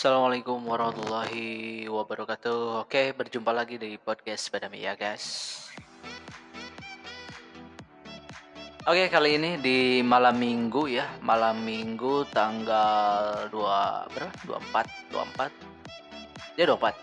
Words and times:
Assalamualaikum 0.00 0.64
warahmatullahi 0.64 1.84
wabarakatuh. 1.84 2.88
Oke, 2.88 3.12
berjumpa 3.12 3.52
lagi 3.52 3.76
di 3.76 4.00
podcast 4.00 4.48
Badami 4.48 4.80
ya, 4.80 4.96
guys. 4.96 5.60
Oke, 8.88 9.12
kali 9.12 9.36
ini 9.36 9.60
di 9.60 10.00
malam 10.00 10.40
Minggu 10.40 10.88
ya, 10.88 11.04
malam 11.20 11.60
Minggu 11.60 12.24
tanggal 12.32 13.52
2 13.52 14.08
berapa? 14.16 14.32
24, 14.48 14.88
24. 15.12 15.52
Ya 16.56 16.64
24. 16.64 16.96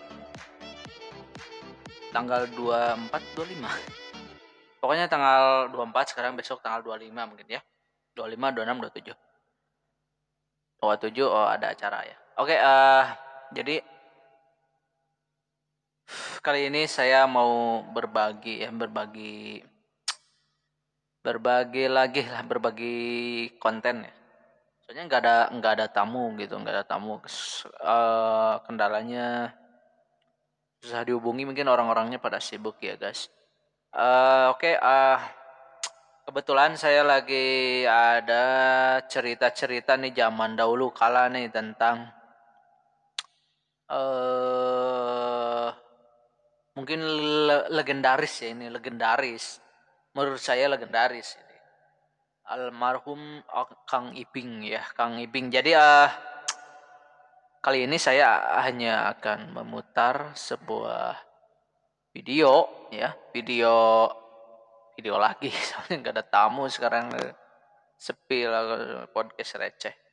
Tanggal 2.10 2.50
24, 2.50 3.22
25. 3.38 4.82
Pokoknya 4.82 5.06
tanggal 5.06 5.70
24 5.70 6.18
sekarang 6.18 6.34
besok 6.34 6.66
tanggal 6.66 6.82
25 6.82 7.14
mungkin 7.14 7.46
ya. 7.46 7.62
25, 8.18 8.58
26, 8.58 9.14
27. 9.14 9.14
27 10.82 11.30
oh 11.30 11.46
ada 11.46 11.70
acara 11.70 12.02
ya. 12.02 12.18
Oke, 12.38 12.54
uh, 12.54 13.02
jadi 13.50 13.82
kali 16.38 16.70
ini 16.70 16.86
saya 16.86 17.26
mau 17.26 17.82
berbagi 17.90 18.62
ya, 18.62 18.70
berbagi 18.70 19.58
berbagi 21.18 21.90
lagi 21.90 22.22
lah, 22.30 22.46
berbagi 22.46 22.98
konten 23.58 24.06
ya. 24.06 24.14
Soalnya 24.86 25.02
nggak 25.10 25.20
ada 25.26 25.36
nggak 25.50 25.72
ada 25.82 25.86
tamu 25.90 26.30
gitu, 26.38 26.54
nggak 26.62 26.74
ada 26.78 26.86
tamu. 26.86 27.18
Uh, 27.82 28.62
kendalanya 28.70 29.50
susah 30.78 31.02
dihubungi, 31.02 31.42
mungkin 31.42 31.66
orang-orangnya 31.66 32.22
pada 32.22 32.38
sibuk 32.38 32.78
ya 32.78 32.94
guys. 32.94 33.26
Uh, 33.90 34.54
Oke, 34.54 34.70
okay, 34.70 34.74
uh, 34.78 35.18
kebetulan 36.22 36.78
saya 36.78 37.02
lagi 37.02 37.82
ada 37.82 38.46
cerita-cerita 39.10 39.98
nih 39.98 40.14
zaman 40.14 40.54
dahulu 40.54 40.94
kala 40.94 41.26
nih 41.34 41.50
tentang 41.50 42.14
uh, 43.92 45.68
mungkin 46.76 47.00
le 47.48 47.68
legendaris 47.72 48.44
ya 48.44 48.48
ini 48.52 48.68
legendaris. 48.68 49.60
Menurut 50.16 50.40
saya 50.40 50.68
legendaris 50.68 51.36
ini. 51.36 51.56
Almarhum 52.48 53.44
Kang 53.84 54.16
Iping 54.16 54.64
ya 54.64 54.80
Kang 54.96 55.20
Iping 55.20 55.52
jadi 55.52 55.76
uh, 55.76 56.08
kali 57.60 57.84
ini 57.84 58.00
saya 58.00 58.56
hanya 58.64 59.12
akan 59.12 59.52
memutar 59.52 60.32
sebuah 60.32 61.12
video 62.16 62.88
ya 62.88 63.12
video 63.36 64.08
video 64.96 65.20
lagi. 65.20 65.52
Soalnya 65.68 65.94
nggak 66.00 66.14
ada 66.16 66.24
tamu 66.24 66.64
sekarang. 66.72 67.12
Sepi 67.98 68.46
lah 68.46 69.10
podcast 69.10 69.58
receh 69.58 70.07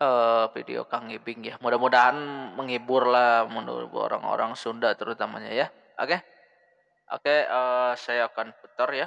uh, 0.00 0.52
video 0.52 0.84
Kang 0.88 1.08
Ibing 1.08 1.40
ya. 1.46 1.54
Mudah-mudahan 1.60 2.16
menghibur 2.56 3.08
lah 3.08 3.48
menurut 3.48 3.92
orang-orang 3.92 4.52
Sunda 4.56 4.92
terutamanya 4.96 5.52
ya. 5.52 5.66
Oke. 6.00 6.16
Okay? 6.16 6.20
Oke, 7.06 7.22
okay, 7.22 7.38
uh, 7.46 7.94
eh, 7.94 8.02
saya 8.02 8.26
akan 8.26 8.50
putar 8.58 8.90
ya. 8.90 9.06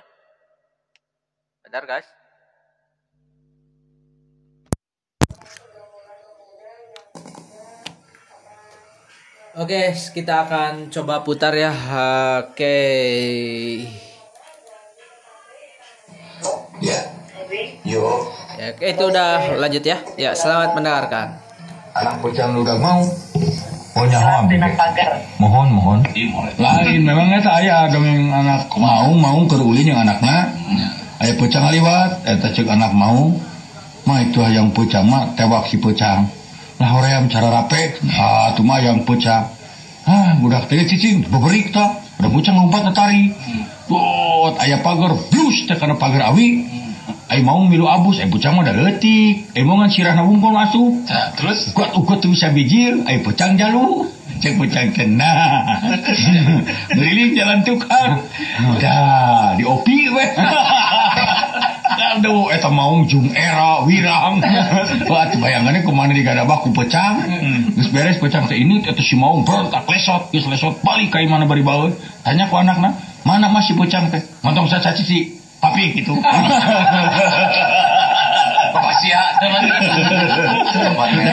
Bentar 1.59 1.83
guys. 1.83 2.07
Oke, 9.59 9.75
okay, 9.75 9.85
kita 10.15 10.47
akan 10.47 10.87
coba 10.87 11.19
putar 11.27 11.51
ya. 11.51 11.75
Oke. 11.75 12.55
Okay. 12.55 12.87
Ya. 16.79 16.99
Yuk. 17.83 18.48
Ya, 18.59 18.75
oke, 18.75 18.91
itu 18.91 19.03
udah 19.07 19.55
lanjut 19.55 19.83
ya. 19.87 20.03
Ya, 20.19 20.35
selamat 20.35 20.75
mendengarkan. 20.75 21.31
Anak 21.95 22.19
bocah 22.19 22.51
udah 22.51 22.75
mau. 22.75 23.07
Oh 23.95 24.03
nyawa 24.03 24.43
Mohon, 25.39 25.67
mohon. 25.79 25.99
Lain, 26.59 26.99
memangnya 27.07 27.39
saya 27.39 27.87
dong 27.87 28.03
yang 28.03 28.27
anak 28.35 28.67
mau, 28.75 29.15
mau 29.15 29.39
kerulin 29.47 29.87
yang 29.87 30.03
anaknya. 30.03 30.51
Ayah 31.23 31.39
pocang 31.39 31.71
liwat, 31.71 32.27
eta 32.27 32.51
cek 32.51 32.67
anak 32.67 32.91
mau. 32.91 33.31
Mah 34.03 34.27
itu 34.27 34.43
yang 34.43 34.75
pocang 34.75 35.07
mah 35.07 35.31
tewak 35.39 35.71
si 35.71 35.79
pocang. 35.79 36.27
Lah 36.83 36.91
yang 37.07 37.31
cara 37.31 37.63
rape, 37.63 37.95
ah 38.11 38.51
itu 38.51 38.59
mah 38.67 38.83
yang 38.83 39.07
pocang. 39.07 39.55
Ah, 40.03 40.35
budak 40.35 40.67
teh 40.67 40.83
cicing, 40.83 41.23
beberik 41.31 41.71
ta. 41.71 41.95
Udah 42.19 42.27
pocang 42.27 42.59
lompat 42.59 42.91
tari. 42.91 43.31
Wot, 43.87 44.59
ayah 44.59 44.83
pagar, 44.83 45.15
blus 45.31 45.63
teh 45.63 45.79
pagar 45.79 46.35
awi. 46.35 46.79
Ay 47.29 47.45
mau 47.45 47.61
milu 47.61 47.85
abus, 47.85 48.17
ay 48.17 48.25
pucang 48.25 48.57
mah 48.57 48.65
letik. 48.65 49.53
Ay 49.53 49.61
mau 49.61 49.77
ngan 49.77 49.93
sirah 49.93 50.17
na 50.17 50.25
bungkol 50.25 50.49
masuk. 50.49 51.05
Nah, 51.05 51.29
terus? 51.37 51.69
Kuat 51.77 51.93
ukut 51.93 52.17
tuh 52.17 52.33
bisa 52.33 52.49
bijir, 52.49 53.05
ay 53.05 53.21
pucang 53.21 53.53
jalu. 53.53 54.09
Cek 54.39 54.57
pucang 54.57 54.89
kena. 54.95 55.29
Beriling 56.97 57.37
jalan 57.37 57.59
tukang. 57.61 58.25
Dah, 58.81 59.53
di 59.53 59.67
opi 59.67 60.09
weh. 60.09 60.29
Aduh, 62.17 62.49
eta 62.49 62.71
mau 62.71 63.03
jung 63.05 63.29
era 63.35 63.83
wirang. 63.83 64.41
Wah, 65.11 65.29
bayangannya 65.29 65.83
ke 65.85 65.91
mana 65.91 66.15
di 66.15 66.23
gada 66.23 66.47
baku 66.47 66.71
pecang. 66.71 67.19
Terus 67.75 67.89
beres 67.91 68.17
pecang 68.17 68.47
teh 68.47 68.57
ini, 68.57 68.81
itu 68.81 69.03
si 69.03 69.19
mau 69.19 69.37
berontak 69.43 69.85
lesot, 69.85 70.31
geus 70.31 70.47
lesot 70.47 70.81
balik 70.81 71.11
kayak 71.11 71.29
mana 71.29 71.43
bari 71.45 71.61
bawa. 71.61 71.91
Tanya 72.23 72.47
ku 72.47 72.55
anakna, 72.57 72.95
mana 73.27 73.51
masih 73.51 73.75
pecang 73.75 74.07
teh? 74.07 74.23
Montong 74.41 74.71
saca 74.71 74.95
cici 74.95 75.38
papi 75.59 75.83
gitu. 75.99 76.15
Papasia 78.69 79.21
teman 79.41 79.65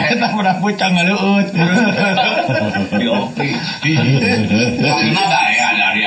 kita 0.08 0.26
pernah 0.32 0.56
pucang 0.56 0.92
ngeluut 0.96 1.46
di 3.00 3.06
opi 3.12 3.48
karena 4.80 5.22
daya 5.28 5.66
dari 5.76 6.00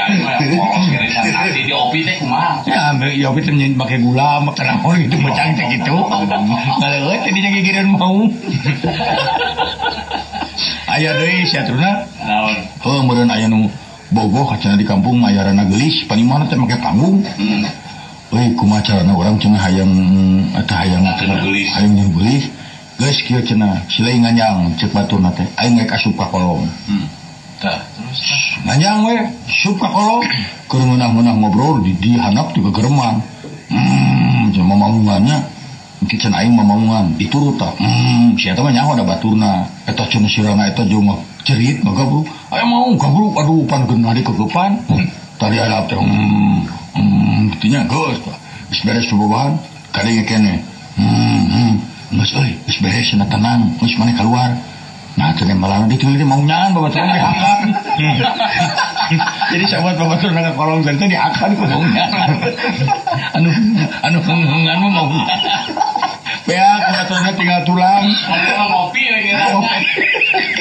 polos 0.57 0.85
garisan 0.89 1.29
nanti 1.29 1.61
di 1.69 1.73
opi 1.73 2.01
teh 2.01 2.17
kumaha? 2.17 2.65
Ya 2.65 2.97
di 2.97 3.21
opi 3.25 3.39
teh 3.45 3.53
pakai 3.53 3.97
gula 4.01 4.41
makan 4.41 4.67
apa 4.73 4.89
itu 4.97 5.15
pucang 5.21 5.53
teh 5.53 5.65
gitu. 5.77 5.95
Ngeluut 6.81 7.19
jadinya 7.23 7.49
gigiran 7.53 7.87
mau. 7.93 8.25
Ayah 10.89 11.13
deh 11.21 11.45
siaturna 11.45 12.09
oh 12.81 13.05
kemudian 13.05 13.29
ayah 13.29 13.45
nu 13.45 13.69
bogoh 14.09 14.49
kacana 14.49 14.73
di 14.73 14.83
kampung 14.89 15.21
ayarana 15.21 15.69
gelis. 15.69 16.09
Panimana 16.09 16.49
teh 16.49 16.57
make 16.57 16.73
panggung. 16.81 17.21
Hmm. 17.21 17.69
Woi 18.29 18.53
kumacarana 18.53 19.09
orang 19.09 19.41
cina 19.41 19.57
hayang 19.57 19.89
atau 20.53 20.77
hayang 20.77 21.01
hayang 21.01 21.93
yang 21.97 22.13
gelis 22.13 22.45
guys 22.99 23.17
kia 23.25 23.41
cina 23.41 23.79
sila 23.89 24.11
nganyang 24.11 24.75
cek 24.77 24.93
batu 24.93 25.17
nate 25.17 25.49
aing 25.57 25.79
ngek 25.79 25.89
asup 25.97 26.13
ka 26.13 26.27
kolong 26.29 26.61
hmm. 26.61 27.07
terus 27.57 28.21
nganyang 28.67 29.01
we 29.07 29.15
sup 29.49 29.81
ka 29.81 29.89
kolong 29.89 30.21
keur 30.69 30.83
meunah 30.85 31.31
ngobrol 31.33 31.81
di 31.81 31.95
di 31.97 32.19
hanap 32.19 32.53
di 32.53 32.61
gegerman 32.61 33.23
hmm 33.71 34.53
cuma 34.53 34.77
mamungannya 34.77 35.41
mungkin 36.03 36.33
aing 36.35 36.53
mamungan 36.53 37.17
diturut 37.17 37.57
tak 37.57 37.81
hmm 37.81 38.37
siapa 38.37 38.61
mah 38.61 38.69
nyaho 38.75 38.93
ada 38.99 39.07
baturna 39.07 39.65
eta 39.87 40.05
cina 40.05 40.29
sirana 40.29 40.69
eta 40.69 40.85
jeung 40.85 41.07
cerit 41.47 41.81
ngagabru 41.81 42.27
aya 42.53 42.67
mau 42.67 42.93
gabru 42.93 43.33
aduh 43.41 43.65
pan 43.65 43.89
geuna 43.89 44.13
di 44.13 44.21
kegepan. 44.21 44.85
Hmm. 44.85 45.07
tadi 45.39 45.55
ada 45.55 45.81
hmm 45.87 46.78
hmm, 46.99 47.55
buktinya 47.55 47.81
gus 47.87 48.19
geus 48.69 48.81
beres 48.83 49.07
subuhan 49.07 49.55
kadang 49.95 50.19
kene. 50.27 50.59
Hmm, 50.99 51.41
hmm. 51.47 51.73
geus 52.19 52.31
euy 52.35 52.51
geus 52.67 52.79
beres 52.83 53.09
na 53.15 53.25
tenang. 53.25 53.71
Geus 53.79 53.95
mana 53.95 54.11
keluar? 54.13 54.51
Nah 55.17 55.35
cenah 55.35 55.57
malah 55.57 55.83
di 55.89 55.99
teu 55.99 56.11
mau 56.23 56.39
nyangan 56.39 56.71
bawa 56.71 56.87
turun 56.87 57.11
dihakan 57.11 57.67
jadi 59.51 59.63
sahabat 59.67 59.99
bawa 59.99 60.15
turun 60.21 60.37
ke 60.37 60.53
kolong 60.55 60.79
dan 60.85 60.95
dihakan 60.95 61.49
ku 61.57 61.63
mau 61.65 61.83
nyangan. 61.83 62.29
Anu 63.35 63.49
anu 64.05 64.19
hengan 64.23 64.77
mau. 64.79 65.09
Ya, 66.49 66.81
kebetulannya 66.81 67.31
tinggal 67.37 67.61
tulang. 67.61 68.05
Ngopi 68.09 69.03
lagi. 69.11 69.31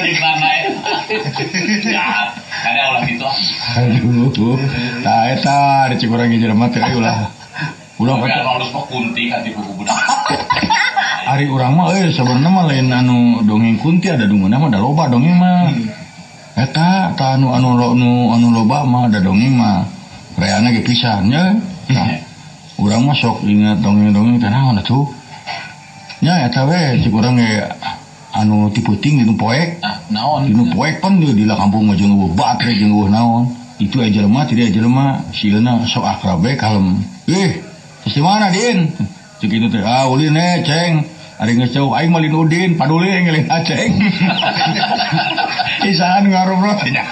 Di 0.05 0.13
mana 0.21 0.49
ya? 0.53 0.69
Ada 2.59 2.81
ulah 2.91 3.01
gitu. 3.07 3.25
Aduh. 3.79 4.57
Tah 5.03 5.31
eta 5.31 5.87
di 5.91 5.95
Cikurang 5.99 6.31
jelema 6.33 6.67
teh 6.71 6.83
ulah. 6.95 7.29
Ulah 7.99 8.15
kata 8.15 8.43
harus 8.47 8.69
mah 8.71 8.83
kunti 8.87 9.27
hati 9.27 9.51
buku 9.51 9.71
budak. 9.83 9.97
Hari 11.29 11.45
urang 11.51 11.75
mah 11.77 11.93
euy 11.93 12.09
sebenarnya 12.09 12.49
mah 12.49 12.63
lain 12.65 12.89
anu 12.89 13.43
dongeng 13.45 13.77
kunti 13.77 14.09
ada 14.09 14.25
dongeng 14.25 14.49
mah 14.49 14.71
ada 14.71 14.79
loba 14.79 15.11
dongeng 15.11 15.35
mah. 15.35 15.67
Eta 16.55 17.13
ta 17.13 17.35
anu 17.37 17.51
anu 17.51 17.75
anu 17.75 18.11
anu 18.33 18.47
loba 18.55 18.87
mah 18.87 19.11
ada 19.11 19.19
dongeng 19.19 19.53
mah. 19.59 19.83
Reana 20.39 20.71
ge 20.71 20.81
pisan 20.81 21.27
nya. 21.27 21.53
Nah, 21.91 22.07
urang 22.79 23.03
mah 23.03 23.15
sok 23.15 23.43
ingat 23.43 23.83
dongeng-dongeng 23.83 24.39
teh 24.39 24.47
naon 24.47 24.79
atuh 24.79 25.03
nya 26.23 26.47
eta 26.47 26.63
we 26.67 26.99
cik 27.03 27.11
urang 27.11 27.35
ge 27.35 27.63
anu 28.35 28.71
tiputing 28.71 29.23
dinu 29.23 29.35
poek 29.35 29.83
ah, 29.83 29.98
naon? 30.11 30.49
Dinu 30.49 30.73
poek 30.73 31.01
pan 31.01 31.17
di 31.19 31.45
kampung 31.47 31.89
jeung 31.95 32.13
eueuh 32.17 32.33
batre 32.35 32.73
jeung 32.75 32.93
eueuh 32.93 33.09
naon? 33.09 33.55
Itu 33.79 34.03
aja 34.03 34.21
lemah 34.25 34.43
tidak 34.43 34.75
aja 34.75 34.81
lemah. 34.83 35.11
Sieuna 35.31 35.87
sok 35.87 36.03
akrab 36.03 36.43
we 36.43 36.57
kalem. 36.59 36.99
Eh 37.27 37.63
di 38.03 38.19
mana 38.19 38.51
din? 38.51 38.91
Cik 39.39 39.55
itu 39.55 39.67
teh 39.71 39.79
ah 39.85 40.09
ulin 40.11 40.35
eh 40.35 40.59
ceng 40.67 41.07
Ari 41.39 41.55
jauh 41.71 41.95
aing 41.95 42.11
malin 42.11 42.35
udin 42.35 42.75
paduli 42.75 43.15
ngeling 43.23 43.47
aceng. 43.47 43.95
Isahan 45.87 46.27
ngarubrot 46.27 46.83
nya. 46.91 47.07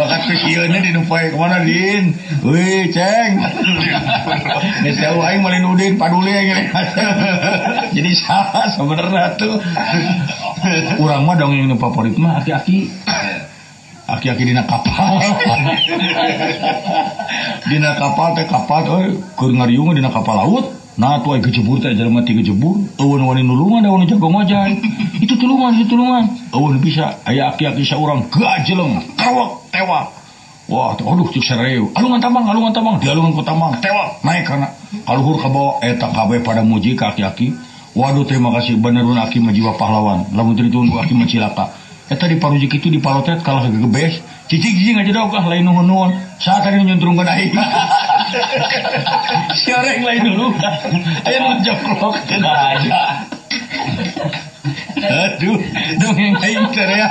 Bakat 0.00 0.20
kesieunna 0.32 0.80
di 0.80 0.96
nu 0.96 1.04
poe 1.04 1.28
ke 1.28 1.36
mana 1.36 1.60
din? 1.60 2.16
Wih 2.40 2.88
ceng. 2.88 3.44
Jauh 4.96 5.20
aing 5.20 5.44
malin 5.44 5.68
udin 5.68 6.00
paduli 6.00 6.32
ngeling 6.32 6.72
aceng. 6.72 7.16
Jadi 8.00 8.10
salah 8.16 8.64
sebenarnya 8.72 9.36
tuh. 9.36 9.60
Urang 11.04 11.28
mah 11.28 11.36
dongeng 11.36 11.68
nu 11.68 11.76
favorit 11.76 12.16
mah 12.16 12.40
aki-aki 12.40 12.88
aki-aki 14.10 14.42
dina 14.42 14.66
kapal 14.66 15.22
dina 17.70 17.94
kapal 17.94 18.34
teh 18.34 18.42
kapal 18.42 18.82
euy 18.82 19.14
keur 19.38 19.54
ngariung 19.54 19.94
dina 19.94 20.10
kapal 20.10 20.34
laut 20.34 20.79
nah 20.98 21.22
tuh 21.22 21.38
kejebur 21.38 21.78
teh 21.78 21.94
jelema 21.94 22.24
ti 22.24 22.34
kejebur. 22.34 22.82
Eueun 22.98 23.22
wani 23.22 23.42
nulungan 23.46 23.86
wani 23.86 24.06
jago 24.10 24.30
majan 24.30 24.78
itu 25.24 25.34
tulungan 25.36 25.78
itu 25.78 25.90
tulungan. 25.90 26.24
Eueun 26.50 26.80
bisa 26.82 27.20
aya 27.26 27.52
aki-aki 27.54 27.86
saurang 27.86 28.26
gajeleng 28.32 29.04
kawak 29.14 29.66
tewak. 29.70 30.20
Wah, 30.70 30.94
aduh 30.94 31.26
cik 31.34 31.42
sereu. 31.42 31.90
Alungan 31.98 32.22
tambang, 32.22 32.46
alungan 32.46 32.70
tambang, 32.70 33.02
di 33.02 33.10
alungan 33.10 33.34
ku 33.34 33.42
tambang, 33.42 33.74
tewak. 33.82 34.22
Naik 34.22 34.46
karena 34.46 34.70
kaluhur 35.02 35.42
ka 35.42 35.50
bawah 35.50 35.82
eta 35.82 36.14
kabeh 36.14 36.46
pada 36.46 36.62
muji 36.62 36.94
ka 36.94 37.10
aki-aki. 37.10 37.58
Waduh 37.98 38.22
terima 38.22 38.54
kasih. 38.54 38.78
Benerun 38.78 39.18
aki 39.18 39.42
majiwa 39.42 39.74
pahlawan. 39.74 40.30
Lamun 40.30 40.54
teu 40.54 40.62
ditunggu 40.62 40.94
aki 41.02 41.18
macilaka. 41.18 41.74
Eta 42.10 42.26
di 42.26 42.42
parujuk 42.42 42.74
itu 42.74 42.90
di 42.90 42.98
palotet 42.98 43.38
kalah 43.46 43.70
gegebes. 43.70 44.18
Cicing 44.50 44.74
cicing 44.74 44.98
aja 44.98 45.14
dong 45.14 45.30
kah 45.30 45.46
lain 45.46 45.62
nuhun 45.62 45.86
nuhun. 45.86 46.10
Saat 46.42 46.66
tadi 46.66 46.82
nyuntrung 46.82 47.14
ke 47.14 47.22
naik. 47.22 47.54
Siapa 49.62 49.86
yang 49.94 50.02
lain 50.02 50.22
dulu? 50.26 50.46
Ayo 51.22 51.38
nu 51.38 51.62
joklok 51.62 52.18
kena 52.26 52.74
aja. 52.74 52.98
Aduh, 55.00 55.58
dongeng 56.02 56.34
aing 56.34 56.66
teh 56.74 56.82
ya. 56.82 57.08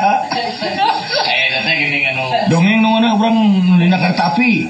Eh, 1.31 1.75
gini 1.79 2.03
kan 2.03 2.19
Dongeng 2.51 2.83
nu 2.83 2.99
mana 2.99 3.15
urang 3.15 3.39
dina 3.79 3.95
kereta 4.03 4.35
api. 4.35 4.67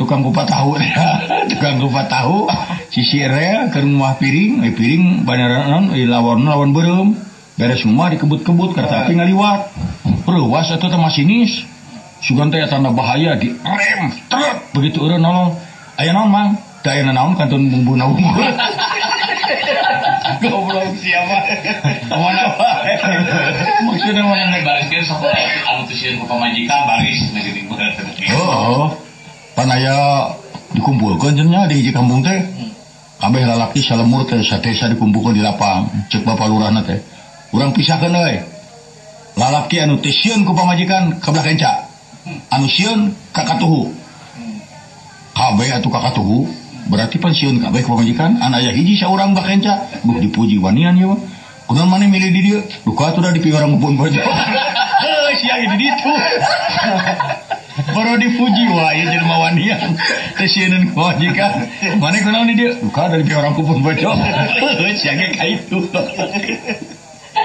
Tukang 0.00 0.24
kupat 0.24 0.48
tahu 0.48 0.80
ya. 0.80 1.20
Tukang 1.52 1.76
kupat 1.84 2.08
tahu. 2.08 2.48
Sisir 2.88 3.28
ya 3.28 3.68
ke 3.68 3.84
rumah 3.84 4.16
piring, 4.16 4.64
eh 4.64 4.72
piring 4.72 5.28
banyaran 5.28 5.92
eh 5.92 6.08
lawan 6.08 6.48
lawan 6.48 6.72
berem. 6.72 7.27
Beres 7.58 7.82
semua 7.82 8.06
dikebut-kebut 8.14 8.70
kereta 8.70 9.02
api 9.02 9.18
ngaliwat. 9.18 9.74
Ruas 10.30 10.70
atau 10.70 10.86
teh 10.86 10.94
masinis. 10.94 11.66
Sugan 12.22 12.54
teh 12.54 12.62
tanda 12.70 12.94
bahaya 12.94 13.34
di 13.34 13.50
rem. 13.50 14.14
Truk 14.30 14.78
begitu 14.78 15.02
eureun 15.02 15.18
nolong. 15.18 15.58
Aya 15.98 16.14
naon 16.14 16.30
mang? 16.30 16.54
Da 16.86 16.94
aya 16.94 17.02
naon 17.10 17.34
kantun 17.34 17.66
bumbu 17.66 17.98
naung. 17.98 18.14
Goblok 20.38 20.86
siapa? 21.02 21.38
Mana 22.14 22.54
wae. 22.54 22.94
Maksudnya 23.90 24.22
mana 24.22 24.54
Yang 24.54 24.62
bariskan 24.62 25.02
sok 25.02 25.26
anu 25.66 25.82
tusian 25.90 26.14
ku 26.22 26.30
pamajikan 26.30 26.86
baris 26.86 27.26
bener. 27.34 27.90
Oh, 28.38 28.94
pan 29.58 29.66
aya 29.66 30.30
dikumpulkan 30.78 31.34
cenanya 31.34 31.66
di 31.66 31.82
hiji 31.82 31.90
kampung 31.90 32.22
teh. 32.22 32.38
Kabeh 33.18 33.42
lalaki 33.42 33.82
salemur 33.82 34.30
teh 34.30 34.38
satesa 34.46 34.86
dikumpulkan 34.94 35.34
di 35.34 35.42
lapang. 35.42 35.90
Cek 36.06 36.22
bapak 36.22 36.46
lurahna 36.46 36.86
teh. 36.86 37.17
Urang 37.52 37.72
pisahkeun 37.72 38.12
euy. 38.12 38.36
Lalaki 39.38 39.80
anu 39.80 39.96
teh 40.02 40.12
sieun 40.12 40.44
ku 40.44 40.52
pamajikan 40.52 41.16
ka 41.22 41.32
belah 41.32 41.46
kenca. 41.46 41.88
Anu 42.52 42.68
sieun 42.68 43.14
ka 43.32 43.46
katuhu. 43.48 43.88
Kabeh 45.32 45.70
atuh 45.72 45.88
ka 45.88 46.00
katuhu. 46.10 46.44
Berarti 46.92 47.16
pan 47.16 47.32
sieun 47.32 47.56
kabeh 47.56 47.80
ku 47.86 47.96
pamajikan. 47.96 48.36
An 48.44 48.52
aya 48.52 48.68
hiji 48.74 49.00
saurang 49.00 49.32
bah 49.32 49.48
kenca. 49.48 49.88
Buh 50.04 50.20
dipuji 50.20 50.60
wanian 50.60 50.98
ya 51.00 51.08
mah. 51.08 51.20
Kunaon 51.68 51.88
maneh 51.88 52.08
milih 52.08 52.32
di 52.32 52.40
dieu? 52.40 52.60
Duka 52.84 53.12
atuh 53.12 53.20
da 53.20 53.28
di 53.28 53.44
piurang 53.44 53.76
pun 53.76 53.92
bojo. 53.92 54.16
Heuh, 54.18 55.28
sia 55.36 55.60
di 55.60 55.76
ditu. 55.76 56.12
Baru 57.94 58.18
dipuji 58.18 58.64
wah 58.74 58.90
ya 58.90 59.06
jadi 59.06 59.22
mawanian 59.22 59.94
Tesieun 60.34 60.90
ku 60.90 60.98
majikan 60.98 61.70
Mana 62.02 62.18
kunaon 62.18 62.50
di 62.50 62.58
dia 62.58 62.74
Duka 62.74 63.06
dari 63.06 63.22
orang 63.30 63.54
kupun 63.54 63.86
bojo 63.86 64.18
Siangnya 64.98 65.30
kaitu 65.38 65.86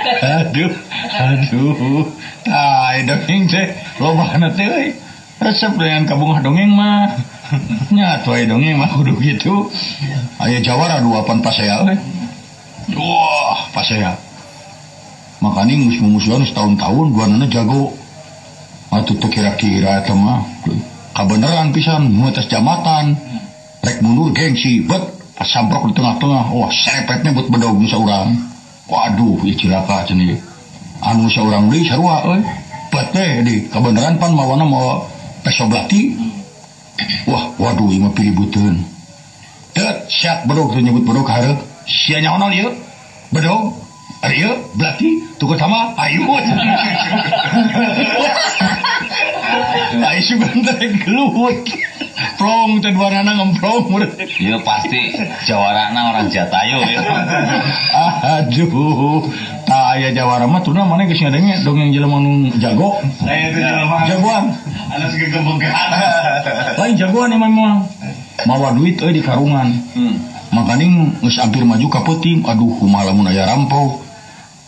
Aduh 0.03 0.73
Aduh. 1.13 2.05
Tai 2.43 2.99
dongeng 3.07 3.47
teh 3.47 3.67
Loba 4.03 4.35
na 4.35 4.51
teh 4.51 4.67
euy. 4.67 4.91
Resep 5.39 5.75
dengan 5.79 6.03
kabungah 6.07 6.43
dongeng 6.43 6.71
mah 6.71 7.15
Nyatu 7.93 8.33
aya 8.33 8.49
dongeng 8.49 8.79
mah 8.79 8.89
kudu 8.91 9.15
gitu. 9.21 9.69
Aya 10.41 10.59
jawara 10.59 10.99
duapan 10.99 11.39
pasaya 11.39 11.87
euy. 11.87 11.97
Wah 12.99 13.71
pasaya 13.71 14.19
Makanya 15.39 15.75
musuh-musuhan 15.75 16.47
setahun-tahun 16.47 17.05
Dua 17.11 17.25
nana 17.27 17.47
jago. 17.47 17.95
Atuh 18.93 19.17
teu 19.17 19.27
kira-kira 19.31 20.05
eta 20.05 20.13
mah 20.13 20.45
kabeneran 21.17 21.73
pisan 21.73 22.13
nu 22.13 22.29
atas 22.29 22.47
jamatan. 22.51 23.15
Rek 23.83 23.99
mundur 24.03 24.31
gengsi. 24.35 24.83
Bet 24.83 25.15
samprok 25.43 25.91
di 25.91 25.93
tengah-tengah. 25.99 26.51
Wah 26.55 26.71
serepetnya 26.71 27.35
buat 27.35 27.47
bedog 27.51 27.79
nu 27.79 27.87
saurang 27.87 28.52
waduh 28.93 29.41
cilaka 29.57 30.05
cenah 30.05 30.37
anu 31.01 31.25
saurang 31.33 31.73
deui 31.73 31.81
sarua 31.89 32.21
bet 32.93 33.09
teh 33.09 33.41
di 33.41 33.65
kabeneran 33.73 34.21
pan 34.21 34.37
mawana 34.37 34.65
mau 34.69 35.09
peso 35.41 35.65
belati. 35.65 36.13
Wah 37.25 37.49
waduh 37.57 37.89
ieu 37.89 38.05
mah 38.05 38.13
pilibuteun 38.13 38.77
Tet, 39.73 40.05
siap 40.05 40.45
bedog 40.45 40.77
tuh 40.77 40.85
nyebut 40.85 41.01
bedog 41.01 41.25
hareup 41.25 41.57
sia 41.89 42.21
nyaonon 42.21 42.53
ieu 42.53 42.69
bedog 43.33 43.73
Ari 44.23 44.39
ieu 44.39 44.55
belati. 44.79 45.19
Tukar 45.35 45.59
sama 45.59 45.91
ayu 45.99 46.23
Ayo 49.93 50.21
sugan 50.25 50.61
teh 50.61 50.91
gelut. 51.01 51.65
Plong 52.37 52.81
teh 52.83 52.93
warnana 52.93 53.33
ngemplong. 53.33 53.89
Iya 54.37 54.61
pasti 54.61 55.15
jawarana 55.47 56.13
orang 56.13 56.27
Jatayu 56.29 56.83
ya. 56.85 57.01
Aduh. 58.41 59.25
Tak 59.63 59.95
aya 59.95 60.11
jawara 60.11 60.43
mah 60.43 60.59
tuna 60.59 60.83
mana 60.83 61.07
geus 61.07 61.23
ngadenge 61.23 61.63
dongeng 61.63 61.95
jelema 61.95 62.19
nu 62.19 62.51
jago. 62.59 62.99
Saya 63.23 63.47
itu 63.47 63.63
jelema. 63.63 64.03
Jagoan. 64.05 64.51
Anu 64.91 65.05
segegembengkean. 65.07 65.89
Lain 66.77 66.93
jagoan 66.99 67.31
emang 67.31 67.53
mah. 67.55 67.87
Mawa 68.43 68.75
duit 68.75 68.99
euy 68.99 69.15
di 69.15 69.23
karungan. 69.23 69.71
Hmm. 69.95 70.19
Makanya 70.51 71.15
geus 71.23 71.39
hampir 71.39 71.63
maju 71.63 71.87
ka 71.87 72.03
peuting. 72.03 72.43
Aduh 72.43 72.75
kumaha 72.75 73.09
lamun 73.09 73.31
aya 73.31 73.47
rampau. 73.47 74.02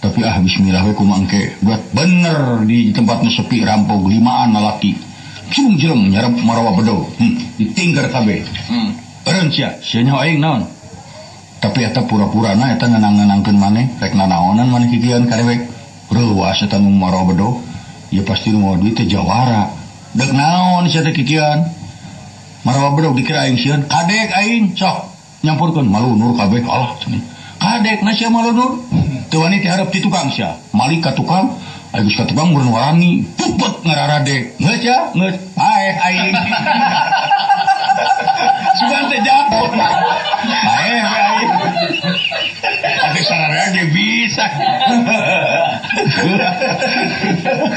Tapi 0.03 0.19
ah 0.21 0.37
bismillah 0.37 0.85
we 0.85 0.93
kumangke 0.93 1.57
buat 1.63 1.81
bener 1.95 2.63
di 2.67 2.91
tempat 2.91 3.25
sepi 3.25 3.63
rampau 3.63 4.05
limaan 4.05 4.53
lalaki. 4.53 4.95
Cung 5.53 5.77
jelem 5.77 6.09
nyarap 6.09 6.33
marawa 6.41 6.73
bedo. 6.73 7.05
Hmm, 7.21 7.37
ditinggar 7.57 8.09
kabeh. 8.09 8.41
Hmm. 8.69 8.97
Eureun 9.25 9.49
sia, 9.49 9.77
sia 9.81 10.01
nyaho 10.05 10.21
aing 10.21 10.41
naon? 10.41 10.61
Tapi 11.61 11.81
eta 11.81 12.05
pura-purana 12.05 12.77
eta 12.77 12.85
ngenang-ngenangkeun 12.85 13.57
maneh, 13.57 13.85
rek 13.97 14.13
nanaonan 14.13 14.69
maneh 14.69 14.89
kikian 14.89 15.25
karewek. 15.25 15.65
Reuas 16.13 16.61
eta 16.61 16.77
nu 16.77 16.93
marawa 16.93 17.33
bedo. 17.33 17.61
Ya 18.13 18.21
pasti 18.21 18.53
nu 18.53 18.61
mau 18.61 18.77
duit 18.77 18.93
teh 18.93 19.09
jawara. 19.09 19.73
Dek 20.13 20.29
naon 20.33 20.85
sia 20.89 21.01
teh 21.01 21.13
kikian? 21.13 21.65
Marawa 22.65 22.93
bedo 22.97 23.13
dikira 23.13 23.45
aing 23.45 23.57
sieun, 23.57 23.85
kadek 23.85 24.33
aing 24.33 24.73
sok 24.77 25.13
nyampurkeun 25.45 25.85
malunur 25.85 26.33
kabeh 26.33 26.65
Allah 26.65 26.97
cenah. 26.97 27.34
Kadek 27.65 28.05
na 28.05 28.13
sia 28.13 28.29
malunur. 28.29 28.77
Teu 29.33 29.41
wani 29.41 29.57
teh 29.57 29.73
hareup 29.73 29.89
ti 29.89 29.97
tukang 29.97 30.29
sia. 30.29 30.53
Malik 30.69 31.01
ka 31.01 31.17
tukang, 31.17 31.57
Agus 31.95 32.13
ka 32.13 32.29
tukang 32.29 32.53
warani, 32.53 33.25
pupet 33.39 33.81
ngararade. 33.87 34.53
Ngeus 34.61 34.83
ya, 34.85 35.09
ngeus. 35.17 35.39
Ae 35.57 35.89
aing. 35.97 36.35
Sugan 38.77 39.03
teh 39.09 39.21
japon. 39.25 39.71
Ae 40.45 40.93
aing. 41.17 41.49
Ade 42.85 43.21
sararade 43.25 43.81
bisa. 43.95 44.45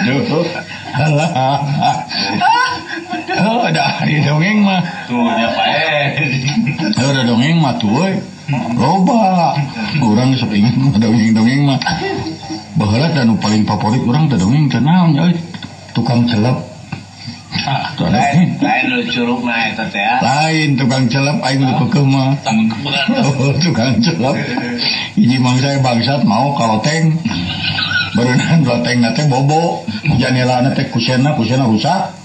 Duh. 0.04 0.44
Oh, 3.38 3.70
dah 3.70 4.02
di 4.02 4.18
dongeng 4.22 4.66
mah. 4.66 4.82
Tuhnya 5.06 5.48
Pak 5.54 5.66
Eh. 5.70 6.06
Udah 6.98 7.22
dongeng 7.22 7.62
mah 7.62 7.74
tuh 7.78 7.90
euy. 8.02 8.18
Loba. 8.74 9.54
Urang 10.02 10.34
sok 10.34 10.50
ingin 10.50 10.90
dongeng-dongeng 10.98 11.62
mah. 11.68 11.78
Baheula 12.74 13.10
dan 13.14 13.34
paling 13.38 13.62
favorit 13.62 14.02
urang 14.02 14.26
teh 14.26 14.38
dongeng 14.38 14.66
teh 14.66 14.82
naon 14.82 15.14
euy. 15.14 15.34
Tukang 15.94 16.26
celep. 16.26 16.58
Lain, 17.98 18.54
lain 18.60 18.84
lu 18.86 19.02
curug 19.10 19.42
nah 19.42 19.68
eta 19.70 19.84
teh. 19.90 20.00
Lain 20.00 20.78
tukang 20.78 21.04
celep 21.10 21.38
aing 21.42 21.62
nu 21.62 21.74
kekeh 21.86 22.04
mah. 22.06 22.34
Oh, 23.22 23.54
tukang 23.62 23.98
celep. 24.02 24.36
Hiji 25.14 25.38
mangsa 25.38 25.78
bangsat 25.78 26.26
mau 26.26 26.54
kaloteng. 26.58 27.14
Barunan 28.18 28.66
kaloteng 28.66 28.98
teh 29.14 29.26
bobo. 29.30 29.86
Janelana 30.18 30.74
teh 30.74 30.88
kusena, 30.90 31.36
kusena 31.38 31.68
rusak. 31.68 32.17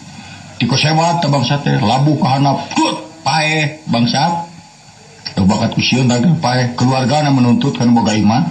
Di 0.64 0.72
kosewat 0.72 1.20
teh 1.20 1.28
bangsat 1.28 1.60
teh 1.68 1.76
labu 1.76 2.16
ka 2.24 2.40
handap. 2.40 2.72
Tut 2.72 3.20
pae 3.20 3.84
bangsat. 3.84 4.48
Dok 5.36 5.44
bakat 5.44 5.76
usia 5.76 6.08
dan 6.08 6.40
pae 6.40 6.72
keluarga 6.80 7.28
menuntut 7.28 7.76
kan 7.76 7.92
boga 7.92 8.16
iman. 8.16 8.48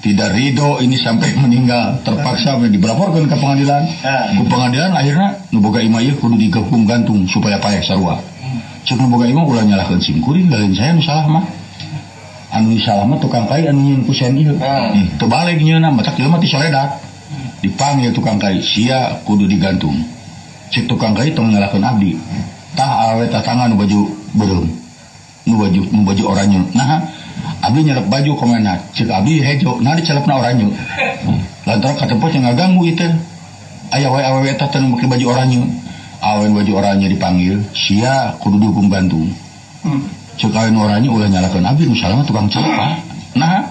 Tidak 0.00 0.32
ridho 0.32 0.80
ini 0.80 0.96
sampai 0.96 1.36
meninggal 1.44 2.00
terpaksa 2.08 2.56
dilaporkan 2.56 3.28
ke 3.28 3.36
pengadilan. 3.36 3.84
Ke 4.32 4.44
pengadilan 4.48 4.96
akhirnya 4.96 5.44
nu 5.52 5.60
boga 5.60 5.84
imah 5.84 6.00
ieu 6.00 6.16
kudu 6.16 6.40
digekum 6.40 6.88
gantung 6.88 7.28
supaya 7.28 7.60
pae 7.60 7.84
sarua. 7.84 8.16
Cek 8.88 8.96
nu 8.96 9.12
boga 9.12 9.28
imah 9.28 9.44
ulah 9.44 9.68
nyalahkeun 9.68 10.00
simkuring 10.00 10.48
lain 10.48 10.72
saya 10.72 10.96
nu 10.96 11.04
salah 11.04 11.28
mah. 11.28 11.44
Anu 12.48 12.80
salah 12.80 13.04
mah 13.04 13.20
tukang 13.20 13.44
kai 13.44 13.68
anu 13.68 13.76
nyeun 13.76 14.08
kusen 14.08 14.40
ieu. 14.40 14.56
Teu 15.20 15.28
balik 15.28 15.60
nyeuna 15.60 15.92
mah 15.92 16.00
tak 16.00 16.16
jelema 16.16 16.40
ti 16.40 16.48
soredat. 16.48 16.96
Dipanggil 17.60 18.08
tukang 18.16 18.40
kai 18.40 18.64
sia 18.64 19.20
kudu 19.28 19.44
digantung. 19.44 20.00
Cek 20.70 20.86
tukang 20.86 21.14
kai 21.14 21.34
tong 21.34 21.50
nyalahkeun 21.50 21.82
abdi. 21.82 22.14
Tah 22.78 23.14
awe 23.14 23.24
tatangan 23.26 23.74
baju 23.74 24.00
beureum. 24.38 24.70
Nu 25.46 25.54
baju 25.58 25.82
nu 25.90 26.06
baju 26.06 26.22
oranye. 26.30 26.62
Nah, 26.78 27.02
abdi 27.60 27.80
nyelep 27.84 28.06
baju 28.08 28.32
komena 28.36 28.76
cek 28.96 29.08
abdi 29.08 29.40
hejo 29.44 29.80
nah 29.84 29.92
dicelepna 29.96 30.40
oranye 30.40 30.66
lantaran 31.68 31.96
katempot 31.96 32.32
yang 32.32 32.48
ngaganggu 32.48 32.82
itu 32.88 33.08
ayah 33.92 34.08
wae 34.08 34.24
awewe 34.24 34.48
eta 34.48 34.68
teh 34.72 34.80
make 34.80 35.04
baju 35.04 35.24
oranye 35.28 35.60
awen 36.24 36.52
baju 36.56 36.72
oranye 36.80 37.06
dipanggil 37.08 37.60
sia 37.76 38.36
kudu 38.40 38.56
dihukum 38.60 38.88
gantung 38.88 39.28
cek 40.40 40.52
awen 40.56 40.76
oranye 40.76 41.08
ulah 41.12 41.28
nyalakan 41.28 41.68
abdi 41.68 41.84
nu 41.84 41.96
salah 41.96 42.16
mah 42.16 42.26
tukang 42.26 42.48
celep 42.48 42.72
nah 43.36 43.68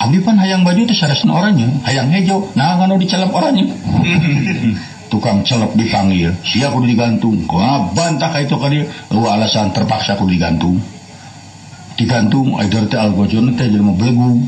abdi 0.00 0.20
pan 0.20 0.36
hayang 0.36 0.60
baju 0.64 0.84
teh 0.84 0.96
saresna 0.96 1.32
oranye 1.32 1.80
hayang 1.88 2.12
hejo 2.12 2.52
nah 2.56 2.76
nganu 2.76 3.00
dicelep 3.00 3.32
oranye 3.32 3.64
tukang 5.10 5.42
celep 5.42 5.74
dipanggil 5.74 6.32
sia 6.46 6.70
kudu 6.70 6.86
digantung. 6.86 7.44
Kok 7.44 7.92
bantah 7.92 8.32
itu 8.38 8.54
ka 8.56 8.70
dia 8.70 8.86
lu 9.10 9.26
alasan 9.26 9.74
terpaksa 9.74 10.16
kudu 10.16 10.32
digantung. 10.38 10.78
Digantung 11.98 12.56
ay 12.56 12.70
darte 12.70 12.96
algojon 12.96 13.58
teh 13.58 13.68
jelema 13.68 13.92
belegu 13.92 14.40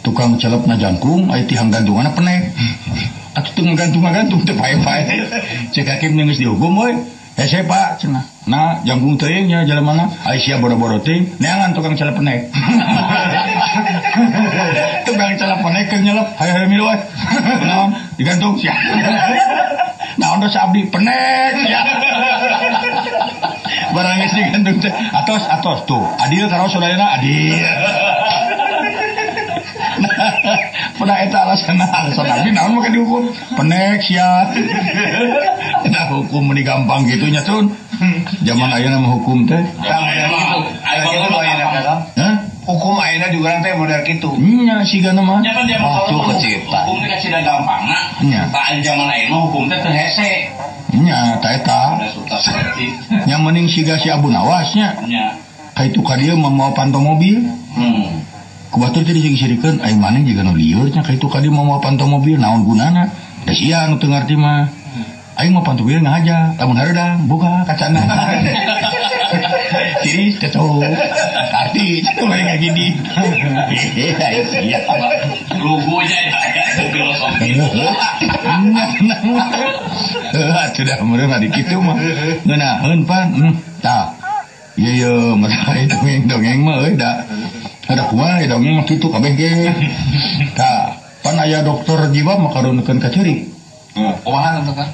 tukang 0.00 0.38
celep 0.40 0.64
na 0.64 0.78
jangkung 0.78 1.28
ay 1.28 1.44
tihang 1.44 1.68
gantungan 1.68 2.08
penek 2.14 2.54
atuh 3.34 3.52
teu 3.52 3.66
gantung 3.74 4.04
gantung 4.06 4.40
teu 4.46 4.54
pae-pae 4.54 5.26
cek 5.74 5.88
hakim 5.90 6.14
geus 6.22 6.38
dihukum 6.38 6.76
we 6.78 6.94
Eh 7.34 7.50
saya 7.50 7.66
pak, 7.66 7.98
cina. 7.98 8.22
Nah, 8.44 8.76
jangkung 8.84 9.16
teuing 9.16 9.48
nya 9.48 9.64
jalan 9.64 9.88
mana? 9.88 10.04
Ay 10.20 10.36
sia 10.36 10.60
bodo-bodo 10.60 11.00
teuing, 11.00 11.40
neangan 11.40 11.72
tukang 11.72 11.96
celep 11.96 12.12
penek. 12.12 12.52
tukang 15.08 15.32
celep 15.40 15.64
penek 15.64 15.84
keur 15.88 16.00
nyelep, 16.04 16.28
hayo 16.36 16.52
hayo 16.52 16.66
milu. 16.68 16.84
Naon? 17.64 17.96
Digantung 18.20 18.60
sia. 18.60 18.76
Naon 20.20 20.44
dosa 20.44 20.68
abdi 20.68 20.84
penek 20.92 21.64
sia. 21.64 21.80
Barang 23.96 24.20
geus 24.20 24.36
digantung 24.36 24.76
teh. 24.76 24.92
Atos 24.92 25.48
atos 25.48 25.80
tuh. 25.88 26.04
Adil 26.20 26.44
karo 26.44 26.68
saudarana 26.68 27.16
adil. 27.16 27.64
Pada 30.94 31.26
eta 31.26 31.42
alasan 31.42 31.74
alasan 31.74 32.22
abdi 32.22 32.54
naon 32.54 32.78
maka 32.78 32.86
dihukum 32.94 33.26
penek 33.58 33.98
sia. 33.98 34.46
Nah 35.90 36.04
hukum 36.14 36.54
ini 36.54 36.62
gampang 36.62 37.02
gitu 37.10 37.26
nya 37.26 37.42
tun. 37.42 37.66
Zaman 38.46 38.70
ayeuna 38.70 39.02
mah 39.02 39.18
hukum 39.18 39.42
teh. 39.42 39.58
Hukum 42.64 42.94
ayeuna 42.96 43.26
juga 43.34 43.58
teh 43.58 43.74
model 43.74 44.06
kitu 44.06 44.30
Nya 44.38 44.86
sigana 44.86 45.18
mah. 45.18 45.42
Ya 45.42 45.50
kan 45.58 45.66
dia 45.66 45.82
kalau 45.82 46.30
kecipta. 46.30 46.86
hukum 46.86 47.02
teh 47.02 47.10
kasih 47.10 47.28
gampang 47.42 47.82
nah. 47.90 48.02
Nya. 48.22 48.42
Tak 48.54 48.78
zaman 48.78 49.10
mah 49.10 49.40
hukum 49.50 49.66
teh 49.66 49.78
teu 49.82 49.90
hese. 49.90 50.30
Nya 50.94 51.42
ta 51.42 51.58
eta. 51.58 51.82
Yang 53.26 53.40
mending 53.42 53.66
siga 53.66 53.98
si 53.98 54.14
Abu 54.14 54.30
Nawasnya. 54.30 54.94
Nya. 55.10 55.34
Kaitu 55.74 56.06
ka 56.06 56.14
dieu 56.14 56.38
mau 56.38 56.70
pantau 56.70 57.02
mobil. 57.02 57.42
Hmm. 57.74 58.33
Kubatur 58.74 59.06
tadi 59.06 59.22
sing 59.22 59.38
sirikeun 59.38 59.78
ai 59.86 59.94
maneh 59.94 60.26
jiga 60.26 60.42
nu 60.42 60.58
lieur 60.58 60.90
nya 60.90 61.06
kaitu 61.06 61.30
ka 61.30 61.38
dieu 61.38 61.54
mau 61.54 61.78
pantau 61.78 62.10
mobil 62.10 62.42
naon 62.42 62.66
gunana? 62.66 63.06
Da 63.46 63.54
sia 63.54 63.86
nu 63.86 64.02
teu 64.02 64.10
ngarti 64.10 64.34
mah. 64.34 64.66
Aing 65.38 65.54
mau 65.54 65.62
pantau 65.62 65.86
mobil 65.86 66.02
ngahaja, 66.02 66.58
lamun 66.58 66.74
hareudang 66.74 67.30
buka 67.30 67.62
kacana. 67.70 68.02
Jadi 70.02 70.26
teto 70.42 70.82
arti 71.54 72.02
itu 72.02 72.22
mereka 72.26 72.58
gini. 72.58 72.98
Iya 73.94 74.42
aja 74.42 74.58
ya. 74.58 74.78
Filosofi. 76.90 77.54
Eh, 80.34 80.66
sudah 80.74 80.98
meureun 81.06 81.30
adi 81.30 81.46
kitu 81.46 81.78
mah. 81.78 81.94
Ngeunaheun 82.42 83.06
pan. 83.06 83.30
Hmm, 83.38 83.54
tah. 83.78 84.10
Iya 84.74 84.90
iya, 84.90 85.12
masalah 85.38 85.78
itu 85.78 85.94
dongeng 85.94 86.26
dongeng 86.26 86.58
mah 86.66 86.82
euy 86.82 86.98
da. 86.98 87.22
Ada 87.84 88.08
kumaha 88.08 88.40
ya 88.40 88.48
dongeng 88.48 88.80
mah 88.80 88.86
kitu 88.88 89.12
kabeh 89.12 89.32
ge. 89.36 89.52
Tah, 90.58 90.96
pan 91.20 91.36
aya 91.36 91.60
dokter 91.60 92.08
jiwa 92.08 92.40
mah 92.40 92.50
kareunekeun 92.52 92.98
ka 93.00 93.12
ceurik. 93.12 93.52
Kumaha 93.94 94.64
tuh 94.64 94.74
kan? 94.74 94.88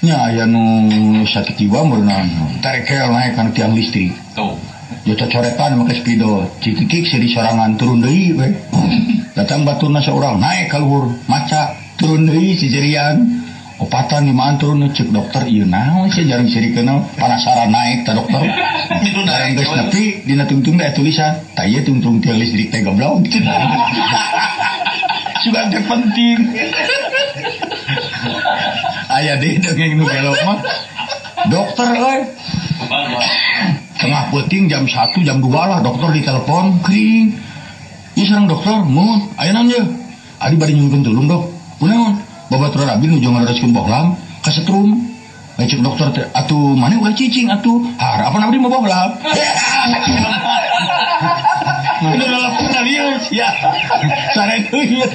Nya 0.00 0.32
aya 0.32 0.44
nu 0.48 1.22
sakit 1.22 1.54
jiwa 1.60 1.86
meunang 1.86 2.58
terekel 2.58 3.14
naik 3.14 3.38
kana 3.38 3.54
tiang 3.54 3.76
listrik. 3.76 4.10
Tuh. 4.34 4.58
Jota 5.06 5.30
coretan 5.30 5.78
make 5.78 5.94
speedo, 5.94 6.50
cikikik 6.58 7.06
di 7.06 7.28
sorangan 7.30 7.78
turun 7.78 8.02
deui 8.02 8.34
we. 8.34 8.48
Datang 9.38 9.62
baturna 9.62 10.02
seorang 10.02 10.42
naik 10.42 10.66
ka 10.66 10.82
luhur 10.82 11.14
maca 11.30 11.78
turun 11.94 12.26
deui 12.26 12.58
si 12.58 12.66
jerian. 12.66 13.22
Opatan 13.80 14.28
limaan 14.28 14.60
turun 14.60 14.92
cek 14.92 15.08
dokter 15.08 15.48
ieu 15.48 15.64
naon 15.64 16.12
sih 16.12 16.28
jarang 16.28 16.44
sirikeun 16.44 17.00
penasaran 17.16 17.72
naik 17.72 18.04
ta 18.04 18.12
dokter. 18.12 18.36
Naik. 19.24 19.56
geus 19.56 19.72
nepi 19.72 20.20
dina 20.28 20.44
tungtung 20.44 20.76
da 20.76 20.92
tulisan, 20.92 21.32
tah 21.56 21.64
ieu 21.64 21.80
tungtung 21.80 22.20
tiang 22.20 22.36
listrik 22.36 22.68
teh 22.68 22.84
goblok. 22.84 23.24
Sudah 25.42 25.64
teh 25.72 25.80
penting. 25.80 26.38
Aya 29.08 29.40
deui 29.40 29.56
dongeng 29.64 29.96
nu 29.96 30.04
gelok 30.04 30.38
mah. 30.44 30.60
Dokter 31.48 31.88
euy, 31.96 32.20
tengah 33.96 34.28
peting 34.28 34.68
jam 34.68 34.84
1 34.84 35.24
jam 35.24 35.40
2 35.40 35.48
lah 35.48 35.80
dokter 35.80 36.20
ditelepon 36.20 36.84
kering 36.84 37.32
iya 38.12 38.24
serang 38.28 38.44
dokter 38.44 38.76
mohon 38.84 39.24
ayo 39.40 39.56
nanya 39.56 39.88
adi 40.36 40.60
bari 40.60 40.76
nyungkeun 40.76 41.00
tulung 41.00 41.24
dok 41.24 41.48
kunaon 41.80 42.19
babat 42.50 42.74
rabi 42.74 43.06
nu 43.06 43.16
jangan 43.22 43.46
reskeun 43.46 43.72
bohlam 43.72 44.18
kasetrum 44.42 45.06
Ngecek 45.60 45.84
dokter 45.84 46.08
teh 46.16 46.24
atuh 46.32 46.72
mana 46.72 46.96
ulah 46.96 47.12
cicing 47.12 47.52
atuh 47.52 47.84
har 48.00 48.24
apa 48.24 48.32
abdi 48.40 48.56
mau 48.56 48.72
bohlam 48.72 49.12
ya. 53.30 53.48
Cara 54.34 54.52
itu 54.56 54.76
ya 54.98 55.06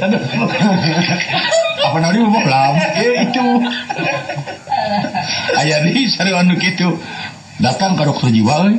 Apa 1.85 1.97
abdi 1.97 2.19
mau 2.21 2.31
bohlam? 2.33 2.73
Ya 2.77 3.11
itu. 3.25 3.47
Aya 5.57 5.77
di 5.85 6.05
sareng 6.09 6.45
anu 6.45 6.55
kitu. 6.61 6.97
Datang 7.57 7.95
ke 7.95 8.03
dokter 8.05 8.29
jiwa 8.29 8.69
euy. 8.69 8.75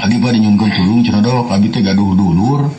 Lagi 0.00 0.16
pada 0.16 0.38
nyungkeun 0.40 0.70
tulung 0.72 1.00
cenah 1.04 1.20
dok, 1.20 1.52
abi 1.52 1.68
teh 1.68 1.84
gaduh 1.84 2.16
dulur. 2.16 2.72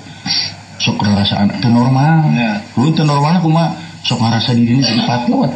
Sok 0.81 0.97
ngarasaan 0.97 1.61
teu 1.61 1.69
normal. 1.69 2.33
Ya. 2.33 2.57
Lu 2.73 2.89
teu 2.95 3.05
normal 3.05 3.37
kumaha? 3.37 3.77
Sok 4.01 4.17
ngarasa 4.17 4.57
dirinya 4.57 4.81
jadi 4.81 5.03
patlot. 5.05 5.51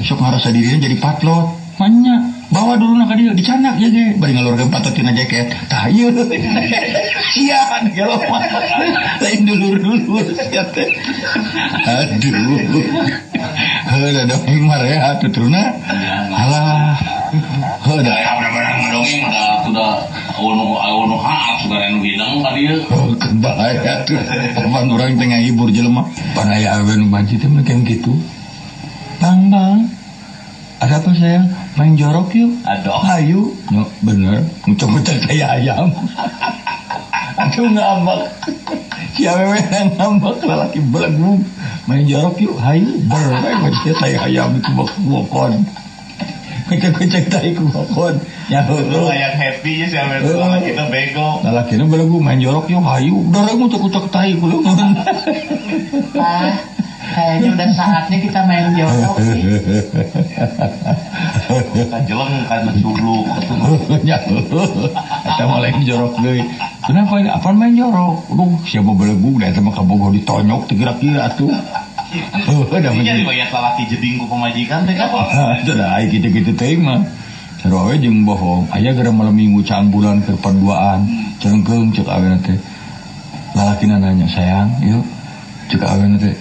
Sok 0.00 0.18
ngarasa 0.20 0.48
dirinya 0.48 0.78
jadi 0.88 0.96
patlot. 0.96 1.46
Manya, 1.74 2.22
bawa 2.54 2.78
dulu 2.78 2.94
nak 2.94 3.10
dia 3.18 3.34
dicanak 3.34 3.82
ya 3.82 3.90
ge. 3.90 4.14
Bari 4.14 4.32
ngalurkeun 4.38 4.70
patot 4.70 4.94
tina 4.94 5.10
jaket. 5.10 5.50
Tah 5.66 5.90
ieu. 5.90 6.06
Sian 7.34 7.90
gelo. 7.90 8.14
Lain 9.18 9.40
dulur-dulur 9.42 10.22
sia 10.38 10.62
teh. 10.70 10.86
Aduh. 11.82 12.62
Heuh 13.90 14.08
da 14.14 14.22
dongeng 14.24 14.64
mah 14.70 14.78
rehat 14.86 15.18
tuturna. 15.18 15.74
Alah. 16.30 16.94
Da 19.04 19.12
Ya 19.14 19.60
benar-benar 19.60 19.64
ngedongeng 19.64 19.68
udah 19.68 19.68
udah 19.68 19.92
unu 20.40 20.64
unu 21.04 21.16
haap 21.20 21.54
sudah 21.62 21.78
anu 21.84 21.98
hidang 22.00 22.40
tadi 22.40 22.60
ya. 22.68 22.76
Oh, 22.90 23.12
kebahaya 23.14 23.92
tuh. 24.08 24.18
Paman 24.56 24.88
orang 24.90 25.16
tengah 25.20 25.40
hibur 25.44 25.68
jelema. 25.68 26.08
Pan 26.32 26.48
aya 26.48 26.80
awe 26.80 26.92
nu 26.96 27.06
banci 27.12 27.36
teh 27.36 27.48
mah 27.48 27.62
kayak 27.62 27.84
gitu. 27.84 28.12
Bang, 29.20 29.52
bang. 29.52 29.88
Ada 30.82 31.00
apa 31.00 31.10
saya? 31.16 31.40
Main 31.78 31.96
jorok 31.96 32.34
yuk. 32.34 32.50
Aduh. 32.66 33.00
Ayo. 33.08 33.40
No, 33.72 33.88
bener. 34.04 34.44
Ngucap-ngucap 34.68 35.16
kayak 35.30 35.48
ayam. 35.62 35.88
Aduh 37.40 37.66
ngambek. 37.72 38.20
Si 39.14 39.24
awewe 39.24 39.58
yang 39.70 39.88
ngambek 39.96 40.44
lelaki 40.44 40.80
belegu. 40.82 41.40
Main 41.88 42.04
jorok 42.04 42.36
yuk. 42.42 42.56
Hayu. 42.60 43.00
Bener. 43.06 43.32
Maksudnya 43.64 43.94
saya 43.96 44.16
ayam 44.28 44.60
itu 44.60 44.70
bokon. 45.08 45.64
Kucak-kucak 46.64 47.28
tai 47.28 47.52
ku 47.52 47.68
bokon. 47.68 48.16
Ya, 48.48 48.64
Lu 48.64 49.12
yang 49.12 49.36
happy 49.36 49.84
ya 49.84 49.86
sih 49.88 50.00
sama 50.00 50.16
sama 50.24 50.56
kita 50.64 50.88
bego. 50.88 51.44
Lalaki 51.44 51.76
na 51.76 51.84
balagu 51.84 52.16
main 52.24 52.40
jorok 52.40 52.72
yuk 52.72 52.80
hayu. 52.80 53.28
Darah 53.28 53.52
mu 53.52 53.68
tak 53.68 53.84
kucak 53.84 54.08
tai 54.08 54.32
ku 54.40 54.48
leungeun. 54.48 54.96
Pak, 56.16 56.52
Kayaknya 57.04 57.48
udah 57.52 57.68
saatnya 57.76 58.16
kita 58.16 58.40
main 58.48 58.72
jorok 58.72 59.16
nih. 59.20 59.42
Kan 61.92 62.02
jeleng 62.08 62.32
kan 62.48 62.60
mencubluk. 62.64 63.28
Ya, 64.08 65.44
mah 65.44 65.58
lain 65.60 65.84
jorok 65.84 66.16
deui. 66.24 66.42
Kenapa 66.88 67.12
ini? 67.20 67.28
Apa 67.28 67.52
main 67.52 67.76
jorok? 67.76 68.24
Duh, 68.32 68.56
siapa 68.64 68.88
belegu 68.96 69.36
da 69.36 69.52
eta 69.52 69.60
mah 69.60 69.76
kabogoh 69.76 70.10
ditonyok 70.16 70.64
teu 70.64 70.80
kira-kira 70.80 71.28
atuh. 71.28 71.52
Lalaki 73.54 73.82
pemajikan 74.28 74.86
teh 74.86 74.94
kan. 74.94 75.08
Mah. 76.78 77.00
Saroe 77.64 77.96
jeung 77.96 78.28
bohong. 78.28 78.68
Aya 78.70 78.92
gara 78.92 79.08
malam 79.08 79.34
minggu 79.34 79.64
can 79.64 79.88
bulan 79.88 80.20
ke 80.20 80.36
perduaan. 80.36 81.08
Cengkeung 81.40 81.90
cek. 82.44 82.60
Lalakina 83.56 83.96
nanya, 83.96 84.28
"Sayang, 84.28 84.68
yuk." 84.84 85.04
Cek. 85.72 86.36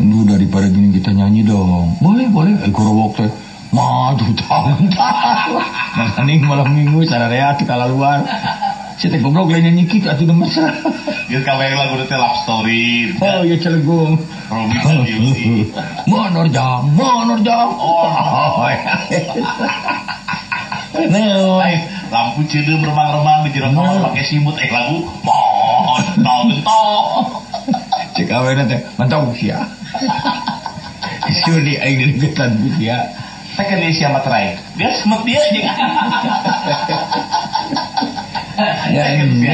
Lu 0.00 0.24
daripada 0.28 0.68
gini 0.68 0.92
kita 0.92 1.12
nyanyi 1.12 1.44
dong. 1.44 1.96
Boleh, 2.00 2.28
boleh. 2.28 2.52
Eh 2.64 2.72
korowok 2.72 3.20
teh. 3.20 3.30
Maju 3.72 4.26
tahun 4.32 4.88
tahun. 4.92 5.62
Makanya 5.98 6.34
malam 6.44 6.68
minggu 6.72 7.04
sararea 7.04 7.52
teh 7.56 7.64
luar. 7.92 8.24
Si 8.24 8.65
teh 8.96 9.20
goblok 9.20 9.52
lain 9.52 9.68
nyanyi 9.68 9.84
kita 9.84 10.16
atuh 10.16 10.24
mesra. 10.32 10.72
Geus 11.28 11.44
kabeh 11.44 11.76
lagu 11.76 12.00
teh 12.08 12.16
love 12.16 12.40
story. 12.48 13.12
Oh 13.20 13.44
ya 13.44 13.56
celegung. 13.60 14.16
Robi 14.48 14.76
dan 14.80 15.04
Beauty. 15.04 15.68
Monor 16.08 16.46
jam, 16.48 16.88
monor 16.96 17.38
jam. 17.44 17.68
Oh. 17.76 18.64
Nah, 20.96 21.60
Ay, 21.60 21.76
lampu 22.08 22.40
cedeum 22.48 22.80
remang-remang 22.80 23.44
di 23.44 23.52
jero 23.52 23.68
kamar 23.68 24.00
pakai 24.00 24.24
simut 24.24 24.56
eh 24.56 24.72
lagu 24.72 25.04
mon 25.20 26.04
tol 26.24 26.48
cek 28.16 28.32
awalnya 28.32 28.64
teh 28.64 28.80
mantap 28.96 29.28
usia. 29.28 29.60
Suri 31.44 31.76
aing 31.76 32.00
dari 32.00 32.14
getan 32.16 32.56
usia. 32.64 33.12
Teh 33.60 33.64
kan 33.68 33.76
dia 33.76 33.92
siapa 33.92 34.24
terai? 34.24 34.56
Dia 34.80 34.88
semet 34.96 35.20
dia 35.28 35.36
aja. 35.36 35.62
Ya 38.56 39.04
ini 39.20 39.44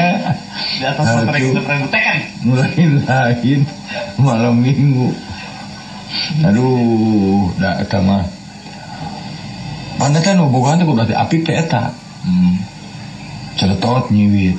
Di 0.78 0.84
atas 0.86 1.02
materai 1.02 1.42
kita 1.42 1.60
pernah 1.66 1.90
teh 1.90 2.02
kan. 2.02 2.18
mulai 2.46 2.70
lain 2.78 3.60
malam 4.18 4.62
minggu. 4.62 5.10
Aduh, 6.46 7.50
dah 7.58 7.82
eta 7.82 7.98
mah. 7.98 8.22
Pantesan 9.98 10.38
bobogohan 10.46 10.78
teh 10.78 10.86
kudu 10.86 11.02
apik 11.14 11.42
teh 11.42 11.58
eta. 11.58 11.90
Hmm. 12.22 12.62
Nyiwit. 14.10 14.58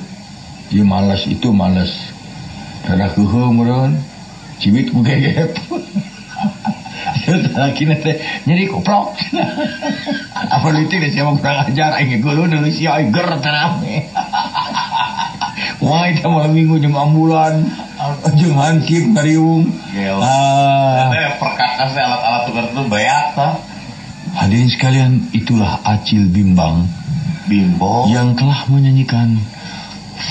Ieu 0.72 0.84
malas 0.84 1.24
itu 1.24 1.48
malas. 1.52 1.92
Keuheuh 2.84 3.48
meureun. 3.48 3.96
Cibit 4.60 4.92
ku 4.92 5.00
gegep. 5.00 5.56
Laki 7.54 7.84
teh 7.86 8.16
nyeri 8.48 8.64
koplok. 8.68 9.16
Apa 10.34 10.66
litik 10.72 11.00
deh 11.00 11.10
siapa 11.12 11.36
kurang 11.38 11.64
ajar 11.68 11.96
aing 12.00 12.20
geuleuh 12.20 12.48
deui 12.48 12.72
si 12.72 12.88
aing 12.88 13.12
ger 13.12 13.28
terame. 13.40 14.08
Wah, 15.84 16.08
itu 16.08 16.24
malam 16.26 16.50
minggu 16.56 16.80
jeung 16.82 16.96
ambulan. 16.96 17.68
Jeung 18.36 18.56
hansip 18.58 19.04
ngariung. 19.14 19.68
Gel. 19.92 20.18
Ah, 20.18 21.12
Teh 21.12 21.30
perkakas 21.38 21.92
alat-alat 21.94 22.42
tukar 22.48 22.64
itu 22.72 22.82
banyak 22.88 23.24
tah. 23.36 23.54
hadirin 24.34 24.66
sekalian, 24.66 25.12
itulah 25.30 25.78
Acil 25.86 26.26
Bimbang 26.26 26.90
Bimbo. 27.46 28.10
yang 28.10 28.34
telah 28.34 28.66
menyanyikan 28.66 29.38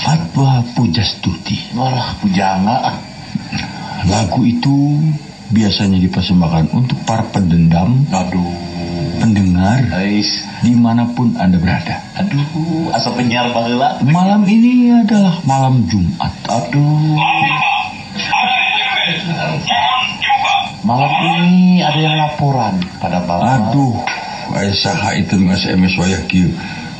Fatwa 0.04 0.60
Pujastuti. 0.76 1.72
Walah 1.72 2.18
pujangga. 2.20 3.00
Lagu 4.04 4.44
itu 4.44 5.00
biasanya 5.52 5.98
dipersembahkan 6.00 6.72
untuk 6.72 6.96
para 7.04 7.24
pendendam, 7.28 8.04
Aduh. 8.08 8.54
pendengar, 9.20 9.84
Ais. 9.92 10.44
di 10.64 10.72
mana 10.72 11.04
pun 11.12 11.36
Anda 11.36 11.60
berada. 11.60 12.00
Aduh, 12.16 12.92
asa 12.92 13.12
penyiar 13.12 13.52
baheula. 13.52 14.00
Malam 14.04 14.44
ini 14.48 14.92
adalah 14.92 15.40
malam 15.44 15.84
Jumat. 15.88 16.32
Aduh. 16.48 17.20
Malam 20.84 21.12
ini 21.40 21.80
ada 21.80 21.96
yang 21.96 22.16
laporan 22.20 22.76
pada 23.00 23.24
Bapak. 23.24 23.72
Aduh, 23.72 23.96
saha 24.76 25.16
itu 25.16 25.36
SMS 25.36 25.96
wayah 25.96 26.22
kieu. 26.28 26.52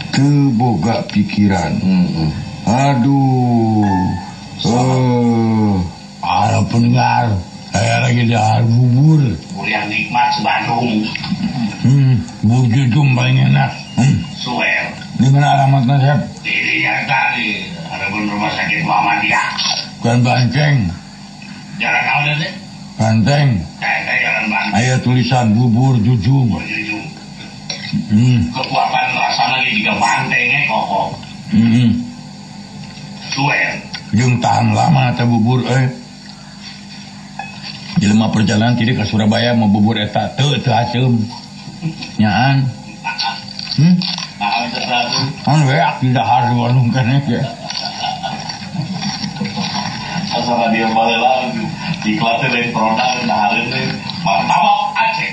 Teu 0.09 0.53
boga 0.57 1.05
pikiran. 1.11 1.75
Hmm. 1.81 2.33
Aduh. 2.65 3.85
Eh, 4.65 5.75
para 6.25 6.65
pendengar, 6.73 7.37
lagi 7.75 8.23
dahar 8.31 8.63
bubur. 8.63 9.23
Yang 9.67 9.85
nikmat 9.91 10.29
sebandung. 10.39 11.03
Hmm, 11.83 12.15
bubur 12.47 12.65
jujum 12.71 13.09
paling 13.19 13.39
enak. 13.51 13.71
Hmm, 13.99 14.17
Suwer. 14.39 14.85
di 15.15 15.31
mana 15.31 15.55
alamatnya, 15.59 15.97
Sep? 16.03 16.19
Dirinya 16.43 17.07
tadi 17.07 17.71
ada 17.87 18.07
pun 18.11 18.27
rumah 18.27 18.51
sakit 18.51 18.83
Muhammadiyah. 18.83 19.49
Bukan 20.03 20.19
Banteng. 20.23 20.77
Jalan 21.79 22.03
kau 22.03 22.21
deh. 22.27 22.53
Banteng. 22.95 23.49
Kayak 23.83 24.19
jalan 24.23 24.45
Bandung. 24.51 24.75
Ayat 24.75 24.99
tulisan 25.03 25.47
bubur 25.55 25.95
jujum. 25.99 26.47
Jujur. 26.63 27.03
Hmm, 28.11 28.51
Kekuatan 28.51 29.07
rasanya 29.15 29.71
juga 29.71 29.93
bantengnya 29.99 30.61
kokoh. 30.67 31.09
hmm. 31.55 31.91
Suwer. 33.35 33.71
Jeung 34.15 34.39
tahan 34.39 34.75
lama 34.75 35.11
teh 35.15 35.27
bubur 35.27 35.63
eh. 35.67 35.91
Jelema 38.05 38.29
perjalanan 38.29 38.77
tidak 38.77 39.01
ke 39.01 39.05
Surabaya 39.09 39.57
mau 39.57 39.73
bubur 39.73 39.97
eta 39.97 40.37
teu 40.37 40.53
teu 40.61 40.77
asem. 40.77 41.25
Nyaan. 42.21 42.69
Hmm, 43.81 43.97
Nah, 44.35 45.09
kan 45.41 45.65
we 45.65 45.79
ak 45.81 46.05
di 46.05 46.13
dahar 46.13 46.53
di 46.53 46.55
warung 46.59 46.93
keneh 46.93 47.17
ge. 47.25 47.41
Asal 50.37 50.69
dia 50.69 50.91
baheula 50.93 51.49
iklannya 52.05 52.47
dari 52.53 52.69
produk 52.75 53.25
dahareun 53.25 53.73
teh 53.73 53.85
martabak 54.21 54.81
Aceh. 55.01 55.33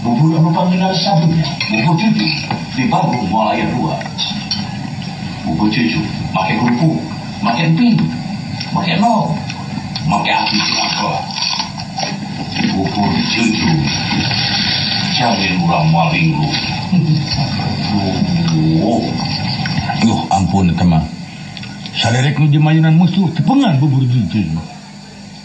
Bubur 0.00 0.32
anu 0.32 0.48
panggilan 0.48 0.94
sabunnya, 0.96 1.44
bubur 1.68 1.94
cucu 2.00 2.26
di 2.72 2.82
Bandung 2.88 3.28
Malaya 3.28 3.68
2. 3.68 3.84
Bubur 5.44 5.68
cucu, 5.68 6.00
pakai 6.32 6.56
kerupuk, 6.56 6.96
pakai 7.44 7.68
emping, 7.74 7.98
nol, 8.74 9.34
pakai 10.08 10.34
api 10.34 10.56
cilangkola. 10.60 11.20
Bubur 12.74 13.12
cucu, 13.34 13.70
jamin 15.18 15.62
urang 15.62 15.86
maling 15.90 16.28
lu. 16.34 16.48
Duh 19.98 20.20
ampun 20.30 20.70
eta 20.70 20.86
mah. 20.86 21.02
Saderek 21.98 22.38
nu 22.38 22.46
jemayunan 22.46 22.94
musuh 22.94 23.26
tepengan 23.34 23.82
bubur 23.82 24.06
jujur. 24.06 24.46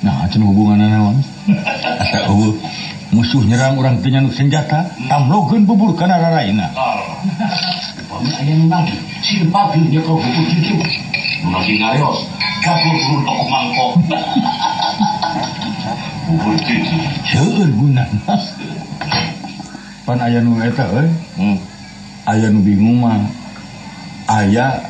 Nah, 0.04 0.28
cenah 0.30 0.46
hubunganna 0.46 0.86
naon? 0.92 1.18
Asa 2.04 2.30
eueuh 2.30 2.54
musuh 3.14 3.46
nyerang 3.46 3.78
orang 3.78 4.02
teu 4.02 4.30
senjata, 4.34 4.90
tamlogeun 5.10 5.66
bubur 5.66 5.96
kana 5.98 6.18
raraina. 6.20 6.70
Ayam 8.14 8.70
lagi, 8.70 8.94
si 8.94 9.13
pagi 9.50 9.82
dia 9.90 10.02
kau 10.06 10.22
butuh 10.22 10.46
cucu. 10.46 10.76
Nasi 11.50 11.74
gayos, 11.82 12.30
kapur 12.62 12.96
turun 13.02 13.22
toko 13.26 13.44
mangkok. 13.50 13.92
Bubur 16.30 16.56
cucu. 16.62 16.96
Seueur 17.28 17.70
gunana. 17.74 18.36
Pan 20.04 20.20
aya 20.20 20.40
nu 20.44 20.60
eta 20.60 20.84
euy, 20.92 21.08
Hmm. 21.40 21.58
aya 22.28 22.48
nu 22.52 22.60
bingung 22.60 23.02
mah. 23.02 23.24
Aya 24.28 24.84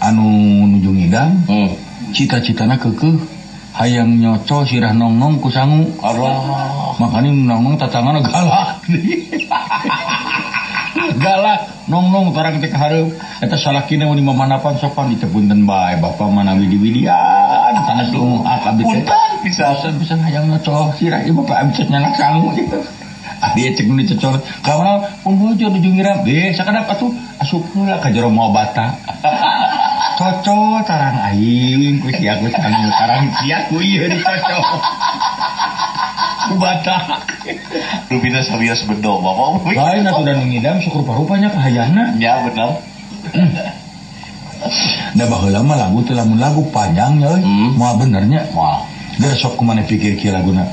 anu 0.00 0.26
nuju 0.68 0.90
ngidang, 0.96 1.32
Hmm. 1.48 1.70
cita-citana 2.12 2.76
keukeuh 2.80 3.20
hayang 3.76 4.16
nyoco 4.16 4.64
sirah 4.64 4.96
nongnong 4.96 5.36
ku 5.40 5.52
sangu. 5.52 5.84
Allah. 6.00 6.40
Makanya 6.96 7.30
nongnong 7.32 7.76
tatangana 7.76 8.24
galak. 8.24 8.80
galak 11.20 11.60
nongnong 11.86 12.34
tarang 12.34 12.58
teh 12.58 12.70
hareup 12.70 13.14
eta 13.38 13.54
salakina 13.54 14.10
mun 14.10 14.18
mamanapan 14.22 14.74
sopan 14.78 15.14
ditepunten 15.14 15.62
bae. 15.62 15.98
Bapak 16.02 16.26
mana 16.30 16.58
widi-widian 16.58 17.72
sanes 17.86 18.10
ngomong 18.10 18.42
ah 18.42 18.74
abdi 18.74 18.82
Punten. 18.82 19.06
bisa. 19.46 19.66
bisa 19.94 20.14
hayang 20.18 20.50
nyoco 20.50 20.90
sirah 20.98 21.22
ieu 21.22 21.34
bapak 21.38 21.56
abdi 21.62 21.82
teh 21.82 21.86
nyanak 21.86 22.14
sangu 22.18 22.50
gitu. 22.58 22.78
Abi 23.36 23.68
cek 23.68 23.86
nu 23.86 24.00
dicocol 24.00 24.40
kawan 24.64 25.04
pun 25.20 25.36
bojo 25.36 25.68
nuju 25.68 25.88
ngiram 25.92 26.24
be 26.24 26.50
sakadap 26.56 26.88
atuh 26.88 27.12
asup 27.38 27.62
heula 27.76 28.00
ka 28.02 28.10
jero 28.10 28.32
bata. 28.32 28.96
Cocok 30.16 30.80
tarang 30.88 31.20
aing 31.28 32.00
ku 32.00 32.08
sia 32.08 32.40
ku 32.40 32.48
tarang 32.48 33.28
sia 33.36 33.68
ku 33.68 33.84
ieu 33.84 34.08
dicocok 34.08 34.64
ku 36.46 36.54
bata 36.58 37.26
Rubina 38.10 38.42
sabias 38.42 38.82
bedo, 38.86 39.22
bapak. 39.22 39.70
lain 39.70 40.06
atuh 40.06 40.24
dan 40.26 40.42
ngidam 40.46 40.78
syukur 40.82 41.06
parupanya 41.06 41.50
kahayana 41.50 42.14
Ya 42.18 42.42
benar. 42.42 42.82
Da 45.14 45.24
baheula 45.28 45.60
mah 45.62 45.76
lagu 45.78 46.02
teh 46.02 46.16
lamun 46.16 46.40
lagu 46.40 46.64
panjangnya 46.72 47.28
euy. 47.36 47.42
Hmm. 47.44 47.70
Moal 47.76 48.00
benernya. 48.00 48.50
Wah. 48.56 48.82
Sok 49.16 49.56
kumaha 49.60 49.84
pikir 49.84 50.16
kieu 50.16 50.32
laguna. 50.32 50.64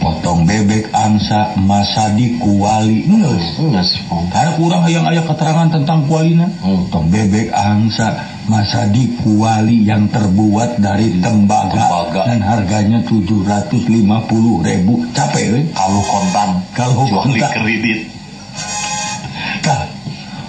Potong 0.00 0.44
bebek 0.44 0.90
angsa 0.92 1.56
masadi 1.56 2.36
kuali 2.36 3.08
geus. 3.08 3.56
Geus. 3.56 3.90
Karena 4.32 4.52
kurang 4.58 4.84
yang 4.90 5.06
ayah 5.08 5.24
keterangan 5.24 5.68
tentang 5.72 6.04
kualina. 6.06 6.48
Hmm. 6.60 6.86
Potong 6.86 7.08
bebek 7.08 7.52
angsa 7.52 8.33
masadi 8.44 9.16
kuali 9.16 9.84
yang 9.84 10.04
terbuat 10.08 10.76
dari 10.76 11.16
tembaga, 11.20 11.80
Tembaga. 11.80 12.20
dan 12.28 12.40
harganya 12.40 12.98
750 13.02 14.60
ribu. 14.60 15.00
Capek 15.12 15.44
euy. 15.48 15.62
Kalau 15.72 16.02
kontan, 16.04 16.48
Kalau 16.76 17.04
kontan. 17.08 17.50
kredit. 17.56 18.00
Kak, 19.60 19.88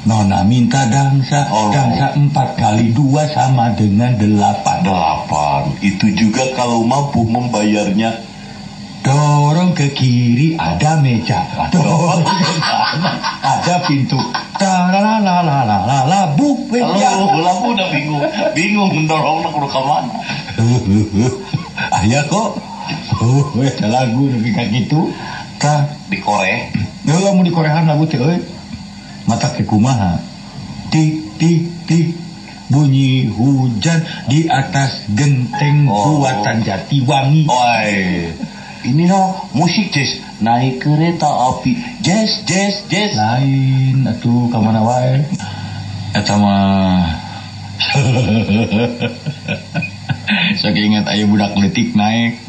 Nona 0.04 0.44
minta 0.44 0.86
dangsa, 0.86 1.48
Oh. 1.50 1.72
dangsa 1.72 2.14
empat 2.14 2.60
kali 2.60 2.92
dua 2.92 3.26
sama 3.26 3.72
dengan 3.74 4.12
delapan. 4.16 4.84
Delapan. 4.84 5.72
Itu 5.80 6.12
juga 6.12 6.44
kalau 6.54 6.84
mampu 6.84 7.24
membayarnya. 7.24 8.12
Dorong 9.02 9.45
ke 9.76 9.92
kiri 9.92 10.56
ada 10.56 10.98
meja, 11.04 11.44
ada 13.54 13.76
pintu. 13.84 14.18
Taralalalala, 14.56 16.32
buk 16.40 16.72
meja. 16.72 17.12
Kalau 17.12 17.44
lampu 17.44 17.76
udah 17.76 17.88
bingung, 17.92 18.24
bingung 18.56 18.92
mendorong 18.96 19.44
nak 19.44 19.52
ke 19.52 19.80
mana. 19.84 20.16
Ayah 22.00 22.24
kok, 22.32 22.56
oh, 23.20 23.44
ada 23.60 23.88
lagu 23.92 24.32
lebih 24.32 24.56
kayak 24.56 24.72
gitu. 24.72 25.12
Kak, 25.60 25.92
Dikorek. 26.08 26.72
Ya 27.06 27.16
kamu 27.22 27.48
di 27.48 27.52
Koreaan 27.52 27.88
lagu 27.88 28.08
teh 28.08 28.20
euy. 28.20 28.40
Mata 29.30 29.52
ke 29.54 29.64
kumaha. 29.64 30.20
Tik 30.92 31.38
tik 31.38 31.60
tik 31.90 32.08
bunyi 32.70 33.30
hujan 33.30 34.02
di 34.26 34.50
atas 34.50 35.06
genteng 35.14 35.86
Oh. 35.86 36.22
buatan 36.22 36.66
Jatiwangi. 36.66 37.46
Oi, 37.46 37.94
ini 38.86 39.10
no 39.10 39.50
musik 39.58 39.90
jazz. 39.90 40.22
Naik 40.40 40.86
kereta 40.86 41.26
api. 41.26 41.74
Jazz 42.06 42.46
jazz 42.46 42.86
jazz. 42.86 43.18
Lain 43.18 44.06
atuh 44.06 44.48
ka 44.54 44.62
mana 44.62 44.86
wae. 44.86 45.26
Eta 46.14 46.38
mah 46.38 47.26
Saya 50.56 50.80
ingat 50.80 51.06
ayah 51.12 51.28
budak 51.28 51.58
letik 51.58 51.98
naik. 51.98 52.40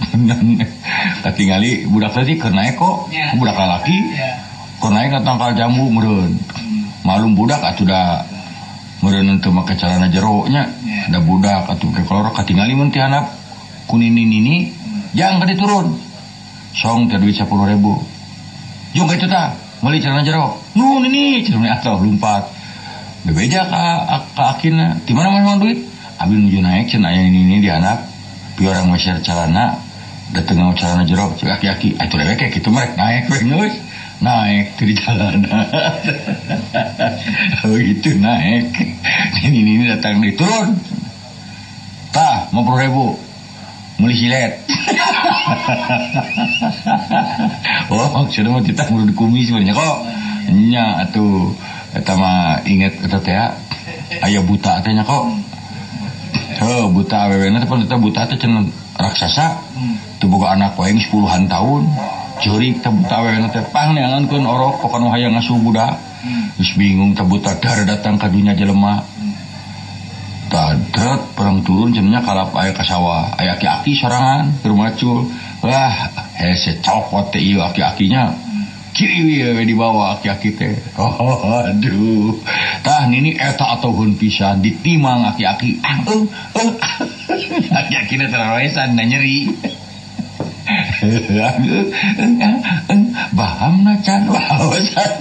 Ketinggali 1.24 1.88
budak 1.88 2.14
letik 2.14 2.44
keur 2.44 2.54
naik 2.54 2.76
kok. 2.78 3.10
Budak 3.40 3.56
lalaki 3.56 3.96
Keur 4.78 4.92
naik 4.92 5.16
ke 5.16 5.20
tangkal 5.24 5.56
jambu 5.56 5.90
meren 5.90 6.38
Malum 7.02 7.34
budak 7.34 7.64
atuh 7.64 7.88
da 7.88 8.22
Meren 9.02 9.28
untuk 9.36 9.52
make 9.52 9.74
celana 9.76 10.08
jeroknya 10.08 10.68
Da 11.10 11.18
budak 11.20 11.68
atuh 11.68 11.90
ke 11.90 12.06
kolor. 12.06 12.30
Ketinggali 12.32 12.72
mun 12.78 12.94
ti 12.94 13.02
handap 13.02 13.34
Kunini 13.90 14.24
nini 14.24 14.56
Jangan 15.16 15.42
kadi 15.42 15.54
turun 15.58 16.15
Song 16.76 17.08
teh 17.08 17.16
duit 17.16 17.32
10 17.32 17.48
ribu. 17.48 17.96
Yung 18.92 19.08
itu 19.08 19.24
ta 19.24 19.66
Meli 19.84 20.00
celana 20.00 20.24
jerok 20.24 20.56
Nu 20.76 21.00
nini 21.04 21.44
celana 21.44 21.76
atau 21.76 22.00
lompat. 22.00 22.48
Bebeja 23.24 23.64
ka 23.68 24.04
ka 24.36 24.44
akina 24.56 24.96
di 25.04 25.12
mana 25.12 25.32
mana 25.32 25.56
duit? 25.60 25.84
Abi 26.16 26.36
nuju 26.36 26.64
naik 26.64 26.88
cenah 26.88 27.12
aya 27.12 27.28
ini 27.28 27.44
ini 27.44 27.56
di 27.60 27.68
anak. 27.68 28.04
Pi 28.56 28.64
orang 28.64 28.88
masyar 28.88 29.20
celana. 29.20 29.76
Dateng 30.32 30.60
ngau 30.60 30.72
celana 30.76 31.04
jerok 31.04 31.36
cek 31.36 31.60
aki-aki. 31.60 31.96
Atuh 32.00 32.16
lewe 32.16 32.36
kayak 32.40 32.56
gitu 32.56 32.72
merek 32.72 32.96
naik 32.96 33.28
we 33.28 33.40
geus 33.40 33.74
naik 34.20 34.76
di 34.80 34.94
jalan. 34.96 35.44
Oh 37.66 37.76
gitu 37.76 38.16
naik. 38.16 38.72
Ini 39.44 39.58
ini 39.60 39.84
datang 39.92 40.24
di 40.24 40.32
turun. 40.32 40.72
Tah 42.16 42.48
mau 42.52 42.64
ribu 42.76 43.25
Muli 43.96 44.14
silet 44.16 44.52
Oh 47.92 48.28
sudah 48.28 48.50
mau 48.50 48.60
kita 48.60 48.88
di 48.88 49.14
kumis 49.16 49.48
sebenarnya 49.48 49.72
kok 49.72 49.96
Nya 50.52 51.00
Eta 51.96 52.12
mah 52.12 52.60
inget 52.68 52.92
eta 53.00 53.18
teh 53.24 53.32
ya. 53.32 53.56
aya 54.20 54.44
buta 54.44 54.84
teh 54.84 54.92
nya 54.92 55.00
kok. 55.00 55.32
Heuh 56.60 56.84
buta 56.92 57.24
awewena 57.24 57.56
teh 57.56 57.68
pan 57.68 57.80
buta 57.80 58.28
teh 58.28 58.36
cenah 58.36 58.68
raksasa. 59.00 59.56
Teu 60.20 60.28
boga 60.28 60.52
anak 60.52 60.76
wae 60.76 60.92
geus 60.92 61.08
puluhan 61.08 61.48
tahun. 61.48 61.88
Ceurik 62.44 62.84
teh 62.84 62.92
buta 62.92 63.24
awewena 63.24 63.48
teh 63.48 63.64
pang 63.72 63.96
neangankeun 63.96 64.44
orok 64.44 64.84
pokona 64.84 65.08
hayang 65.16 65.32
ngasuh 65.32 65.56
budak. 65.56 65.96
Geus 66.60 66.76
bingung 66.76 67.16
teh 67.16 67.24
buta 67.24 67.56
dar 67.56 67.80
datang 67.88 68.20
ka 68.20 68.28
dunya 68.28 68.52
jelema. 68.52 69.00
Tadrat 70.46 71.34
perang 71.34 71.60
turun 71.66 71.90
cenanya 71.90 72.22
kalap 72.22 72.54
aya 72.54 72.70
ka 72.70 72.86
sawah. 72.86 73.34
Aya 73.34 73.58
aki-aki 73.58 73.92
sorangan 73.98 74.62
keur 74.62 74.74
macul. 74.78 75.26
Wah, 75.64 75.94
hese 76.38 76.78
copot 76.80 77.34
teh 77.34 77.42
ieu 77.42 77.58
aki-akinya 77.58 78.46
kiri 78.96 79.44
we 79.52 79.62
di 79.68 79.76
bawah 79.76 80.16
aki-aki 80.16 80.56
teh. 80.56 80.72
Oh, 80.96 81.44
aduh. 81.68 82.32
Tah 82.80 83.04
nini 83.04 83.36
eta 83.36 83.76
atohun 83.76 84.16
pisan 84.16 84.64
ditimang 84.64 85.28
aki-aki. 85.36 85.84
Ah, 85.84 86.00
eh, 86.08 86.24
eh. 86.56 86.70
Aki-aki 87.84 88.14
teh 88.16 88.28
terawesan 88.32 88.96
na 88.96 89.04
nyeri. 89.04 89.52
Baham 93.36 93.84
na 93.84 94.00
can 94.00 94.32
wawasan. 94.32 95.12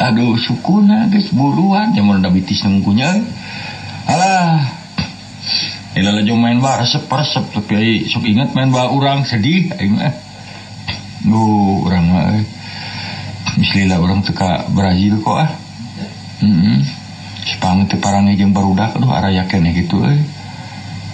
Aduh, 0.00 0.38
sukuna 0.40 1.10
geus 1.12 1.30
buruan 1.34 1.92
jamun 1.92 2.22
da 2.24 2.32
bitis 2.32 2.64
nungkunya. 2.64 3.20
Alah. 4.08 4.64
Ila 5.90 6.14
laju 6.14 6.34
main 6.38 6.62
bar 6.62 6.78
resep-resep 6.78 7.50
tapi 7.50 7.72
ai 7.74 7.92
sok 8.06 8.22
ingat 8.22 8.54
main 8.54 8.70
bar 8.70 8.94
urang 8.94 9.26
sedih 9.26 9.74
aing 9.74 9.98
mah. 9.98 10.14
Oh, 11.28 11.84
orang 11.84 12.04
mah 12.06 12.24
eh. 12.38 12.46
Mislilah 13.58 13.98
orang 13.98 14.22
teka 14.22 14.70
Brazil 14.70 15.18
kok 15.18 15.36
ah. 15.36 15.50
Heeh. 16.40 16.78
Sepang 17.42 17.90
teu 17.90 17.98
parange 17.98 18.38
jeung 18.38 18.54
barudak 18.54 18.94
aduh 18.94 19.10
ara 19.10 19.34
yakin 19.34 19.66
gitu 19.74 20.06
eh. 20.06 20.18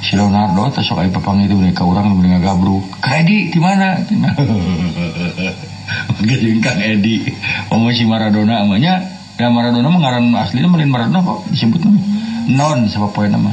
Si 0.05 0.13
Leonardo 0.13 0.69
teh 0.69 0.85
sok 0.85 1.01
aya 1.01 1.11
papang 1.11 1.41
itu 1.41 1.57
ka 1.73 1.83
urang 1.83 2.13
nu 2.13 2.21
ngagabruk. 2.21 3.01
Ka 3.01 3.17
Edi 3.25 3.49
di 3.49 3.59
mana? 3.59 3.97
Geujeung 6.23 6.63
Kang 6.63 6.81
Edi. 6.81 7.27
Omo 7.71 7.91
si 7.93 8.07
Maradona 8.07 8.63
amanya 8.63 9.17
Da 9.37 9.53
Maradona 9.53 9.93
mah 9.93 10.01
ngaran 10.01 10.33
aslinya 10.33 10.65
melin 10.65 10.89
Maradona 10.89 11.21
kok 11.21 11.53
disebut 11.53 11.85
non 12.49 12.89
siapa 12.89 13.13
poin 13.13 13.29
nama 13.29 13.53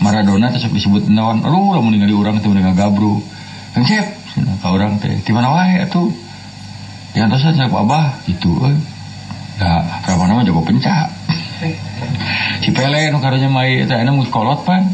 Maradona 0.00 0.48
sok 0.56 0.72
disebut 0.72 1.12
non. 1.12 1.44
Aduh 1.44 1.76
lamun 1.76 1.92
ningali 1.92 2.16
urang 2.16 2.40
teh 2.40 2.48
mending 2.48 2.64
ngagabruk. 2.72 3.20
Kang 3.76 3.84
Cep, 3.84 4.08
ka 4.64 4.68
urang 4.72 4.96
teh 4.96 5.20
di 5.20 5.30
mana 5.36 5.52
wae 5.52 5.84
atuh? 5.84 6.08
Di 7.12 7.20
antosan 7.20 7.60
saya 7.60 7.68
abah 7.68 8.24
gitu 8.24 8.56
euy. 8.56 8.74
Da 9.60 10.00
berapa 10.00 10.24
nama 10.24 10.48
jago 10.48 10.64
pencak. 10.64 11.12
si 12.64 12.72
Pele 12.72 13.12
nu 13.12 13.20
mai 13.52 13.84
eta 13.84 14.00
enak 14.00 14.16
mus 14.16 14.32
kolot 14.32 14.64
pan. 14.64 14.88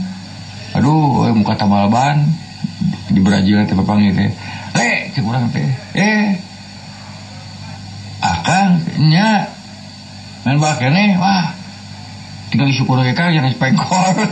Aduh, 0.74 1.30
euy, 1.30 1.32
muka 1.32 1.54
tambal 1.54 1.86
ban 1.88 2.26
di 3.08 3.22
Brazil 3.22 3.62
teh 3.70 3.78
papangi 3.78 4.10
teh. 4.12 4.34
Le, 4.74 5.14
cek 5.14 5.22
urang 5.22 5.46
teh. 5.54 5.70
Eh. 5.94 6.47
Akang 8.38 8.78
nya 9.10 9.50
main 10.46 10.62
bal 10.62 10.78
keneh 10.78 11.18
wah. 11.18 11.50
Tinggal 12.48 12.70
disyukur 12.70 13.02
kang 13.12 13.34
jangan 13.34 13.52
pengkor. 13.58 14.14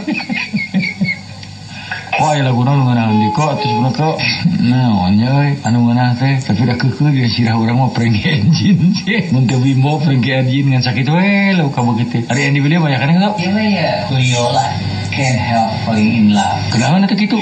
Wah, 2.17 2.33
ya 2.33 2.49
lagu 2.49 2.65
nu 2.65 2.73
ngeunah 2.73 3.13
di 3.13 3.29
kok 3.37 3.61
terus 3.61 3.77
bener 3.77 3.93
kok. 3.93 4.17
Nah, 4.65 5.13
nya 5.13 5.53
anu 5.69 5.85
ngeunah 5.85 6.17
teh 6.17 6.41
tapi 6.41 6.65
udah 6.65 6.81
keukeuh 6.81 7.13
dia 7.13 7.29
sirah 7.29 7.61
urang 7.61 7.77
mah 7.77 7.93
prank 7.93 8.17
engine 8.25 8.89
sih. 8.97 9.29
Mun 9.37 9.45
teu 9.45 9.61
bimbo 9.61 10.01
prank 10.01 10.25
engine 10.25 10.73
ngan 10.73 10.81
sakit 10.81 11.05
we 11.13 11.53
lu 11.53 11.69
ka 11.69 11.85
begitu. 11.85 12.25
Ari 12.33 12.49
Andi 12.49 12.65
William 12.65 12.89
banyak 12.89 13.05
kan 13.05 13.21
kok. 13.21 13.37
Iya 13.37 13.53
ya, 13.69 13.91
Julio 14.09 14.49
lah. 14.49 14.73
Can't 15.13 15.37
help 15.37 15.69
falling 15.85 16.09
in 16.09 16.27
love. 16.33 16.65
Kenapa 16.73 17.05
nanti 17.05 17.21
gitu? 17.21 17.37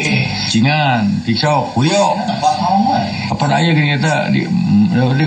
Cingan, 0.50 1.22
Julio. 1.22 2.18
Apa 2.18 2.50
tahu 2.58 2.78
mah? 2.90 3.02
Apa 3.30 3.44
aya 3.54 3.70
gini 3.78 3.94
kita 3.94 4.34
di, 4.34 4.42
di 4.42 5.26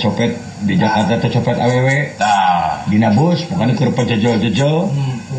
copet 0.00 0.32
di 0.64 0.74
Jakarta 0.80 1.20
teh 1.20 1.30
copet 1.30 1.60
awewe 1.60 2.16
Tah. 2.16 2.82
dina 2.88 3.12
bus 3.12 3.44
bukan 3.52 3.76
keur 3.76 3.92
pejejel-jejel 3.92 4.88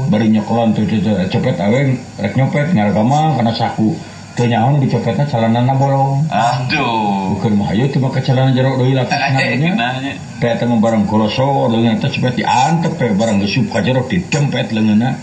bari 0.08 0.30
nyokolon 0.32 0.72
tuh 0.78 0.86
jejel 0.88 1.28
copet 1.28 1.58
awe 1.60 1.80
rek 2.22 2.34
nyopet 2.38 2.72
ngaragama 2.72 3.36
karena 3.36 3.52
saku. 3.58 3.98
Teu 4.32 4.48
nyaon 4.48 4.80
dicopetna 4.80 5.28
celanana 5.28 5.76
bolong. 5.76 6.24
Aduh. 6.32 7.36
bukan 7.36 7.52
mah 7.60 7.76
ayo 7.76 7.92
teu 7.92 8.00
make 8.00 8.24
celana 8.24 8.56
lapisna 8.56 9.04
Eh, 9.44 9.60
nya? 9.60 9.76
Kenanya. 9.76 10.16
teh 10.40 10.56
teh 10.56 10.64
barang 10.64 11.04
koloso 11.04 11.68
leungeun 11.68 12.00
teh 12.00 12.08
cepet 12.08 12.40
diantep 12.40 12.96
teh 12.96 13.12
barang 13.12 13.44
geuseup 13.44 13.68
ka 13.68 13.84
jero 13.84 14.08
didempet 14.08 14.72
leungeunna 14.72 15.20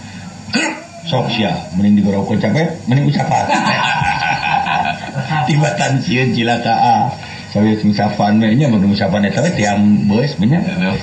Krep, 0.53 0.77
sok 1.09 1.33
sia. 1.33 1.57
Mending 1.73 2.05
digorok 2.05 2.37
capek 2.37 2.85
mending 2.85 3.09
ucapan. 3.09 3.49
Tibatan 5.49 6.05
sieun 6.05 6.37
cilaka 6.37 7.09
Saya 7.59 7.75
ucapan 7.75 8.39
we 8.39 8.55
nya 8.55 8.71
mun 8.71 8.87
ucapan 8.87 9.27
eta 9.27 9.43
we 9.43 9.51
tiang 9.59 10.07
beus 10.07 10.39
nya 10.39 10.63
Aduh. 10.63 10.95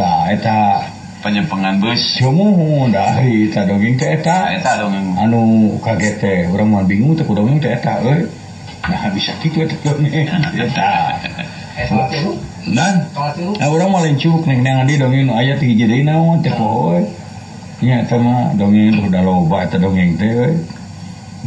Tah 0.00 0.24
eta 0.32 0.88
Penyempengan 1.18 1.82
bus. 1.82 2.16
Cuma 2.16 2.86
dari 2.94 3.50
eta 3.50 3.66
dongeng 3.66 3.98
teh 3.98 4.16
eta 4.16 4.54
Eta 4.54 4.78
dong 4.78 4.94
yang 4.94 5.08
anu 5.18 5.74
kaget 5.82 6.14
teh 6.22 6.38
urang 6.46 6.70
mah 6.70 6.86
bingung 6.86 7.18
teh 7.18 7.26
dongeng 7.26 7.58
teh 7.58 7.74
eta 7.74 7.98
euy. 8.06 8.24
Nah 8.86 9.10
bisa 9.10 9.34
kitu 9.42 9.66
eta 9.66 9.74
dongeng 9.82 10.14
eta. 10.54 11.18
Nan, 12.72 12.94
nah 13.58 13.68
urang 13.68 13.90
mah 13.90 14.00
lencuk 14.06 14.46
neng 14.46 14.62
neng 14.62 14.86
di 14.86 14.94
dongeng 14.94 15.26
nu 15.26 15.34
aya 15.34 15.58
teh 15.58 15.66
hiji 15.66 15.90
deui 15.90 16.06
naon 16.06 16.38
teh 16.38 16.54
poe. 16.54 17.02
Nya 17.82 18.06
eta 18.06 18.14
mah 18.16 18.54
dongeng 18.54 19.02
udah 19.02 19.22
loba 19.26 19.66
eta 19.66 19.76
dongeng 19.76 20.14
teh 20.16 20.30
euy. 20.32 20.54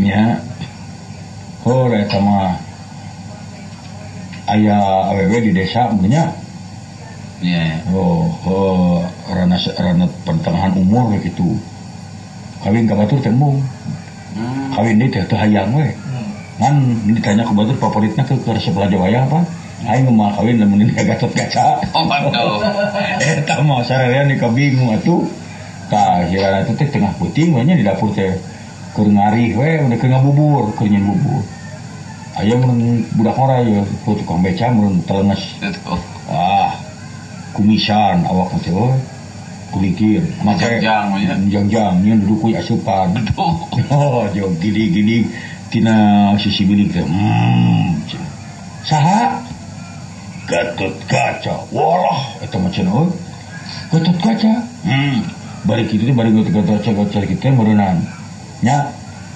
Nya. 0.03 0.35
Oh 1.63 1.87
eta 1.87 2.19
mah 2.19 2.70
aya 4.49 5.09
awewe 5.11 5.37
di 5.41 5.51
desa 5.53 5.91
nya 6.01 6.33
Iya. 7.41 7.81
Oh, 7.89 8.29
oh 8.45 9.01
rana 9.25 9.57
rana 9.57 10.05
pertengahan 10.21 10.77
umur 10.77 11.17
gitu. 11.17 11.57
Kawin 12.61 12.85
ka 12.85 12.93
batur 12.93 13.17
tembung. 13.17 13.57
Hmm. 14.37 14.69
Kawin 14.69 15.01
deui 15.01 15.09
teh 15.09 15.25
teu 15.25 15.41
hayang 15.41 15.73
we. 15.73 15.89
Ngan 16.61 16.75
ditanya 17.17 17.41
ke 17.41 17.53
batur 17.57 17.73
favoritna 17.81 18.21
ke 18.21 18.37
ke 18.37 18.53
sebelah 18.61 18.85
Jawa 18.85 19.09
apa? 19.09 19.41
Aing 19.81 20.13
mah 20.13 20.37
kawin 20.37 20.61
lamun 20.61 20.85
ini 20.85 20.93
Gatot 20.93 21.33
Kaca. 21.33 21.81
Oh, 21.97 22.05
waduh. 22.05 22.61
Eta 23.41 23.65
mah 23.65 23.81
sarerean 23.81 24.29
di 24.29 24.37
kabingung 24.37 24.93
atuh. 24.93 25.25
Tah 25.89 26.21
hirana 26.29 26.61
teh 26.69 26.77
teh 26.77 26.93
tengah 26.93 27.17
puting 27.17 27.57
we 27.57 27.65
nya 27.65 27.73
di 27.73 27.81
dapur 27.81 28.13
teh 28.13 28.37
keur 28.93 29.09
ngarih 29.09 29.57
we 29.57 29.81
udah 29.81 29.97
keur 29.97 30.13
ngabubur, 30.13 30.77
keur 30.77 30.93
nyen 30.93 31.09
bubur. 31.09 31.41
Aya 32.41 32.57
mun 32.57 33.05
budak 33.13 33.37
ora 33.37 33.61
ya 33.61 33.85
tukang 34.01 34.41
beca 34.41 34.73
mun 34.73 34.97
telenges 35.05 35.61
Aduh. 35.61 36.01
ah 36.25 36.73
kumisan 37.53 38.25
awak 38.25 38.57
teh 38.65 38.73
euy 38.73 38.97
kulikir 39.69 40.25
make 40.41 40.57
Jangjang, 40.57 41.21
ya. 41.69 41.93
nya 41.93 42.13
duduk 42.17 42.41
kuy 42.41 42.57
asupan. 42.57 43.13
Aduh. 43.13 43.61
oh 43.93 44.25
jauh 44.33 44.49
gini-gini 44.57 45.29
tina 45.69 46.33
sisi 46.41 46.65
bilik 46.65 46.89
teh 46.89 47.05
hmm 47.05 48.09
saha? 48.89 49.37
Gatot 50.49 50.97
kaca. 51.05 51.69
Walah 51.69 52.41
eta 52.41 52.57
mah 52.57 52.73
cenah 52.73 52.89
euy 52.89 53.13
Gatot 53.93 54.17
kaca? 54.17 54.65
Hmm 54.81 55.29
bari 55.61 55.85
kitu 55.85 56.09
teh 56.09 56.15
bari 56.17 56.33
Gatot 56.33 56.57
kaca 56.57 56.89
kaca 56.89 57.19
kita 57.21 57.53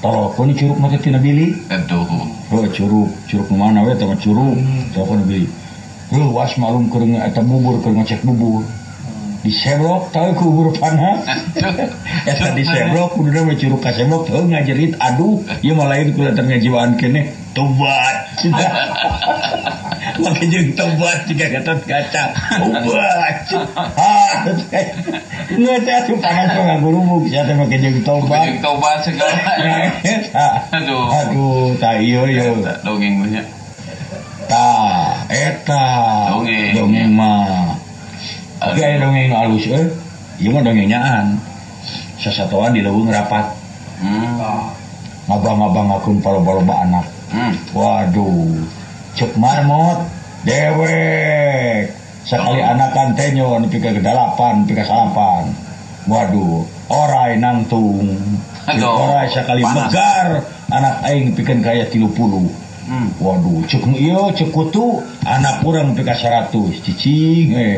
meureunana 0.06 0.54
nya 0.54 0.56
telepon 0.56 0.56
curug 0.56 0.80
mah 0.80 0.90
teh 0.90 1.00
tina 1.02 1.20
bilik 1.20 1.54
Aduh. 1.70 2.06
Oh, 2.52 2.68
curug, 2.70 3.10
curug 3.30 3.50
mana 3.52 3.84
we 3.84 3.92
eta 3.92 4.06
mah 4.06 4.18
curug. 4.18 4.58
Telepon 4.94 5.26
beli. 5.26 5.48
Lu 6.12 6.30
was 6.32 6.58
malum 6.58 6.90
keur 6.90 7.02
nge- 7.02 7.26
eta 7.26 7.42
bubur 7.42 7.82
keur 7.82 7.94
ngecek 7.94 8.22
bubur. 8.24 8.64
Di 9.44 9.52
seblok 9.52 10.10
tahu 10.14 10.34
ku 10.38 10.44
bubur 10.46 10.78
panas. 10.78 11.26
eta 12.32 12.54
di 12.58 12.64
seblok 12.64 13.18
kuduna 13.18 13.42
mah 13.46 13.56
curug 13.58 13.82
ka 13.82 13.92
seblok 13.94 14.28
teu 14.28 14.46
ngajerit 14.46 14.94
aduh, 15.00 15.42
ieu 15.62 15.76
mah 15.76 15.88
lain 15.90 16.14
kulatan 16.14 16.46
ngajiwaan 16.50 16.98
kene 16.98 17.45
tobat. 17.56 18.16
Make 20.20 20.44
jeung 20.52 20.70
tobat 20.76 21.24
jika 21.26 21.48
gatot 21.56 21.80
kaca. 21.88 22.24
Tobat. 22.60 23.36
Nggak 25.56 25.78
teh 25.88 25.94
atuh 25.96 26.18
panas 26.20 26.52
mah 26.52 26.64
ngagurumuk 26.76 27.32
sia 27.32 27.48
teh 27.48 27.56
make 27.56 27.80
jeung 27.80 28.04
tobat. 28.04 28.44
Bajak 28.44 28.60
tobat 28.60 28.98
segala. 29.08 29.40
Aduh. 30.76 31.08
Aduh, 31.08 31.68
tak 31.80 32.04
iya 32.04 32.22
iya. 32.28 32.44
Eta 32.52 32.84
Dongeng 32.84 33.24
nya. 33.32 33.44
Ta, 34.52 34.70
eta. 35.32 35.86
Dongeng. 36.36 36.76
Dongeng 36.76 37.12
mah. 37.16 37.80
Oke, 38.62 38.82
aya 38.84 39.00
dongeng 39.00 39.32
nu 39.32 39.36
alus 39.40 39.66
euy. 39.72 39.88
Ieu 40.44 40.52
mah 40.52 40.62
dongeng 40.62 40.92
nyaan. 40.92 41.40
Sasatoan 42.20 42.76
di 42.76 42.84
leuweung 42.84 43.10
rapat. 43.10 43.56
Hmm. 44.04 44.76
Ngabang-ngabangakeun 45.32 46.20
paloba-loba 46.20 46.84
anak. 46.86 47.15
Hmm. 47.36 47.54
Waduh. 47.76 48.64
Cek 49.20 49.36
marmot 49.36 50.08
dewek. 50.48 51.92
Sekali 52.26 52.64
anakan 52.64 53.14
teh 53.14 53.36
nyo 53.36 53.60
nepi 53.60 53.78
ka 53.84 53.92
dalapan, 54.00 54.64
nepi 54.64 54.74
salapan. 54.82 55.52
Waduh, 56.08 56.64
orai 56.90 57.38
nangtung. 57.38 58.18
Orai 58.66 59.28
sekali 59.30 59.62
panas. 59.62 59.92
megar 59.92 60.28
anak 60.72 60.96
aing 61.06 61.36
pikeun 61.36 61.60
kaya 61.62 61.86
30. 61.92 62.10
Hmm. 62.86 63.08
Waduh, 63.18 63.66
cek 63.66 63.84
iya 63.98 64.30
cek 64.32 64.54
kutu 64.54 65.02
anak 65.26 65.66
kurang 65.66 65.98
pika 65.98 66.14
100 66.14 66.54
cicing 66.86 67.50
eh. 67.58 67.78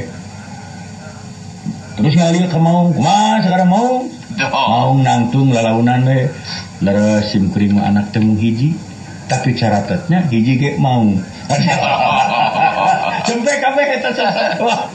Terus 1.98 2.14
ngalir 2.14 2.46
ke 2.46 2.60
mau, 2.62 2.94
kumaha 2.94 3.42
sekarang 3.42 3.74
mau? 3.74 4.06
Mau 4.38 4.92
nangtung 5.02 5.50
lalaunan 5.50 6.06
we. 6.06 6.30
Leres 6.78 7.34
sim 7.34 7.50
mah 7.50 7.90
anak 7.90 8.14
temu 8.14 8.38
hiji. 8.38 8.78
Tapi 9.28 9.52
caratatnya 9.60 10.24
hiji 10.32 10.54
ge 10.56 10.72
mau. 10.80 11.04
Sampai 13.28 13.60
kabeh 13.60 14.00
eta 14.00 14.12
sasatwa. 14.16 14.88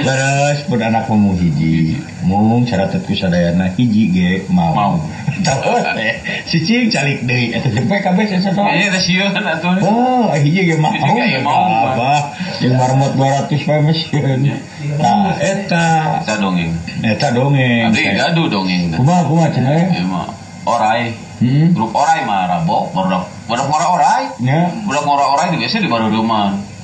Leres 0.00 0.64
pun 0.64 0.80
anak 0.80 1.04
mah 1.04 1.18
mau 1.20 1.36
hiji. 1.36 2.00
Mung 2.24 2.64
caratat 2.64 3.04
ku 3.04 3.12
sadayana 3.12 3.68
hiji 3.76 4.08
ge 4.08 4.30
mau. 4.48 4.72
Mau. 4.72 4.96
Tahu 5.44 5.84
teh. 5.92 6.16
Cicing 6.48 6.88
calik 6.88 7.28
deui 7.28 7.52
eta 7.52 7.68
sampai 7.68 8.00
kabeh 8.00 8.24
sasatwa. 8.24 8.72
Ini 8.72 8.88
teh 8.88 9.02
sieun 9.04 9.36
atuh. 9.36 9.76
Oh, 9.84 10.32
hiji 10.32 10.64
ge 10.64 10.80
Hiji 10.80 11.22
ge 11.28 11.40
mau, 11.44 11.92
apa? 11.92 12.32
Jeung 12.64 12.80
marmot 12.80 13.12
200 13.20 13.68
bae 13.68 13.80
mesin. 13.84 14.48
Nah, 14.96 15.36
eta 15.36 15.84
Eta 16.24 16.40
dongeng. 16.40 16.72
eta 17.04 17.28
dongeng. 17.36 17.92
Abdi 17.92 18.00
gaduh 18.16 18.48
dongeng. 18.48 18.96
Kumaha 18.96 19.28
kumaha 19.28 19.52
cenah? 19.52 19.92
Ieu 19.92 20.08
mah 20.08 20.32
orai. 20.64 21.12
Hmm. 21.44 21.76
Grup 21.76 21.92
orai 21.92 22.24
mah 22.24 22.48
rabok, 22.48 22.94
barudak 22.96 23.33
barudak 23.48 23.66
ngora 23.68 23.86
orai. 23.92 24.24
Ya. 24.40 24.72
Budak 24.84 25.04
ngora 25.04 25.24
orai 25.36 25.52
di 25.52 25.58
biasa 25.60 25.82
di 25.82 25.88
baruduman. 25.90 26.74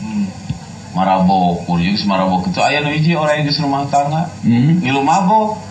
Marabok, 0.91 1.71
kurang 1.71 1.95
semarabok 1.95 2.51
itu 2.51 2.59
aya 2.59 2.83
nu 2.83 2.91
hiji 2.91 3.15
orai 3.15 3.47
geus 3.47 3.63
rumah 3.63 3.87
tangga. 3.87 4.27
Hmm. 4.43 4.83
Ngilu 4.83 5.07
mabok. 5.07 5.63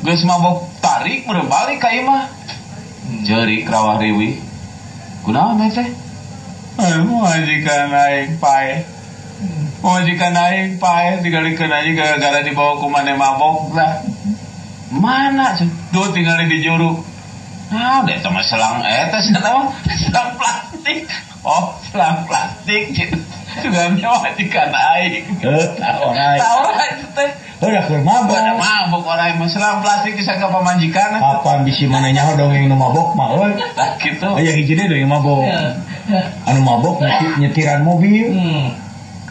Geus 0.00 0.24
mabok 0.24 0.64
tarik 0.80 1.28
meureun 1.28 1.44
balik 1.46 1.76
ka 1.76 1.92
imah. 1.92 2.32
Jeurik 3.28 3.68
rawah 3.68 4.00
riwi. 4.00 4.40
Kunaon 5.28 5.60
eta 5.60 5.84
teh? 5.84 5.88
Eh, 6.80 6.98
majikan 7.04 7.92
naik 7.92 8.40
pae. 8.40 8.88
Majikan 9.84 10.32
naik 10.32 10.80
pae 10.80 11.20
digalikeun 11.20 11.68
aja 11.68 11.90
gara-gara 11.92 12.40
dibawa 12.40 12.80
ku 12.80 12.88
mane 12.88 13.12
mabok 13.12 13.76
lah. 13.76 14.00
Mana 14.88 15.52
tuh? 15.52 16.08
Tinggal 16.16 16.48
di 16.48 16.64
juru. 16.64 17.13
Nah, 17.74 18.06
udah 18.06 18.14
itu 18.14 18.28
mah 18.30 18.44
selang 18.46 18.78
eta 18.86 19.18
cenah 19.18 19.42
mah 19.42 19.66
selang 19.98 20.30
plastik. 20.38 21.10
Oh, 21.42 21.74
selang 21.90 22.22
plastik 22.30 22.94
gitu. 22.94 23.18
Juga 23.58 23.90
majikan 23.90 24.70
aing. 24.70 25.26
Eta 25.42 25.90
orai. 26.06 26.38
Tahu 26.38 26.60
lah 26.70 26.86
itu 26.94 27.06
teh. 27.18 27.30
Udah 27.58 27.82
keur 27.86 28.02
mabok. 28.06 28.34
Ada 28.38 28.54
mabok 28.54 29.02
orang 29.10 29.42
mah 29.42 29.50
selang 29.50 29.82
plastik 29.82 30.14
bisa 30.14 30.38
ke 30.38 30.46
pamajikan. 30.46 31.18
Apa 31.18 31.66
bisi 31.66 31.90
mana 31.90 32.14
nyaho 32.14 32.38
dongeng 32.38 32.70
nu 32.70 32.78
mabok 32.78 33.18
mah 33.18 33.34
euy. 33.34 33.58
Lah 33.58 33.98
gitu. 33.98 34.28
Aya 34.38 34.54
hiji 34.54 34.78
deui 34.78 34.86
dongeng 34.94 35.10
mabok. 35.10 35.42
Anu 36.46 36.60
mabok 36.62 37.02
nyeti- 37.02 37.36
nyetiran 37.42 37.82
mobil. 37.82 38.30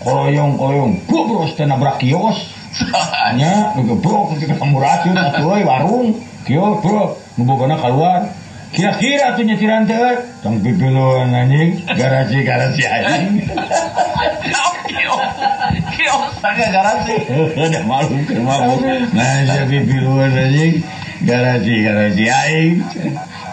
Koloyong 0.03 0.59
koloyong 0.59 0.93
bobros 1.07 1.55
teh 1.55 1.63
nabrak 1.63 1.95
kios. 2.03 2.59
Nya 3.39 3.71
nu 3.77 3.87
gebrok 3.87 4.35
ke 4.35 4.51
samuracun 4.51 5.15
atuh 5.15 5.63
warung. 5.63 6.19
Kios 6.43 6.83
bro, 6.83 7.15
nu 7.37 7.41
bogona 7.45 7.75
keluar. 7.77 8.29
Kira-kira 8.73 9.37
tuh 9.37 9.45
nyetiran 9.45 9.85
teh 9.85 10.17
tong 10.41 10.57
pipiluan 10.57 11.29
anjing, 11.29 11.77
garasi-garasi 11.85 12.83
anjing. 12.89 13.45
Kio, 14.89 15.15
kio 15.93 16.15
saga 16.41 16.67
garansi. 16.73 17.15
Ada 17.53 17.85
malu 17.89 18.17
ke 18.25 18.33
mabuk. 18.41 18.81
Nah, 19.13 19.45
siya 19.45 19.69
pipiluan 19.69 20.33
anjing. 20.33 20.81
garasi 21.23 21.87
garasi 21.87 22.27
aing 22.27 22.83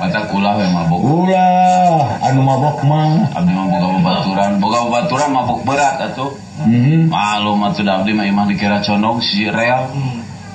mata 0.03 0.27
kulah 0.27 0.59
we 0.59 0.67
mabok 0.75 1.03
ulah 1.07 2.19
anu 2.19 2.43
mabok 2.43 2.83
mah. 2.83 3.31
Abdi 3.31 3.53
mah 3.55 3.67
boga 3.71 3.89
babaturan 3.95 4.51
boga 4.59 4.79
babaturan 4.91 5.31
mabok 5.31 5.61
berat 5.63 6.03
atuh. 6.03 6.35
Mhm. 6.67 7.07
malu 7.07 7.55
mah 7.55 7.71
tuh 7.71 7.87
abdi 7.87 8.11
mah 8.11 8.27
imah 8.27 8.51
dikira 8.51 8.83
condong 8.83 9.23
si 9.23 9.47
real. 9.47 9.87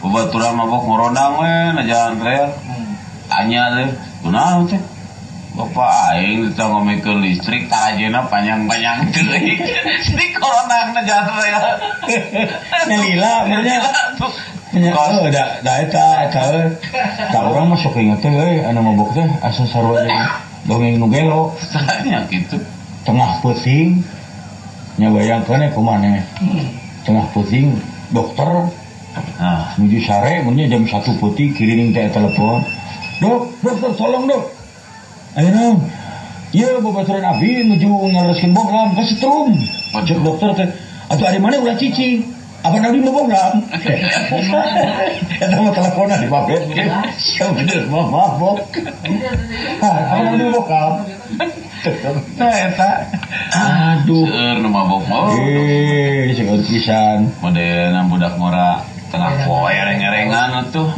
Babaturan 0.04 0.60
mabok 0.60 0.84
ngorondang 0.84 1.40
we 1.40 1.54
na 1.80 1.82
jalan 1.88 2.20
real 2.20 2.50
tanya 3.30 3.62
deh 3.76 3.90
kunaon 4.24 4.70
teh 4.70 4.82
Bapak 5.56 6.20
aing 6.20 6.52
kita 6.52 6.68
ngomongin 6.68 7.24
listrik 7.24 7.72
tak 7.72 7.96
aja 7.96 8.12
panjang-panjang 8.28 9.08
teuing. 9.08 9.56
Listrik 9.64 10.36
corona 10.44 10.92
na 10.92 11.00
jalan 11.08 11.32
real. 11.40 11.64
Nyalila, 12.92 13.34
benernya. 13.48 13.80
Nya, 14.76 14.92
Kos. 14.92 15.16
oh, 15.16 15.32
da, 15.32 15.64
da 15.64 15.74
eta, 15.80 16.28
eta, 16.28 16.42
eh. 16.60 16.68
da 17.32 17.40
orang 17.48 17.72
masuk 17.72 17.96
inget 17.96 18.20
teh, 18.20 18.36
eh, 18.36 18.68
anu 18.68 18.84
mabok 18.84 19.16
teh, 19.16 19.24
asa 19.40 19.64
sarua 19.64 20.04
jeung 20.08 20.28
dongeng 20.68 21.00
nu 21.00 21.08
gelo, 21.08 21.56
Tanya 21.72 22.28
gitu. 22.28 22.60
tengah 23.08 23.40
puting, 23.40 24.04
nya 25.00 25.08
bayangkeun 25.08 25.64
eh 25.64 25.72
kumane, 25.72 26.20
tengah 27.08 27.32
puting, 27.32 27.80
dokter, 28.12 28.68
Nah, 29.16 29.72
menuju 29.80 30.00
sare, 30.04 30.44
munnya 30.44 30.68
jam 30.68 30.84
satu 30.84 31.16
putih, 31.16 31.56
kirining 31.56 31.96
teh 31.96 32.12
telepon, 32.12 32.68
dok, 33.22 33.42
dokter, 33.64 33.92
tolong 33.96 34.26
dok, 34.28 34.44
ayo 35.40 35.50
dong, 35.52 35.78
iya 36.52 36.80
babaturan 36.80 37.26
abi 37.26 37.64
menuju 37.64 37.90
ngereskin 38.12 38.52
bohlam, 38.52 38.96
ke 38.96 39.04
setrum, 39.08 39.52
cek 39.96 40.20
dokter 40.24 40.50
teh, 40.56 40.70
atau 41.08 41.26
ada 41.26 41.40
mana 41.40 41.62
ulah 41.62 41.78
cici, 41.80 42.24
apa 42.66 42.82
nabi 42.82 42.98
mau 43.00 43.14
bohlam? 43.14 43.62
Eta 45.38 45.56
mah 45.62 45.72
teleponan 45.72 46.18
di 46.18 46.28
babet, 46.28 46.62
siapa 47.22 47.54
bener 47.62 47.86
mah 47.94 48.08
mabok, 48.10 48.58
apa 49.80 50.22
nabi 50.26 50.50
mau 50.50 50.66
bohlam? 50.66 50.94
nah 52.36 52.50
eta. 52.50 53.06
Aduh, 53.54 54.26
Seur 54.26 54.58
nu 54.58 54.70
mabok 54.74 55.06
mah. 55.06 55.38
eh, 55.38 56.34
segar 56.34 56.58
pisan, 56.66 57.30
Modena 57.46 58.02
budak 58.10 58.42
mora 58.42 58.82
tengah 59.16 59.48
poe 59.48 59.72
reng-rengan 59.72 60.68
tuh. 60.76 60.92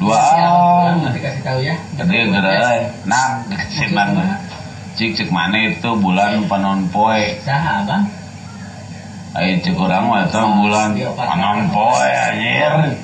Duaan. 0.00 1.04
Nanti 1.04 1.20
kasih 1.20 1.42
tahu 1.44 1.60
ya. 1.60 1.76
Gede 2.00 2.32
gede 2.32 2.56
Nah, 3.04 3.44
si 3.68 3.84
bang. 3.92 4.16
Cik 4.96 5.10
cik 5.16 5.28
mana 5.28 5.60
itu 5.68 5.90
bulan 6.00 6.48
panon 6.48 6.88
poe. 6.88 7.36
Saha 7.44 7.84
bang? 7.84 8.02
Ayo 9.36 9.62
cek 9.62 9.76
orang 9.76 10.08
mah 10.08 10.26
itu 10.26 10.40
bulan 10.40 10.90
panon 11.14 11.68
poe 11.68 12.08
anjir. 12.08 12.96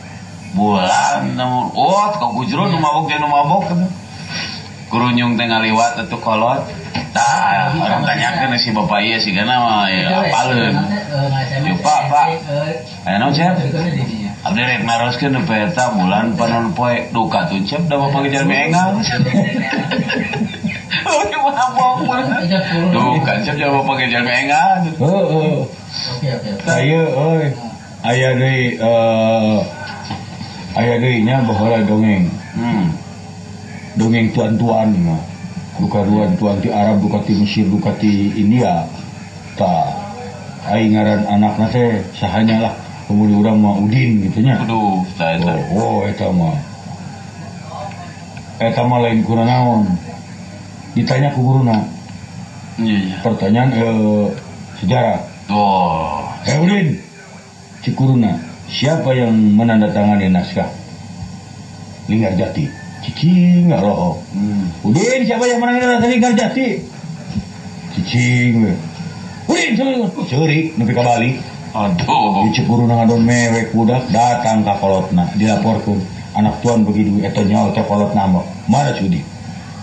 Bulan 0.57 1.37
namun 1.37 1.69
oh 1.77 2.09
kau 2.17 2.33
kujro 2.33 2.73
nu 2.73 2.81
mabok 2.81 3.13
jeung 3.13 3.21
nu 3.21 3.29
mabok. 3.29 3.69
Kurunyung 4.89 5.37
teh 5.37 5.45
ngaliwat 5.45 6.01
atuh 6.01 6.17
kolot. 6.19 6.65
Tah, 7.17 7.73
orang 7.81 8.05
tanyakeun 8.05 8.61
si 8.61 8.77
bapak 8.77 9.01
ieu 9.01 9.17
si 9.17 9.33
gana 9.33 9.57
mah 9.57 9.89
ya 9.89 10.21
apaleun. 10.21 10.77
Yuk, 11.65 11.81
Pak, 11.81 12.13
Pak. 12.13 12.29
Aya 13.09 13.17
naon 13.17 13.33
cep? 13.33 13.57
Abdi 14.47 14.63
rek 14.63 14.87
naroskeun 14.87 15.35
nu 15.35 15.43
peta 15.43 15.91
bulan 15.91 16.39
panon 16.39 16.71
poe 16.71 17.11
duka 17.11 17.51
tuh 17.51 17.59
cep 17.67 17.83
da 17.91 17.99
bapak 17.99 18.31
kejar 18.31 18.47
mengang. 18.47 19.03
Udah 21.03 21.41
mabok 21.51 22.07
mah. 22.07 22.23
Duka 22.95 23.43
cep 23.43 23.59
da 23.59 23.75
bapak 23.75 24.07
kejar 24.07 24.23
mengang. 24.23 24.87
oh, 25.03 25.11
oh. 25.11 25.59
Oke 25.67 26.31
oke 26.31 26.49
oke. 26.55 26.63
Saya, 26.63 27.03
oi, 27.11 27.47
ayah 28.07 28.33
deui 28.39 28.79
eh 28.79 29.59
ayah 30.79 30.97
deui 31.03 31.27
nya 31.27 31.43
baheula 31.43 31.83
dongeng. 31.83 32.31
Hmm. 32.55 32.95
Dongeng 33.99 34.31
tuan-tuan 34.31 34.95
mah. 35.03 35.23
Duka 35.83 36.07
duan 36.07 36.39
tuan 36.39 36.63
ti 36.63 36.71
Arab, 36.71 37.03
duka 37.03 37.19
ti 37.27 37.35
Mesir, 37.35 37.67
duka 37.67 37.91
ti 37.99 38.31
India. 38.39 38.87
Ta 39.59 39.91
aing 40.71 40.95
ngaran 40.95 41.27
anakna 41.27 41.67
teh 41.67 42.07
sahanya 42.15 42.71
lah. 42.71 42.86
Kemudian 43.07 43.39
urang 43.39 43.59
mah 43.63 43.79
Udin 43.79 44.19
gitu 44.27 44.43
nya. 44.43 44.59
Aduh. 44.67 45.07
Oh, 45.07 45.63
oh 45.79 45.97
eta 46.11 46.27
mah. 46.35 46.59
Eta 48.59 48.83
mah 48.83 48.99
lain 49.07 49.23
kurang 49.23 49.47
naon. 49.47 49.83
Ditanya 50.97 51.29
ke 51.29 51.39
guruna, 51.39 51.85
Iya, 52.81 52.97
iya. 53.05 53.17
pertanyaan 53.21 53.69
eh, 53.69 54.27
sejarah. 54.81 55.21
Oh, 55.53 56.25
Eh 56.49 56.57
Udin, 56.57 56.97
Cikuruna, 57.85 58.41
siapa 58.65 59.13
yang 59.13 59.37
menandatangani 59.55 60.33
naskah? 60.33 60.73
Linggar 62.09 62.33
Jati. 62.35 62.65
Cicing 63.05 63.69
nggak 63.71 63.85
roh. 63.85 64.19
hmm. 64.33 64.89
Udin, 64.89 65.21
siapa 65.29 65.45
yang 65.45 65.61
menandatangani 65.61 66.17
Linggar 66.17 66.33
Jati? 66.33 66.81
Cicing. 67.93 68.73
Udin, 69.47 69.71
curi, 69.77 69.95
curi, 70.27 70.61
nepi 70.81 70.93
ka 70.97 71.03
Bali. 71.05 71.31
Aduh. 71.77 72.49
Di 72.49 72.51
Cikuruna 72.57 72.97
ngadon 72.97 73.21
mewek 73.21 73.77
budak 73.77 74.09
datang 74.09 74.65
ka 74.65 74.81
kolotna, 74.81 75.29
dilaporkan 75.37 76.01
anak 76.33 76.65
tuan 76.65 76.89
begitu 76.89 77.21
eta 77.21 77.45
nyawa 77.45 77.77
teh 77.77 77.85
kolotna 77.85 78.25
mah. 78.25 78.45
Mana 78.65 78.97
cudi? 78.97 79.21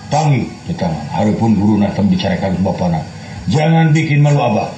Tangi, 0.10 0.46
kita 0.70 0.90
harapun 1.14 1.58
guru 1.58 1.78
tem 1.94 2.06
bicarakan 2.10 2.58
ke 2.58 2.62
bapana. 2.62 3.02
Jangan 3.50 3.94
bikin 3.94 4.22
malu 4.22 4.42
abah. 4.42 4.70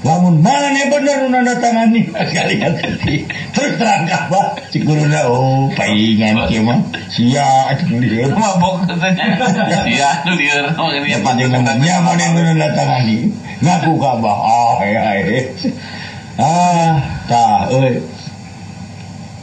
Lamun 0.00 0.40
mana 0.40 0.72
nih 0.72 0.88
bener 0.88 1.28
nanda 1.28 1.60
tangani 1.60 2.08
sekalian 2.08 2.72
tadi 2.80 3.20
terus 3.52 3.76
terang 3.76 4.08
kabah 4.08 4.56
si 4.72 4.80
guruna 4.80 5.28
oh 5.28 5.68
paingan 5.76 6.48
kieu 6.48 6.64
mah 6.64 6.80
sia 7.12 7.68
lieur 8.00 8.32
Mabok 8.32 8.88
katanya. 8.88 9.84
Iya, 9.84 10.24
nu 10.24 10.40
lieur 10.40 10.72
ya 11.04 11.20
panjang 11.20 11.52
namanya 11.52 12.00
mana 12.00 12.32
nu 12.32 12.40
nanda 12.40 12.72
tangani 12.72 13.28
ngaku 13.60 13.92
kabah 14.00 14.36
ah 14.40 14.80
ya 14.88 15.20
ah 16.38 17.24
tah 17.26 17.66
euy 17.72 17.98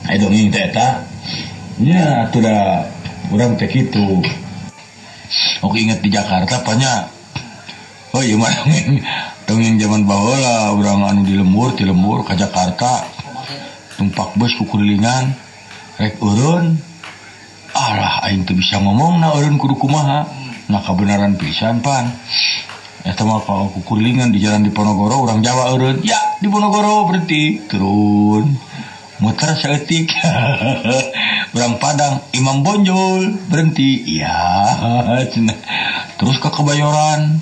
ai 0.07 0.15
dongeng 0.21 0.47
teh 0.53 0.63
eta 0.71 1.03
nya 1.83 2.29
atuh 2.29 2.39
da 2.39 2.87
urang 3.33 3.59
teh 3.59 3.67
kitu 3.67 4.23
Oke 5.59 5.83
inget 5.83 5.99
di 5.99 6.07
Jakarta 6.07 6.63
banyak. 6.63 7.01
Oh 8.15 8.23
iya 8.23 8.39
mah 8.39 8.47
dongeng 8.63 9.03
dongeng 9.43 9.75
zaman 9.75 10.01
baheula 10.07 10.71
urang 10.71 11.03
anu 11.03 11.27
di 11.27 11.35
lembur 11.35 11.75
di 11.75 11.83
lembur 11.83 12.23
ke 12.23 12.39
Jakarta. 12.39 13.03
Tumpak 13.99 14.39
bus 14.39 14.55
kukurilingan 14.55 15.35
rek 15.99 16.15
urun. 16.23 16.79
Alah 17.75 18.23
aing 18.23 18.47
teu 18.47 18.55
bisa 18.55 18.79
ngomong 18.79 19.19
na 19.19 19.35
urun 19.35 19.59
kudu 19.59 19.75
kumaha 19.75 20.25
nah 20.67 20.83
kebenaran 20.83 21.39
pisan 21.39 21.79
pan 21.79 22.11
Eta 23.07 23.23
mah 23.23 23.39
kalau 23.39 23.71
kukurilingan 23.71 24.35
di 24.35 24.43
jalan 24.43 24.67
di 24.67 24.71
Ponorogo 24.75 25.23
orang 25.23 25.39
Jawa 25.39 25.71
urun 25.79 26.03
ya 26.03 26.19
di 26.43 26.51
Ponorogo 26.51 27.07
berhenti 27.07 27.63
turun. 27.63 28.51
Muter 29.23 29.55
seetik 29.55 30.11
orang 31.55 31.79
Padang 31.79 32.27
Imam 32.35 32.67
Bonjol 32.67 33.47
berhenti. 33.47 34.03
Iya 34.19 34.35
terus 36.19 36.35
ke 36.43 36.51
Kebayoran 36.51 37.39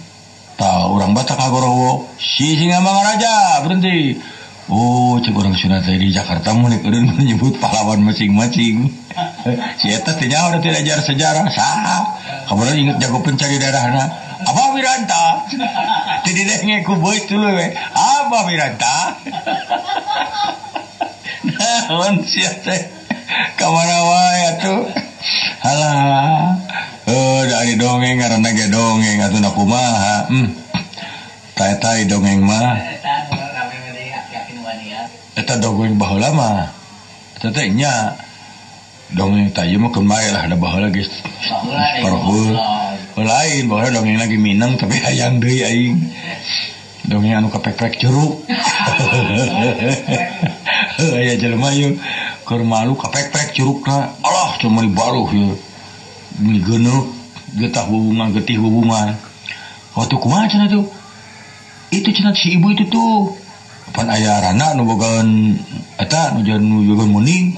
tahu 0.54 1.01
orang 1.01 1.17
Batak 1.17 1.41
Agorowo 1.41 2.13
si 2.21 2.62
Singamangaraja 2.62 3.65
berhenti. 3.65 4.21
Oh 4.69 5.17
cek 5.17 5.34
orang 5.34 5.58
Sunda 5.58 5.82
teh 5.82 5.97
di 5.97 6.13
Jakarta 6.13 6.54
mau 6.54 6.69
urun 6.69 7.10
menyebut 7.10 7.58
pahlawan 7.58 8.06
masing-masing. 8.06 8.86
Si 9.82 9.89
Eta 9.89 10.13
nyawa 10.13 10.62
tidak 10.62 10.86
ajar 10.86 10.99
sejarah 11.01 11.45
sah. 11.49 12.06
Kamu 12.45 12.69
inget 12.78 12.97
jago 13.01 13.25
pencari 13.25 13.58
darahna 13.58 14.24
apa 14.43 14.63
Wiranta 14.76 15.26
jadi 16.28 16.41
deh 16.43 16.60
ngeku 16.67 17.00
boy 17.00 17.15
dulu 17.24 17.56
we 17.56 17.67
apa 17.95 18.38
Wiranta 18.43 18.98
naon 21.56 22.19
sia 22.28 22.52
teh 22.60 22.82
kamana 23.56 23.98
wae 24.04 24.41
atuh 24.56 24.82
halah 25.63 26.60
eh 27.08 27.41
dari 27.48 27.74
dongeng 27.80 28.19
karena 28.19 28.50
ge 28.52 28.67
dongeng 28.67 29.24
atuh 29.24 29.39
na 29.39 29.52
kumaha 29.56 30.28
hmm 30.28 30.48
tai 31.56 31.80
tai 31.80 32.04
dongeng 32.04 32.43
mah 32.43 32.76
eta 35.39 35.54
dongeng 35.63 35.95
baheula 35.95 36.30
mah 36.36 36.67
eta 37.39 37.48
teh 37.56 37.71
nya 37.71 38.25
dongeng 39.13 39.53
tayma 39.53 39.93
kemaylah 39.93 40.49
ada 40.49 40.58
bah 40.58 40.73
lagi 40.81 41.06
parhul 42.01 42.58
lain 43.21 43.63
bahwa 43.69 43.93
dongeng 43.93 44.17
lagi 44.17 44.37
Minang 44.41 44.81
tapi 44.81 44.97
hayang 44.97 45.37
deui 45.37 45.62
aing 45.62 46.10
dongeng 47.06 47.37
anu 47.37 47.53
kepek-pek 47.53 48.01
jeruk 48.01 48.41
aya 51.21 51.37
jelema 51.37 51.69
yeuh 51.69 51.93
keur 52.49 52.65
malu 52.65 52.97
kepek-pek 52.97 53.53
jerukna 53.53 54.10
Allah 54.25 54.58
cuma 54.58 54.81
dibaruh 54.81 55.29
yeuh 55.29 55.53
meni 56.41 56.65
geuneuh 56.65 57.06
getah 57.53 57.85
hubungan 57.85 58.33
getih 58.33 58.58
hubungan 58.58 59.13
waktu 59.93 60.15
kumaha 60.17 60.49
cenah 60.49 60.67
tuh 60.67 60.89
itu 61.93 62.10
cenah 62.10 62.33
si 62.33 62.58
ibu 62.58 62.73
itu 62.73 62.89
tuh 62.89 63.29
pan 63.93 64.10
aya 64.10 64.41
rana 64.41 64.73
nu 64.73 64.83
bogaan 64.83 65.56
eta 66.01 66.33
nu 66.33 66.41
jalan 66.41 66.65
nu 66.65 67.06
muning 67.06 67.53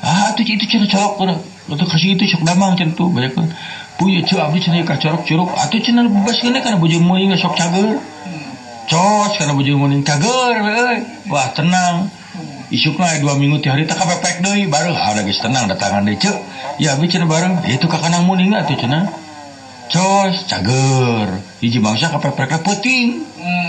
ah 0.00 0.32
itu 0.32 0.56
itu 0.56 0.64
cenah 0.64 0.88
colok 0.88 1.12
cenah 1.20 1.38
Atau 1.70 1.86
kasih 1.86 2.18
itu 2.18 2.26
sok 2.26 2.42
damang 2.42 2.74
cen 2.74 2.98
tuh 2.98 3.06
banyak 3.06 3.30
kan. 3.30 3.46
Puya 3.94 4.26
cu 4.26 4.42
abdi 4.42 4.58
cenah 4.58 4.82
ka 4.82 4.98
corok 4.98 5.22
curug 5.22 5.50
atuh 5.54 5.78
cenah 5.78 6.10
bebas 6.10 6.42
kene 6.42 6.58
kana 6.58 6.74
bujung 6.74 7.06
meuing 7.06 7.30
sok 7.38 7.54
cager. 7.54 7.94
Cos 8.90 9.32
kana 9.38 9.54
bujung 9.54 9.78
meuing 9.78 10.02
cager. 10.02 10.66
Wah 11.30 11.48
tenang. 11.54 12.10
Isukna 12.70 13.14
aya 13.14 13.18
dua 13.22 13.34
minggu 13.34 13.58
tiap 13.62 13.74
hari 13.74 13.82
tak 13.82 13.98
kapepek 13.98 14.46
deui 14.46 14.70
baru 14.70 14.94
ah 14.94 15.10
udah 15.14 15.22
geus 15.26 15.42
tenang 15.42 15.70
datangan 15.70 16.02
deui 16.02 16.18
ceu. 16.18 16.34
Ya 16.82 16.98
abdi 16.98 17.06
cenah 17.06 17.30
bareng 17.30 17.62
itu 17.70 17.86
kakanang 17.86 18.26
meuning 18.26 18.50
atuh 18.58 18.74
cenah. 18.74 19.06
Cos 19.94 20.42
cager. 20.50 21.38
Hiji 21.62 21.78
bangsa 21.78 22.10
kapepek 22.10 22.66
peuting. 22.66 23.22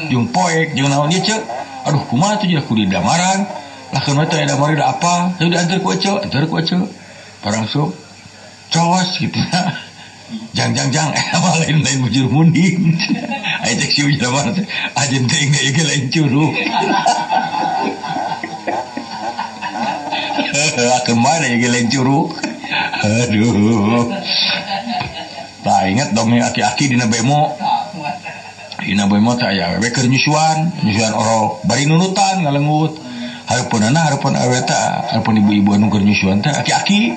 Jeung 0.10 0.26
poek 0.34 0.74
jeung 0.74 0.90
naon 0.90 1.14
ieu 1.14 1.22
ceu. 1.22 1.38
Aduh 1.86 2.02
kumaha 2.10 2.42
tuh 2.42 2.50
jadi 2.50 2.66
kudu 2.66 2.90
damaran. 2.90 3.46
Kana 3.92 4.24
teh 4.24 4.40
ada 4.48 4.56
mari 4.56 4.80
da 4.80 4.96
apa? 4.96 5.36
Teu 5.36 5.52
diantar 5.52 5.84
ku 5.84 5.92
ceu, 6.00 6.16
antar 6.16 6.48
ku 6.48 6.64
ceu. 6.64 6.88
Barang 7.44 7.68
sok 7.68 7.92
cos 8.72 9.20
gitu 9.20 9.36
ya. 9.36 9.62
Jang 10.56 10.72
jang 10.72 10.88
jang 10.96 11.12
eh 11.20 11.26
apa 11.36 11.60
lain 11.60 11.84
lain 11.84 12.08
bujur 12.08 12.32
munding. 12.32 12.96
Ayo 13.68 13.74
cek 13.84 13.92
si 13.92 14.00
bujur 14.08 14.32
mana. 14.32 14.56
Ajen 14.96 15.28
teh 15.28 15.44
enggak 15.44 15.64
ya 15.76 15.84
lain 15.84 16.08
curug. 16.08 16.56
Akan 20.96 21.18
mana 21.20 21.52
ya 21.52 21.68
lain 21.68 21.92
curug. 21.92 22.32
Aduh. 23.04 24.08
Tak 25.68 25.82
ingat 25.92 26.16
dong 26.16 26.32
ya 26.32 26.48
aki-aki 26.48 26.96
dina 26.96 27.12
bemo. 27.12 27.52
Dina 28.80 29.12
bemo 29.12 29.36
teh 29.36 29.52
aya 29.52 29.84
we 29.84 29.92
keur 29.92 30.08
nyusuan, 30.08 30.72
nyusuan 30.80 31.12
oro 31.12 31.60
bari 31.68 31.92
nunutan 31.92 32.48
ngalengut. 32.48 33.11
Harpun 33.52 33.84
anak 33.84 34.16
harpun 34.16 34.32
aweta 34.32 35.12
harpun 35.12 35.36
ibu-ibu 35.44 35.76
anu 35.76 35.92
keur 35.92 36.00
nyusuan 36.00 36.40
teh 36.40 36.56
aki-aki. 36.56 37.12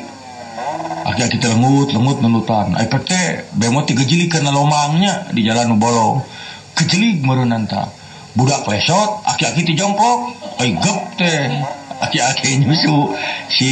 Aki-aki 1.06 1.38
teh 1.38 1.46
lengut 1.46 1.94
lengut 1.94 2.18
nunutan 2.18 2.74
ai 2.74 2.90
teh 2.90 3.46
bemo 3.54 3.86
tiga 3.86 4.02
jili 4.02 4.26
kana 4.26 4.50
lomangnya 4.50 5.30
di 5.30 5.46
jalan 5.46 5.70
nu 5.70 5.76
bolong. 5.78 6.26
Kejelig 6.74 7.22
meureunna 7.22 7.62
tah. 7.70 7.86
Budak 8.34 8.66
lesot 8.66 9.22
aki-aki 9.22 9.62
teh 9.62 9.78
jongkok 9.78 10.34
ai 10.58 10.74
gep 10.74 10.98
teh. 11.14 11.54
Aki-aki 12.02 12.66
nyusu. 12.66 13.14
Si 13.46 13.70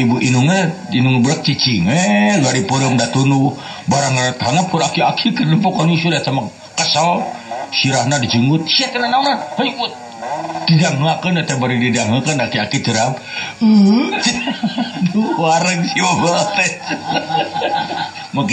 ibu 0.00 0.16
inungnya 0.24 0.72
e, 0.88 0.96
inung 0.96 1.20
budak 1.20 1.44
cicing 1.44 1.84
eh 1.84 2.40
gari 2.40 2.64
porong 2.64 2.96
datunu 2.96 3.52
barang 3.84 4.16
ngaretangap 4.16 4.72
kur 4.72 4.80
aki-aki 4.80 5.36
keur 5.36 5.52
lempok 5.52 5.84
nyusu 5.84 6.08
da 6.08 6.24
sama 6.24 6.48
kesel 6.80 7.28
sirahna 7.76 8.16
dijenggut. 8.16 8.64
Sia 8.64 8.88
kana 8.88 9.12
naonna 9.12 9.36
hayut 9.60 10.09
heuy 10.20 10.44
ut 10.52 10.68
didangkeun 10.68 11.40
eta 11.40 11.56
bari 11.56 11.80
didangkeun 11.80 12.38
aki-aki 12.44 12.84
terap 12.84 13.16
Aduh, 13.60 15.32
wareng 15.40 15.80
si 15.88 15.98
bapak 16.00 16.70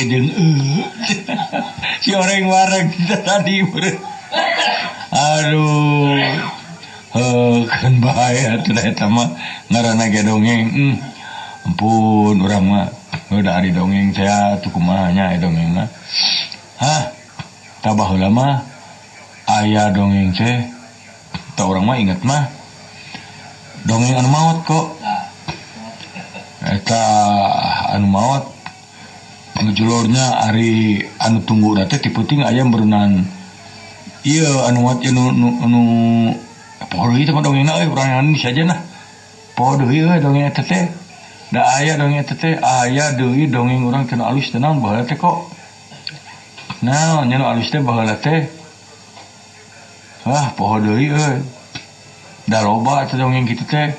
jeung 0.07 0.31
eh. 0.31 0.87
Si 2.01 2.15
orang 2.15 2.47
wareng 2.49 2.87
kita 2.89 3.21
tadi. 3.21 3.61
Aduh. 5.13 6.17
Heuh, 7.13 7.63
kan 7.69 7.93
bahaya 8.03 8.59
eta 8.63 9.05
mah 9.05 9.37
ngaranna 9.69 10.09
ge 10.09 10.21
dongeng. 10.25 10.65
Hmm. 10.71 10.95
Ampun 11.67 12.41
urang 12.41 12.63
mah 12.67 12.87
udah 13.31 13.59
ari 13.59 13.75
dongeng 13.75 14.15
saya 14.15 14.55
tuh 14.63 14.71
kumaha 14.71 15.11
nya 15.11 15.35
aya 15.35 15.37
dongeng 15.43 15.75
mah. 15.75 15.87
Hah? 16.79 17.11
Tabah 17.83 18.07
heula 18.15 18.31
mah 18.31 18.63
aya 19.45 19.91
dongeng 19.91 20.31
teh. 20.33 20.76
tak 21.57 21.65
orang 21.65 21.89
mah 21.89 21.97
ingat 21.97 22.21
mah 22.21 22.53
dongeng 23.89 24.13
anu 24.21 24.29
maut 24.29 24.61
kok. 24.61 24.93
Eta 26.61 27.03
anu 27.97 28.05
maut 28.05 28.45
penjulurnya 29.57 30.45
Ari 30.45 31.01
anu 31.17 31.41
tunggu 31.41 31.73
date 31.81 31.97
tiputing 31.97 32.45
ayam 32.45 32.69
berenang 32.69 33.25
iya 34.21 34.69
anu 34.69 34.85
maut 34.85 35.01
anu 35.01 35.33
anu, 35.33 35.47
anu 35.65 35.81
pohon 36.93 37.17
itu 37.17 37.33
mah 37.33 37.41
dongeng 37.41 37.65
euy 37.65 37.89
urang 37.89 38.21
anu 38.21 38.37
saja 38.37 38.61
nah. 38.61 38.77
Pohon 39.57 39.81
deui 39.81 40.05
euy 40.05 40.21
dongeng 40.21 40.45
eta 40.45 40.61
teh. 40.61 40.93
Da 41.49 41.81
aya 41.81 41.97
dongeng 41.97 42.21
eta 42.21 42.37
teh 42.37 42.53
aya 42.53 43.17
deui 43.17 43.49
dongeng 43.49 43.81
urang 43.81 44.05
cenah 44.05 44.29
alus 44.29 44.53
tenang 44.53 44.77
baheula 44.77 45.09
teh 45.09 45.17
kok. 45.17 45.49
Nah 46.85 47.25
nyana 47.25 47.57
alus 47.57 47.73
teh 47.73 47.81
baheula 47.81 48.13
teh. 48.21 48.56
ah 50.31 50.51
pohon 50.55 50.83
dari 50.83 51.11
daroba 52.47 53.07
dongeng 53.07 53.47
gitu 53.47 53.63
teh 53.67 53.91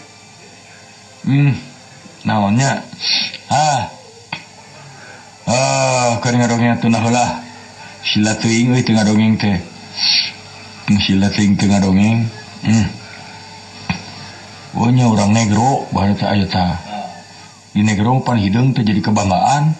hmm 1.29 1.53
naonnya 2.25 2.85
ah. 3.53 3.83
Ah 5.49 6.21
kan 6.21 6.37
ngadongnya 6.37 6.77
tunah 6.77 7.01
lah 7.09 7.41
silating 8.05 8.77
euy 8.77 8.85
tengah 8.85 9.05
dongeng 9.09 9.41
teh 9.41 9.57
silating 11.01 11.57
tengah 11.57 11.81
dongeng 11.81 12.29
hmm. 12.65 12.87
Oh 14.79 14.93
nya 14.95 15.11
orang 15.11 15.35
negro 15.35 15.89
bahasa 15.91 16.31
ayo 16.31 16.47
ta. 16.47 16.79
Di 17.75 17.83
negro 17.83 18.21
pan 18.23 18.39
hidung 18.39 18.77
teh 18.77 18.87
jadi 18.87 19.01
kebanggaan 19.03 19.75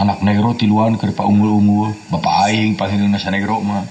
anak 0.00 0.22
negro 0.22 0.54
tiluan 0.56 0.96
ke 0.96 1.10
unggul-unggul 1.12 1.92
bapak 2.08 2.48
aing 2.48 2.78
pan 2.78 2.88
hidung 2.88 3.10
nasa 3.10 3.28
negro 3.28 3.60
mah 3.60 3.84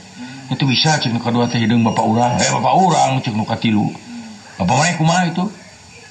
itu 0.53 0.69
bisa 0.69 1.01
cek 1.01 1.09
nu 1.09 1.19
kadua 1.19 1.49
teh 1.49 1.59
hideung 1.59 1.81
bapak 1.81 2.05
urang 2.05 2.33
eh 2.37 2.51
bapak 2.53 2.73
urang 2.77 3.11
cek 3.19 3.33
nu 3.33 3.43
katilu 3.43 3.89
bapak 4.61 4.75
mana 4.77 4.93
kumaha 4.95 5.23
itu 5.29 5.45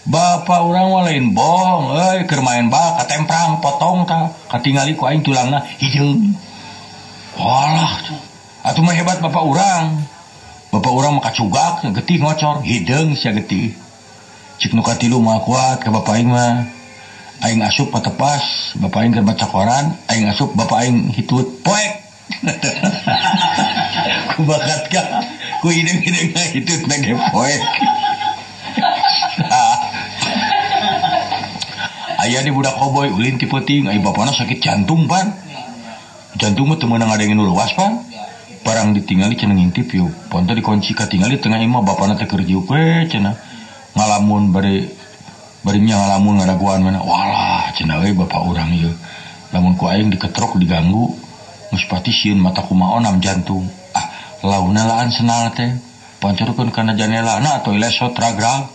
Bapak 0.03 0.67
orang 0.67 0.91
mah 0.91 1.03
lain 1.07 1.31
bohong, 1.31 1.95
euy 1.95 2.27
keur 2.27 2.43
main 2.43 2.67
bal 2.67 2.99
katemprang 2.99 3.63
potong 3.63 4.03
ka 4.03 4.35
katingali 4.51 4.99
ku 4.99 5.07
aing 5.07 5.23
tulangna 5.23 5.63
hideung. 5.79 6.35
Walah 7.39 8.03
tuh. 8.03 8.19
Atuh 8.67 8.83
mah 8.83 8.99
hebat 8.99 9.23
bapak 9.23 9.39
orang. 9.47 10.03
Bapak 10.75 10.91
orang 10.91 11.15
mah 11.15 11.23
kacugak, 11.23 11.87
getih 11.95 12.19
ngocor, 12.19 12.67
hideung 12.67 13.15
sia 13.15 13.31
getih. 13.31 13.79
Cik 14.59 14.75
nu 14.75 14.83
katilu 14.83 15.23
mah 15.23 15.39
kuat 15.47 15.79
ka 15.79 15.95
bapak 15.95 16.19
aing 16.19 16.35
mah. 16.35 16.67
Aing 17.47 17.63
asup 17.63 17.95
patepas, 17.95 18.75
bapak 18.83 19.07
aing 19.07 19.15
keur 19.15 19.23
baca 19.23 19.47
koran, 19.47 20.03
aing 20.11 20.27
asup 20.27 20.51
bapak 20.59 20.83
aing 20.83 21.15
hitut 21.15 21.63
poek. 21.63 22.02
Ku 24.37 24.43
bakat 24.49 24.83
ka, 24.89 25.03
ku 25.61 25.69
hideung-hideung 25.69 26.33
hitut 26.57 26.81
nage 26.89 27.13
poek. 27.31 27.63
Ayah 32.23 32.39
di 32.47 32.55
budak 32.55 32.79
koboy 32.79 33.11
ulin 33.11 33.35
ti 33.35 33.51
peuting 33.51 33.91
ai 33.91 33.99
bapana 33.99 34.31
sakit 34.31 34.63
jantung 34.63 35.11
pan. 35.11 35.35
Jantung 36.39 36.71
mah 36.71 36.79
teu 36.79 36.87
meunang 36.87 37.11
nu 37.35 37.43
luas 37.43 37.75
pan. 37.75 37.99
Barang 38.63 38.95
ditinggali 38.95 39.35
cenah 39.35 39.59
ngintip 39.59 39.91
yuk. 39.91 40.31
Ponto 40.31 40.55
dikunci 40.55 40.95
katingali 40.95 41.43
tengah 41.43 41.59
imah 41.59 41.83
bapana 41.83 42.15
teh 42.15 42.31
keur 42.31 42.47
jiuk 42.47 42.71
we 42.71 43.11
cenah. 43.11 43.35
Ngalamun 43.99 44.55
bari 44.55 44.87
bari 45.67 45.79
nya 45.83 45.99
ngalamun 45.99 46.39
ngaraguan 46.39 46.87
mana. 46.87 47.03
Walah 47.03 47.75
cenah 47.75 47.99
we 48.07 48.15
bapak 48.15 48.39
urang 48.47 48.71
ieu. 48.71 48.95
Lamun 49.51 49.75
ku 49.75 49.91
aing 49.91 50.15
diketrok 50.15 50.63
diganggu 50.63 51.11
geus 51.73 51.89
pati 51.89 52.13
sieun 52.13 52.37
mata 52.37 52.61
kumaha 52.61 53.01
onam 53.01 53.17
jantung. 53.25 53.65
Ah 53.97 54.37
launa 54.45 54.85
laan 54.85 55.09
senal 55.09 55.49
teh. 55.57 55.73
Pancorkeun 56.21 56.69
kana 56.69 56.93
janela 56.93 57.41
na 57.41 57.65
atoy 57.65 57.81
lesot 57.81 58.13
ragrag. 58.13 58.69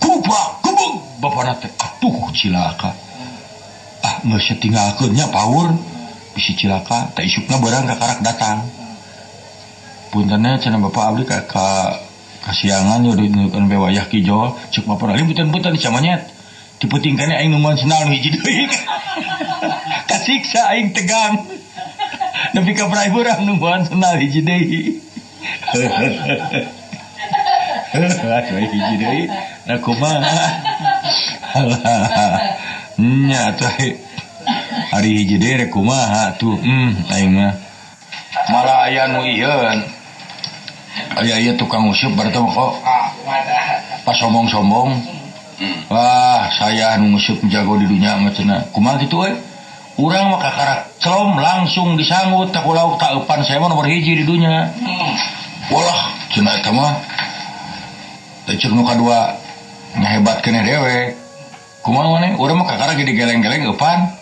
Kubak 0.00 0.64
kubung 0.64 1.04
bapana 1.20 1.52
teh. 1.60 1.68
Atuh 1.68 2.32
cilaka. 2.32 2.96
Ah 4.00 4.24
nggak 4.24 4.40
setinggalkeunnya 4.40 5.28
power 5.28 5.76
bisi 6.32 6.56
cilaka 6.56 7.12
tak 7.12 7.28
isukna 7.28 7.60
barang 7.60 7.84
kakarak 7.92 8.24
datang. 8.24 8.64
Puntennya 10.08 10.58
cenah 10.58 10.80
bapak 10.80 11.04
abdi 11.12 11.22
ka, 11.28 11.44
ka 11.44 11.66
kasiangan 12.48 13.04
yo 13.04 13.12
dinukeun 13.20 13.68
be 13.68 13.76
wayah 13.76 14.08
kijol. 14.08 14.56
Cek 14.72 14.88
bapak 14.88 15.12
ali 15.12 15.28
punten-punten 15.28 15.76
camanyet. 15.76 16.24
Diputingkeun 16.80 17.36
aing 17.36 17.52
nungguan 17.52 17.76
senal 17.76 18.08
hiji 18.08 18.32
deui. 18.32 18.64
Kasiksa 20.10 20.72
aing 20.72 20.96
tegang 20.96 21.59
nepi 22.54 22.72
ka 22.74 22.90
prai 22.90 23.10
urang 23.10 23.46
nungguan 23.46 23.86
senal 23.86 24.18
hiji 24.18 24.42
deui. 24.42 24.80
Atuh 27.90 28.58
hiji 28.58 28.94
deui 28.98 29.22
nah 29.66 29.78
kumaha? 29.82 30.46
Nya 32.98 33.54
tuh 33.54 33.70
hari 34.90 35.10
hiji 35.22 35.36
deui 35.38 35.66
rek 35.66 35.70
kumaha 35.70 36.34
tuh 36.38 36.58
hmm 36.58 37.10
aing 37.14 37.34
mah. 37.38 37.54
Malah 38.50 38.86
aya 38.86 39.10
nu 39.10 39.26
ieun 39.26 39.78
aya 41.18 41.34
ieu 41.42 41.54
tukang 41.58 41.86
usup 41.90 42.14
berarti 42.18 42.38
mah 42.38 42.50
kok 42.54 42.72
pas 44.06 44.16
sombong-sombong. 44.18 44.90
Wah 45.90 46.48
saya 46.56 46.96
nu 46.98 47.14
ngusup 47.14 47.42
jago 47.50 47.76
di 47.78 47.86
dunia 47.90 48.16
mah 48.18 48.32
cenah 48.32 48.70
kumaha 48.74 49.02
kitu 49.02 49.18
we 49.22 49.30
urang 50.00 50.32
mah 50.32 50.40
kakarak 50.40 50.80
celom 50.96 51.36
langsung 51.36 52.00
disanggut 52.00 52.48
tak 52.56 52.64
ulau 52.64 52.96
tak 52.96 53.12
eupan 53.20 53.44
saya 53.44 53.60
mah 53.60 53.68
nomor 53.68 53.84
hiji 53.84 54.16
di 54.16 54.24
dunia 54.24 54.72
walah 55.68 56.00
cenah 56.32 56.56
eta 56.56 56.72
mah 56.72 56.96
teh 58.48 58.56
cek 58.56 58.72
nu 58.72 58.80
kadua 58.80 59.36
nyahebat 60.00 60.40
kene 60.40 60.64
dewe 60.64 61.12
kumaha 61.84 62.16
maneh 62.16 62.32
urang 62.40 62.64
mah 62.64 62.66
kakara 62.72 62.96
gede 62.96 63.12
geleng-geleng 63.12 63.68
eupan 63.68 64.16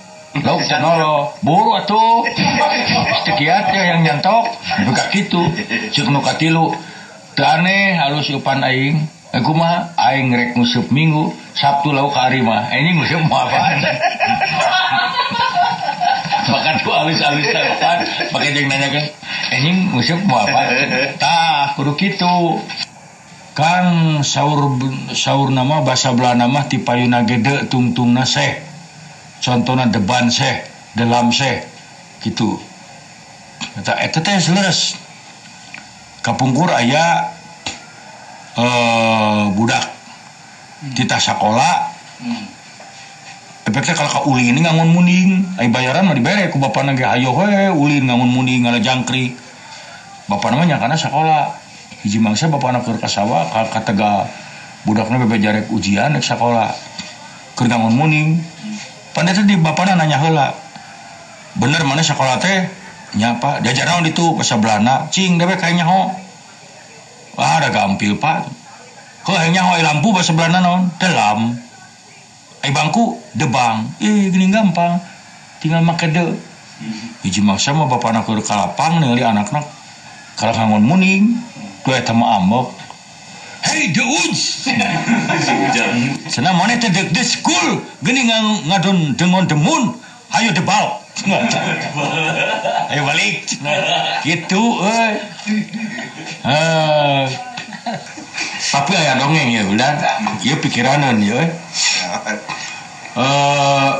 Lauk 0.44 0.60
cenolo, 0.68 1.32
buru 1.40 1.72
atuh. 1.72 2.22
Sekiat 3.26 3.72
ya 3.72 3.96
yang 3.96 4.04
nyantok, 4.04 4.44
buka 4.84 5.08
gitu. 5.10 5.40
Cek 5.88 6.04
nu 6.12 6.20
katilu. 6.20 6.76
Teu 7.32 7.48
aneh 7.48 7.96
halus 7.96 8.28
eupan 8.30 8.60
aing. 8.60 9.08
Eh 9.32 9.40
kumaha 9.40 9.96
aing 9.96 10.28
rek 10.30 10.52
nguseup 10.54 10.92
minggu, 10.92 11.32
Sabtu 11.56 11.96
lauk 11.96 12.12
ka 12.12 12.28
ari 12.28 12.44
mah. 12.44 12.70
Ini 12.70 13.00
nguseup 13.00 13.24
mau 13.24 13.40
apaan? 13.40 13.82
Maka 16.48 16.80
tuh 16.80 16.92
halus-halus 16.96 17.44
eupan, 17.52 17.98
pakai 18.32 18.56
jeung 18.56 18.72
nanya 18.72 18.88
kan, 18.88 19.04
anjing 19.52 19.92
nguseup 19.92 20.24
mau 20.24 20.48
apa? 20.48 20.72
Tah, 21.20 21.76
kudu 21.76 21.92
kitu. 21.92 22.64
Kang 23.52 24.22
saur 24.22 24.78
saur 25.18 25.50
nama 25.50 25.82
bahasa 25.82 26.14
Belanda 26.14 26.46
mah 26.46 26.70
ti 26.70 26.78
payuna 26.78 27.26
gede 27.26 27.66
tungtungna 27.66 28.22
seh. 28.22 28.64
Contohnya 29.42 29.90
deban 29.90 30.30
seh 30.30 30.62
dalam 30.94 31.34
seh. 31.34 31.66
Gitu. 32.22 32.54
Eta 33.74 33.98
eta 33.98 34.22
teh 34.22 34.38
leres 34.54 34.94
kapungkur 36.22 36.70
aya 36.70 37.34
eh 38.54 39.42
budak. 39.58 39.90
Kita 40.94 41.18
sekolah 41.18 41.90
efeknya 43.68 43.92
kalau 43.92 44.10
ka 44.10 44.20
ulin 44.24 44.56
ini 44.56 44.64
ngangun 44.64 44.88
munding 44.88 45.44
ay 45.60 45.68
bayaran 45.68 46.08
mah 46.08 46.16
dibere 46.16 46.48
ku 46.48 46.56
bapana 46.56 46.96
ge 46.96 47.04
hayo 47.04 47.36
we 47.36 47.68
ulin 47.68 48.08
ngangun 48.08 48.32
munding 48.32 48.64
ngala 48.64 48.80
jangkrik 48.80 49.36
bapak 50.24 50.56
namanya 50.56 50.80
karena 50.80 50.96
sekolah 50.96 51.52
hiji 52.00 52.16
mangsa 52.16 52.48
bapak 52.48 52.72
anak 52.72 52.88
ka 52.96 53.08
sawah 53.08 53.44
ka 53.52 53.68
katega 53.68 54.24
budakna 54.88 55.20
bebe 55.20 55.36
jarek 55.36 55.68
ujian 55.68 56.16
rek 56.16 56.24
sekolah 56.24 56.72
keur 57.60 57.68
ngangun 57.68 57.92
munding 57.92 58.40
Pandai 59.18 59.34
tadi 59.34 59.58
bapaknya 59.58 59.98
nanya 59.98 60.22
heula. 60.22 60.54
Bener 61.58 61.82
mana 61.82 62.06
sekolah 62.06 62.38
teh? 62.38 62.70
Nyapa, 63.18 63.64
diajar 63.66 63.90
naon 63.90 64.06
itu 64.06 64.36
bahasa 64.38 64.62
Belanda. 64.62 65.10
Cing, 65.10 65.42
dewe 65.42 65.58
kayaknya 65.58 65.82
ho. 65.90 66.14
Wah, 67.34 67.58
ada 67.58 67.74
gampil 67.74 68.14
pak. 68.14 68.46
Kau 69.26 69.34
hanya 69.34 69.66
ho 69.66 69.74
lampu 69.82 70.14
bahasa 70.14 70.38
Belanda 70.38 70.62
naon? 70.62 70.94
Dalam. 71.02 71.50
Ai 72.62 72.70
bangku, 72.74 73.18
debang. 73.38 73.86
Eh, 74.02 74.30
gini 74.30 74.50
gampang. 74.50 74.98
Tinggal 75.62 75.82
make 75.82 76.10
de. 76.10 76.34
Hiji 77.26 77.42
maksa 77.42 77.74
mah 77.74 77.90
bapak 77.90 78.14
anak 78.14 78.26
keur 78.26 78.38
kalapang 78.42 79.02
ningali 79.02 79.26
anak-anak. 79.26 79.66
Kalau 80.38 80.54
ngangon 80.54 80.86
muning, 80.86 81.34
dua 81.82 81.98
eta 81.98 82.14
mah 82.14 82.38
ambok. 82.38 82.70
Hey, 83.58 83.90
the 83.90 84.06
woods. 84.06 84.70
Senang 86.34 86.54
mana 86.54 86.78
dek 86.78 87.10
de 87.10 87.22
school. 87.26 87.82
Gini 88.06 88.30
ngang 88.30 88.70
ngadon 88.70 89.18
dengon 89.18 89.50
demun. 89.50 89.98
Ayo 90.30 90.54
debal. 90.54 91.02
Ayo 92.94 93.02
balik. 93.02 93.50
Gitu, 94.22 94.62
eh. 94.86 95.14
Eh. 96.46 97.26
Tapi 98.58 98.92
aya 98.98 99.14
dongeng 99.16 99.48
ya, 99.54 99.62
udah. 99.66 99.90
Ieu 100.42 100.58
pikiranan 100.58 101.22
ya. 101.22 101.46
Eh, 103.18 103.90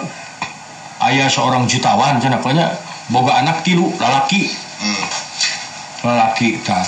aya 1.02 1.24
seorang 1.30 1.66
jutawan 1.66 2.18
cenah 2.18 2.38
pokoknya 2.38 2.74
boga 3.10 3.38
anak 3.42 3.62
tilu 3.62 3.90
lalaki. 3.98 4.50
Lalaki 6.02 6.58
tah. 6.62 6.86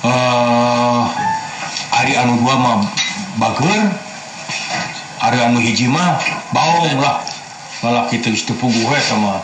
Eh 0.00 1.04
Ari 1.90 2.16
anu 2.16 2.40
dua 2.40 2.54
mah 2.56 2.80
bager 3.36 3.92
Ari 5.20 5.38
anu 5.42 5.60
hiji 5.60 5.90
mah 5.90 6.16
baong 6.54 6.96
lah 6.96 7.20
lalaki 7.84 8.20
teu 8.24 8.32
puguh 8.56 8.88
we 8.88 8.98
sama 9.04 9.40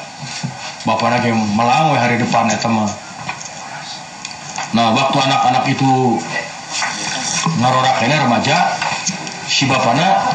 bapana 0.88 1.20
ge 1.20 1.32
melang 1.32 1.92
hari 1.96 2.16
depan 2.16 2.48
eta 2.48 2.68
mah 2.68 2.88
nah 4.72 4.92
waktu 4.92 5.16
anak-anak 5.20 5.64
itu 5.68 6.20
ngarorakeun 7.60 8.12
remaja 8.12 8.76
si 9.46 9.68
bapana 9.68 10.32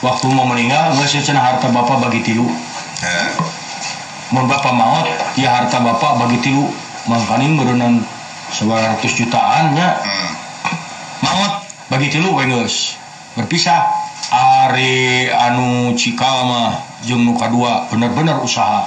waktu 0.00 0.26
mau 0.30 0.46
meninggal 0.48 0.94
geus 0.98 1.18
cenah 1.18 1.42
harta 1.42 1.68
bapak 1.68 2.08
bagi 2.08 2.20
tilu 2.22 2.46
mun 4.32 4.44
bapak 4.44 4.72
maut 4.72 5.06
ya 5.40 5.52
harta 5.52 5.80
bapak 5.80 6.20
bagi 6.24 6.38
tilu 6.44 6.68
mangkaning 7.08 7.56
meureunnan 7.56 8.04
900 8.52 9.04
jutaan 9.04 9.76
nya 9.76 10.00
maut 11.24 11.68
bagi 11.88 12.12
tilu 12.12 12.36
we 12.36 12.44
geus. 12.44 13.00
Berpisah. 13.32 13.80
Ari 14.28 15.32
anu 15.32 15.96
cikal 15.96 16.44
mah 16.44 16.84
jeung 17.00 17.24
nu 17.24 17.32
kadua 17.32 17.88
bener-bener 17.88 18.36
usaha. 18.44 18.84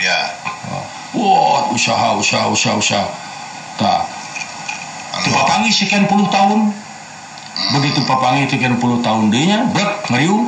Ya. 0.00 0.32
wah 1.12 1.68
usaha 1.68 2.16
usaha 2.16 2.48
usaha 2.48 2.74
usaha. 2.80 3.06
Tak 3.76 4.17
Anu 5.18 5.34
papangi 5.34 5.70
sekian 5.74 6.06
puluh 6.06 6.30
tahun. 6.30 6.70
Begitu 7.74 8.06
papangi 8.06 8.46
sekian 8.46 8.78
puluh 8.78 9.02
tahun 9.02 9.34
dia 9.34 9.66
brek 9.74 10.06
ngeriu 10.06 10.46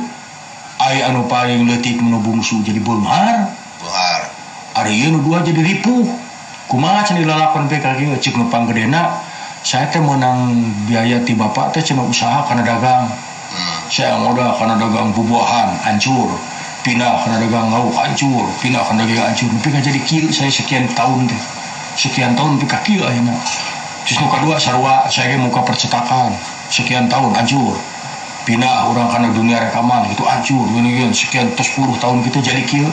ai 0.79 1.03
anu 1.03 1.27
paling 1.27 1.67
leutik 1.67 1.99
nu 1.99 2.23
bungsu 2.23 2.63
jadi 2.63 2.79
beunghar 2.79 3.51
buhar. 3.83 4.21
ari 4.79 5.03
ieu 5.03 5.11
nu 5.11 5.19
dua 5.19 5.43
jadi 5.43 5.59
ripuh. 5.59 6.07
Kumaha 6.71 7.03
cenah 7.03 7.27
dilalakon 7.27 7.67
PKG 7.67 8.15
cek 8.23 8.39
nu 8.39 8.47
panggedena 8.47 9.19
saya 9.61 9.91
teh 9.91 9.99
menang 9.99 10.55
biaya 10.87 11.19
ti 11.21 11.35
bapak 11.35 11.75
teh 11.75 11.83
cina 11.83 12.07
usaha 12.07 12.47
karena 12.47 12.63
dagang. 12.63 13.11
Hmm. 13.51 13.83
saya 13.91 14.15
modal 14.15 14.55
karena 14.55 14.79
dagang 14.79 15.11
bubuahan 15.11 15.75
hancur. 15.83 16.31
Pindah 16.81 17.27
karena 17.27 17.43
dagang 17.43 17.67
lauk 17.75 17.91
hancur. 17.91 18.47
Pindah 18.63 18.79
karena 18.87 19.03
dagang 19.03 19.27
hancur. 19.35 19.51
Tapi 19.59 19.83
jadi 19.83 19.99
kieu 20.07 20.31
saya 20.31 20.47
sekian 20.47 20.87
tahun 20.95 21.27
teh. 21.27 21.41
Sekian 21.99 22.39
tahun 22.39 22.55
tapi 22.55 22.67
kaki 22.71 22.93
akhirnya 23.03 23.35
terus 24.05 24.17
nu 24.21 24.27
kedua 24.29 24.57
sarua 24.57 25.05
saya 25.07 25.37
muka 25.37 25.61
percetakan. 25.65 26.33
Sekian 26.71 27.11
tahun 27.11 27.35
hancur. 27.35 27.75
Pindah 28.41 28.89
orang 28.89 29.11
karena 29.11 29.29
dunia 29.29 29.57
rekaman 29.61 30.09
itu 30.09 30.23
hancur. 30.25 30.65
Gini 30.71 31.11
sekian 31.13 31.53
terus 31.53 31.77
10 31.77 32.01
tahun 32.01 32.25
kita 32.25 32.39
jadi 32.41 32.63
kieu 32.65 32.89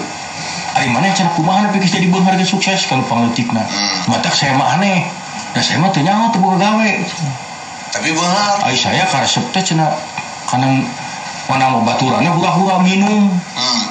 Ari 0.78 0.94
mana 0.94 1.10
cara 1.10 1.32
kumaha 1.34 1.66
tapi 1.72 1.82
jadi 1.82 2.06
beung 2.06 2.22
harga 2.22 2.44
sukses? 2.46 2.86
Kalau 2.86 3.02
pangletikna 3.08 3.64
Hmm. 3.66 4.14
matak 4.14 4.30
saya 4.30 4.54
mah 4.54 4.78
aneh. 4.78 5.02
Dan 5.56 5.62
saya 5.64 5.82
mah 5.82 5.90
teu 5.90 6.04
boga 6.38 6.60
gawe. 6.60 6.90
Tapi 7.88 8.08
buhar. 8.14 8.62
Ai 8.62 8.76
saya 8.76 9.02
karesep 9.08 9.48
teh 9.50 9.64
cenah 9.64 9.90
kana 10.46 10.84
mana 11.48 11.72
mau 11.72 11.82
baturannya 11.82 12.30
hura-hura 12.30 12.78
minum. 12.84 13.32
Hmm. 13.56 13.84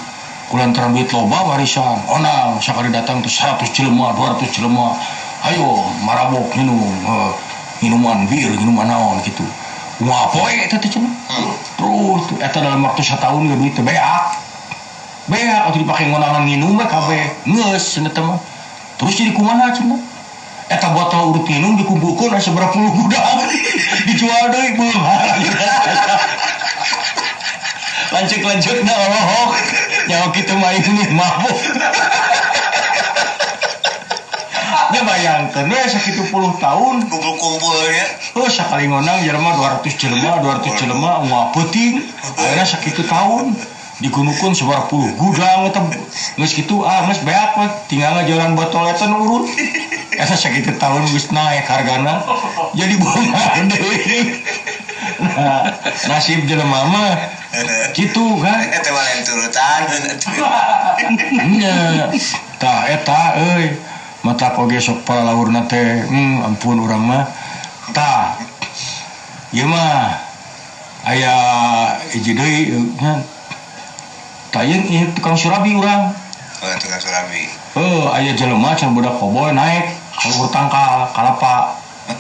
kulantaran 0.48 0.96
duit 0.96 1.12
loba 1.12 1.44
warisan. 1.44 2.08
Onang 2.08 2.56
sakali 2.64 2.88
datang 2.88 3.20
tuh 3.20 3.28
100 3.28 3.68
jelema 3.76 4.16
200 4.16 4.48
jelema 4.48 4.96
ayo 5.48 5.88
marabok 6.04 6.52
minum 6.60 6.82
eh, 6.84 7.32
minuman 7.80 8.28
bir 8.28 8.52
minuman 8.60 8.88
naon 8.88 9.20
gitu 9.24 9.44
Wah, 9.98 10.30
poe 10.30 10.54
eta 10.54 10.78
teh 10.78 10.94
cenah. 10.94 11.10
Terus 11.74 12.22
tuh, 12.30 12.38
eta 12.38 12.62
dalam 12.62 12.86
waktu 12.86 13.02
setahun 13.02 13.50
ya 13.50 13.58
duit 13.58 13.74
teh 13.74 13.82
beak. 13.82 14.30
Beak 15.26 15.74
atau 15.74 15.74
dipake 15.74 16.06
ngonangan 16.06 16.46
minum 16.46 16.78
kabeh. 16.78 17.34
Geus 17.50 17.98
cenah 17.98 18.14
teh 18.14 18.22
mah. 18.22 18.38
Terus 19.02 19.18
jadi 19.18 19.34
kumaha 19.34 19.74
cenah? 19.74 19.98
Eta 20.70 20.94
botol 20.94 21.34
urut 21.34 21.50
minum 21.50 21.74
dikumpulkeun 21.82 22.30
aya 22.30 22.38
seberapa 22.38 22.70
puluh 22.70 22.94
gudang. 22.94 23.42
Dijual 24.06 24.54
beunghar. 24.54 25.34
lanjut 28.08 28.40
lanjut 28.40 28.78
na 28.88 28.94
olohok 28.96 29.52
nyawa 30.08 30.28
kita 30.32 30.56
main 30.56 30.80
ini 30.80 31.12
mabuk 31.12 31.60
dia 34.92 35.02
bayangkan 35.04 35.68
we 35.68 35.80
sekitu 35.88 36.24
puluh 36.32 36.56
tahun. 36.60 37.08
Kumpul-kumpulnya. 37.08 38.06
oh 38.40 38.48
sekali 38.48 38.88
ngonang 38.88 39.24
jelema 39.24 39.56
200 39.56 39.84
jelema 40.00 40.40
200 40.40 40.80
jelema 40.80 41.12
mau 41.26 41.52
penting 41.52 42.04
akhirnya 42.22 42.66
sekitu 42.66 43.04
tahun. 43.04 43.56
Digunukan 43.98 44.54
seberapa 44.54 44.86
puluh 44.94 45.10
gudang 45.18 45.66
eta 45.74 45.82
geus 46.38 46.54
kitu 46.54 46.86
ah 46.86 47.10
geus 47.10 47.18
beak 47.26 47.58
we 47.58 47.66
tinggal 47.90 48.14
jalan 48.30 48.54
botol 48.54 48.86
eta 48.86 49.10
nu 49.10 49.26
urut. 49.26 49.50
Eta 50.14 50.38
sekitu 50.38 50.78
tahun 50.78 51.10
geus 51.10 51.34
naik 51.34 51.66
hargana. 51.66 52.22
Jadi 52.78 52.94
bunga 53.02 53.58
deui 53.66 54.38
nah 55.18 55.66
nasib 56.06 56.46
jelema 56.46 56.86
mah 56.86 57.18
gitu 57.98 58.38
kan? 58.38 58.70
Eta 58.70 58.90
mah 58.94 59.06
turutan. 59.26 59.82
nya 61.58 62.14
tah 62.62 62.86
eta 62.86 63.22
euy 63.50 63.74
mata 64.28 64.52
oge 64.60 64.84
sok 64.84 65.08
pala 65.08 65.32
laurna 65.32 65.64
teh 65.72 66.04
hmm, 66.04 66.44
ampun 66.44 66.84
urang 66.84 67.08
mah. 67.08 67.24
Tah 67.96 68.36
ieu 69.56 69.64
mah 69.64 70.20
aya 71.08 71.32
hiji 72.12 72.36
deui 72.36 72.76
nya 73.00 73.24
tayeun 74.52 74.84
ieu 74.92 75.08
tukang 75.16 75.40
surabi 75.40 75.72
urang. 75.80 76.12
Oh 76.60 76.76
tukang 76.76 77.00
surabi. 77.00 77.48
Heuh 77.80 78.12
aya 78.12 78.36
jelema 78.36 78.76
can 78.76 78.92
budak 78.92 79.16
koboy 79.16 79.56
naik 79.56 79.96
kalau 80.20 80.52
tangkal 80.52 81.08
kalapa. 81.16 81.80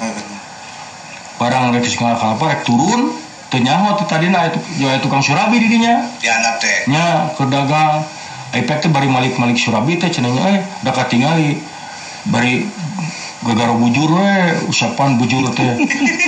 Barang 1.38 1.76
rek 1.76 1.84
singal 1.84 2.16
kalapa 2.16 2.56
rek 2.56 2.64
turun 2.64 3.12
teu 3.52 3.60
nyaho 3.60 4.00
teh 4.00 4.08
tadina 4.08 4.48
itu 4.48 4.88
aya 4.88 5.04
tukang 5.04 5.20
surabi 5.20 5.60
di 5.60 5.68
dinya 5.68 6.08
dianap 6.24 6.56
teh. 6.64 6.88
Nya 6.88 7.36
kedagang 7.36 8.08
Efek 8.56 8.80
teh 8.80 8.88
bari 8.88 9.12
malik-malik 9.12 9.60
Surabi 9.60 10.00
teh 10.00 10.08
cenanya 10.08 10.56
eh 10.56 10.60
da 10.80 10.96
katingali 10.96 11.60
bari 12.28 12.68
gegara 13.46 13.72
bujur 13.78 14.12
we 14.12 14.34
usapan 14.68 15.16
bujur 15.16 15.48
teh. 15.56 15.74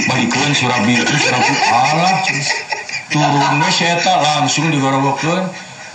Balikeun 0.07 0.53
surabi 0.55 0.95
surabi 0.95 1.53
alah 1.67 2.23
turun 3.11 3.59
we 3.59 3.69
eta 3.83 4.13
langsung 4.23 4.71
digorobokeun 4.71 5.43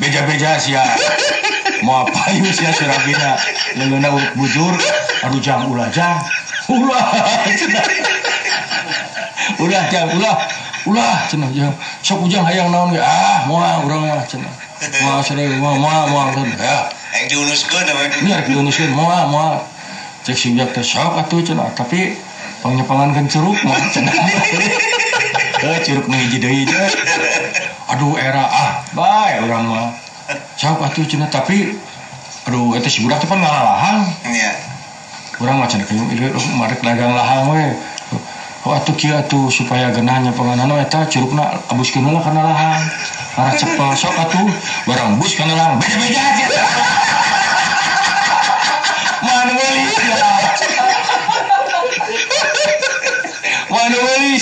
beja-beja 0.03 0.59
sia. 0.61 0.85
Mau 1.85 2.05
apa 2.05 2.33
ieu 2.33 2.49
sia 2.53 2.73
surabina 2.73 3.37
leungeuna 3.77 4.09
urut 4.13 4.33
bujur 4.37 4.75
aduh 5.25 5.41
jang 5.41 5.69
ulah 5.71 5.89
jang. 5.95 6.21
Ulah 6.65 7.05
ulah 9.61 9.85
jang 9.93 10.09
ulah 10.17 10.37
ulah 10.89 11.17
cenah 11.29 11.51
jang. 11.53 11.73
Sok 12.05 12.25
ujang 12.29 12.45
hayang 12.45 12.69
naon 12.73 12.93
ge? 12.93 13.01
Ah 13.01 13.45
moal 13.49 13.85
urang 13.89 14.09
mah 14.09 14.25
cenah. 14.25 14.53
Moal 15.05 15.21
cenah 15.25 15.45
moal 15.61 15.77
moal 15.81 16.05
moal. 16.11 16.29
Ya 16.59 16.93
diunuskeun 17.31 18.93
moal 18.93 19.25
moal 19.29 19.61
cek 20.25 20.33
singjak 20.33 20.73
teh 20.73 20.81
sok 20.81 21.21
atuh 21.21 21.45
cenah 21.45 21.69
tapi 21.77 22.17
pangnyepangankeun 22.65 23.29
curug 23.29 23.61
mah. 23.61 23.77
Cenah 23.93 24.17
eh 25.69 25.79
curug 25.85 26.09
nu 26.09 26.17
hiji 26.17 26.41
deui 26.41 26.65
aduh 27.93 28.17
era 28.17 28.49
ah. 28.49 28.73
Bae 28.97 29.45
urang 29.45 29.69
mah. 29.69 29.93
Sok 30.57 30.81
atuh 30.81 31.05
cenah 31.05 31.29
tapi 31.29 31.77
aduh 32.49 32.73
eta 32.73 32.89
si 32.89 33.05
budak 33.05 33.21
teh 33.21 33.29
pan 33.29 33.37
ngalalahan 33.37 34.01
ya 34.33 34.53
kurang 35.37 35.61
macam 35.61 35.83
kayu 35.85 36.09
ieu 36.17 36.33
marek 36.57 36.81
dagang 36.81 37.13
lahang 37.13 37.53
we 37.53 37.65
Oh, 38.65 38.73
atuh 38.73 38.97
kieu 38.97 39.13
atuh 39.13 39.53
supaya 39.53 39.93
genahnya 39.93 40.33
penganana 40.33 40.81
eta 40.81 41.05
curugna 41.05 41.53
abuskeun 41.69 42.01
heula 42.01 42.25
kana 42.25 42.49
lahang. 42.49 42.81
Arah 43.37 43.53
cepel 43.61 43.93
sok 43.93 44.17
atuh. 44.17 44.49
Barang 44.89 45.21
bus 45.21 45.37
kana 45.37 45.53
lahang 45.53 45.77
beda-beda 45.77 47.04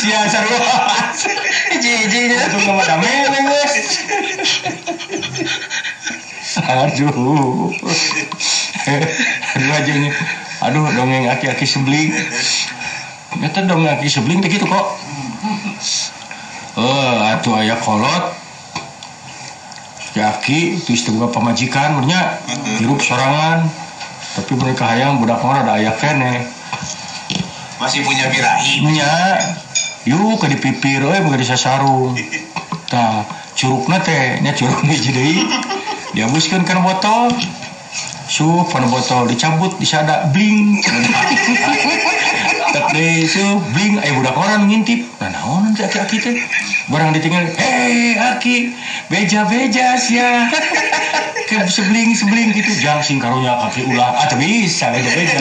Mana 0.03 0.26
beli 0.26 0.26
sia 0.26 0.26
sarua. 0.26 0.74
Jiji 1.78 2.34
atuh 2.34 2.61
ka 2.66 2.72
madame 2.74 3.11
geus. 3.30 3.74
Aduh. 6.59 7.70
Aduh 9.55 9.72
aja 9.78 9.92
ini. 9.94 10.11
Aduh 10.62 10.90
dongeng 10.94 11.30
aki-aki 11.30 11.66
sebling. 11.66 12.11
Eta 13.42 13.62
dongeng 13.62 13.94
aki 13.94 14.11
sebling 14.11 14.42
teh 14.42 14.50
gitu 14.50 14.66
kok. 14.66 14.86
Eh, 16.78 17.18
atuh 17.38 17.55
aya 17.62 17.78
kolot. 17.78 18.34
Yaki 20.12 20.76
itu 20.76 20.92
istimewa 20.92 21.32
pamajikan 21.32 22.03
bernya 22.03 22.42
hirup 22.82 23.00
sorangan. 23.00 23.70
Tapi 24.32 24.53
mereka 24.57 24.88
hayang 24.88 25.20
budak 25.20 25.40
mah 25.44 25.62
ada 25.62 25.78
aya 25.78 25.92
kene. 25.96 26.62
masih 27.82 28.07
punya 28.07 28.30
birahi 28.30 28.78
Nya 28.94 29.11
yuk 30.09 30.42
ke 30.42 30.46
dipipir 30.50 31.03
euy 31.03 31.20
bukan 31.22 31.38
disasarung. 31.38 32.18
Tah, 32.90 33.24
curugna 33.55 34.03
teh 34.03 34.42
nya 34.42 34.53
curug 34.53 34.82
hiji 34.90 35.11
deui. 35.14 35.36
Dihabiskeun 36.12 36.66
kana 36.66 36.82
botol. 36.82 37.30
Sup 38.26 38.66
kana 38.72 38.88
botol 38.88 39.28
dicabut 39.30 39.76
disada 39.78 40.28
bling. 40.32 40.78
Tak 42.72 42.96
deh 42.96 43.28
bling 43.76 44.00
aya 44.00 44.16
budak 44.16 44.32
orang 44.32 44.64
ngintip. 44.64 45.05
Nah 45.20 45.28
naon 45.28 45.76
aki-aki 45.76 46.16
teh? 46.24 46.36
Barang 46.93 47.16
ditinggal, 47.16 47.49
"Hei, 47.57 48.20
aki, 48.20 48.68
beja-beja 49.09 49.97
sia." 49.97 50.45
Ke 51.49 51.64
sebling 51.64 52.12
sebling 52.12 52.53
gitu 52.53 52.68
jang 52.76 53.01
sing 53.01 53.16
karunya 53.16 53.57
kaki 53.57 53.88
ulah. 53.88 54.12
Ah 54.12 54.28
teu 54.28 54.36
bisa 54.36 54.93
beja-beja. 54.93 55.40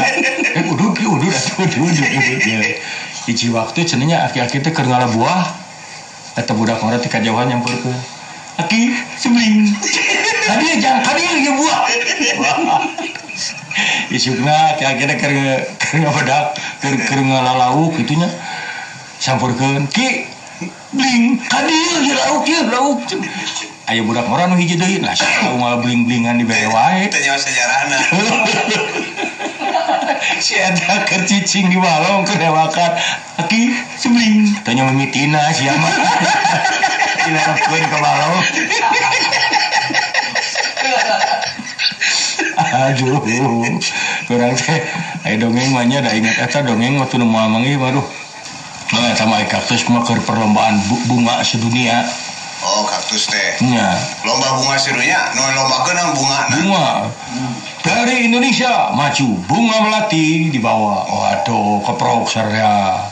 Eh 0.55 0.63
udud 0.71 0.95
ki 0.95 1.03
udud 1.03 1.35
udud. 1.59 1.95
Ya. 2.47 2.79
Hiji 3.27 3.51
waktu 3.51 3.83
cenanya 3.83 4.31
aki-aki 4.31 4.63
teh 4.63 4.71
keur 4.71 4.87
buah. 4.87 5.43
Eta 6.39 6.55
budak 6.55 6.79
orang 6.79 7.03
teh 7.03 7.11
kajauhan 7.11 7.51
nyamperkeun. 7.51 7.99
Aki, 8.59 8.95
sebling. 9.19 9.75
Hadir 10.47 10.79
jang, 10.79 11.03
hadir 11.03 11.35
ge 11.35 11.51
buah. 11.51 11.81
Isukna 14.11 14.75
kira-kira 14.75 15.15
keur 15.15 15.35
keur 15.79 15.97
ngabedak, 15.99 16.59
keur 16.79 16.95
keur 17.07 17.19
ngalalauk 17.23 17.95
gitunya. 17.99 18.27
Sampurkeun, 19.21 19.87
"Ki, 19.87 20.30
bling, 20.93 21.39
hadir 21.49 21.93
ge 22.05 22.13
lauk 22.13 22.45
ye, 22.45 22.59
lauk." 22.69 22.99
Aya 23.89 24.05
budak 24.05 24.29
orang 24.29 24.53
nu 24.53 24.55
hiji 24.55 24.77
deui, 24.77 25.01
lah 25.01 25.11
saha 25.11 25.51
unggal 25.51 25.81
bling-blingan 25.83 26.39
di 26.39 26.45
bere 26.47 26.69
wae. 26.69 27.09
itu 27.09 27.17
nyawa 27.17 27.39
sejarahna. 27.41 27.99
Si 30.41 30.57
eta 30.57 31.05
keur 31.05 31.21
cicing 31.25 31.69
di 31.69 31.77
balong 31.77 32.25
keur 32.25 32.37
dewakan 32.37 32.93
aki 33.41 33.73
sebling. 33.97 34.53
Tanya 34.65 34.89
mimitina 34.89 35.49
sia 35.53 35.73
mah 35.73 35.93
dilarapkeun 37.25 37.83
ke 37.85 37.97
balong. 38.01 38.37
Aduh 42.61 43.21
kurang 44.29 44.53
teh. 44.57 44.81
Aya 45.25 45.35
dongeng 45.37 45.73
mah 45.73 45.85
nya 45.85 46.01
da 46.01 46.13
ingat 46.13 46.37
eta 46.41 46.65
dongeng 46.65 46.97
waktu 47.01 47.21
nu 47.21 47.25
moal 47.29 47.49
manggih 47.49 47.77
waduh 47.77 48.05
Nah, 49.11 49.19
eta 49.19 49.27
mah 49.27 49.43
aya 49.43 49.47
kaktus 49.51 49.83
mah 49.91 50.07
keur 50.07 50.23
perlombaan 50.23 50.79
bu- 50.87 51.03
bunga 51.03 51.43
sedunia 51.43 52.07
oh 52.63 52.87
kaktus 52.87 53.27
teh 53.27 53.59
nya 53.59 53.91
lomba 54.23 54.55
bunga 54.55 54.79
serunya 54.79 55.35
nu 55.35 55.43
lombakeun 55.51 55.99
nang 55.99 56.15
bunga 56.15 56.39
bunga 56.47 56.87
dari 57.83 58.31
Indonesia 58.31 58.87
maju 58.95 59.35
bunga 59.51 59.83
melati 59.83 60.47
di 60.47 60.55
bawah 60.63 61.11
waduh 61.11 61.83
keprok 61.83 62.31
saya 62.31 63.03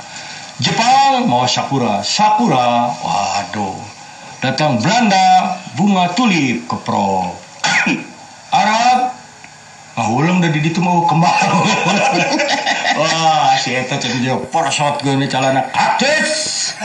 Jepang 0.64 1.28
mau 1.28 1.44
sakura 1.44 2.00
sakura 2.00 2.96
waduh 3.04 3.76
datang 4.40 4.80
Belanda 4.80 5.60
bunga 5.76 6.16
tulip 6.16 6.64
keprok 6.64 7.36
Arab 8.56 9.20
Ngahulang 10.00 10.40
dari 10.40 10.64
ditu 10.64 10.80
mau 10.80 11.04
kembang 11.04 11.36
Wah 13.00 13.56
si 13.56 13.72
Eta 13.72 13.96
jadi 13.96 14.28
jauh 14.28 14.44
Porosot 14.52 15.00
gue 15.00 15.16
nih 15.16 15.32
kaktus 15.32 16.76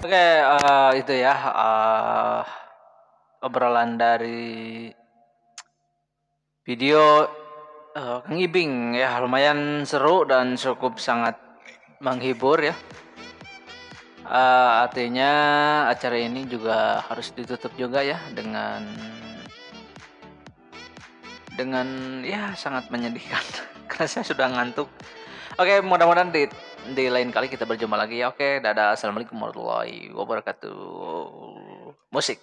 Oke, 0.00 0.26
eh, 0.40 0.90
itu 0.96 1.12
ya 1.20 1.36
eh, 1.36 2.40
obrolan 3.44 4.00
dari 4.00 4.88
video 6.64 7.28
eh, 7.92 8.18
Kang 8.24 8.40
Ibing 8.40 8.96
ya. 8.96 9.20
Lumayan 9.20 9.84
seru 9.84 10.24
dan 10.24 10.56
cukup 10.56 10.96
sangat 10.96 11.36
menghibur 12.00 12.56
ya. 12.64 12.72
Eh, 14.24 14.70
artinya 14.88 15.32
acara 15.92 16.16
ini 16.16 16.48
juga 16.48 17.04
harus 17.04 17.36
ditutup 17.36 17.76
juga 17.76 18.00
ya 18.00 18.16
dengan 18.32 18.80
dengan 21.56 22.20
ya 22.22 22.52
sangat 22.54 22.92
menyedihkan 22.92 23.42
karena 23.90 24.06
saya 24.06 24.24
sudah 24.28 24.46
ngantuk. 24.52 24.86
Oke, 25.56 25.80
mudah-mudahan 25.80 26.28
di 26.28 26.44
di 26.92 27.08
lain 27.08 27.32
kali 27.32 27.48
kita 27.48 27.64
berjumpa 27.64 27.96
lagi 27.96 28.20
ya. 28.20 28.28
Oke, 28.30 28.60
dadah. 28.60 28.92
Assalamualaikum 28.92 29.40
warahmatullahi 29.40 30.12
wabarakatuh. 30.12 30.76
Musik. 32.12 32.38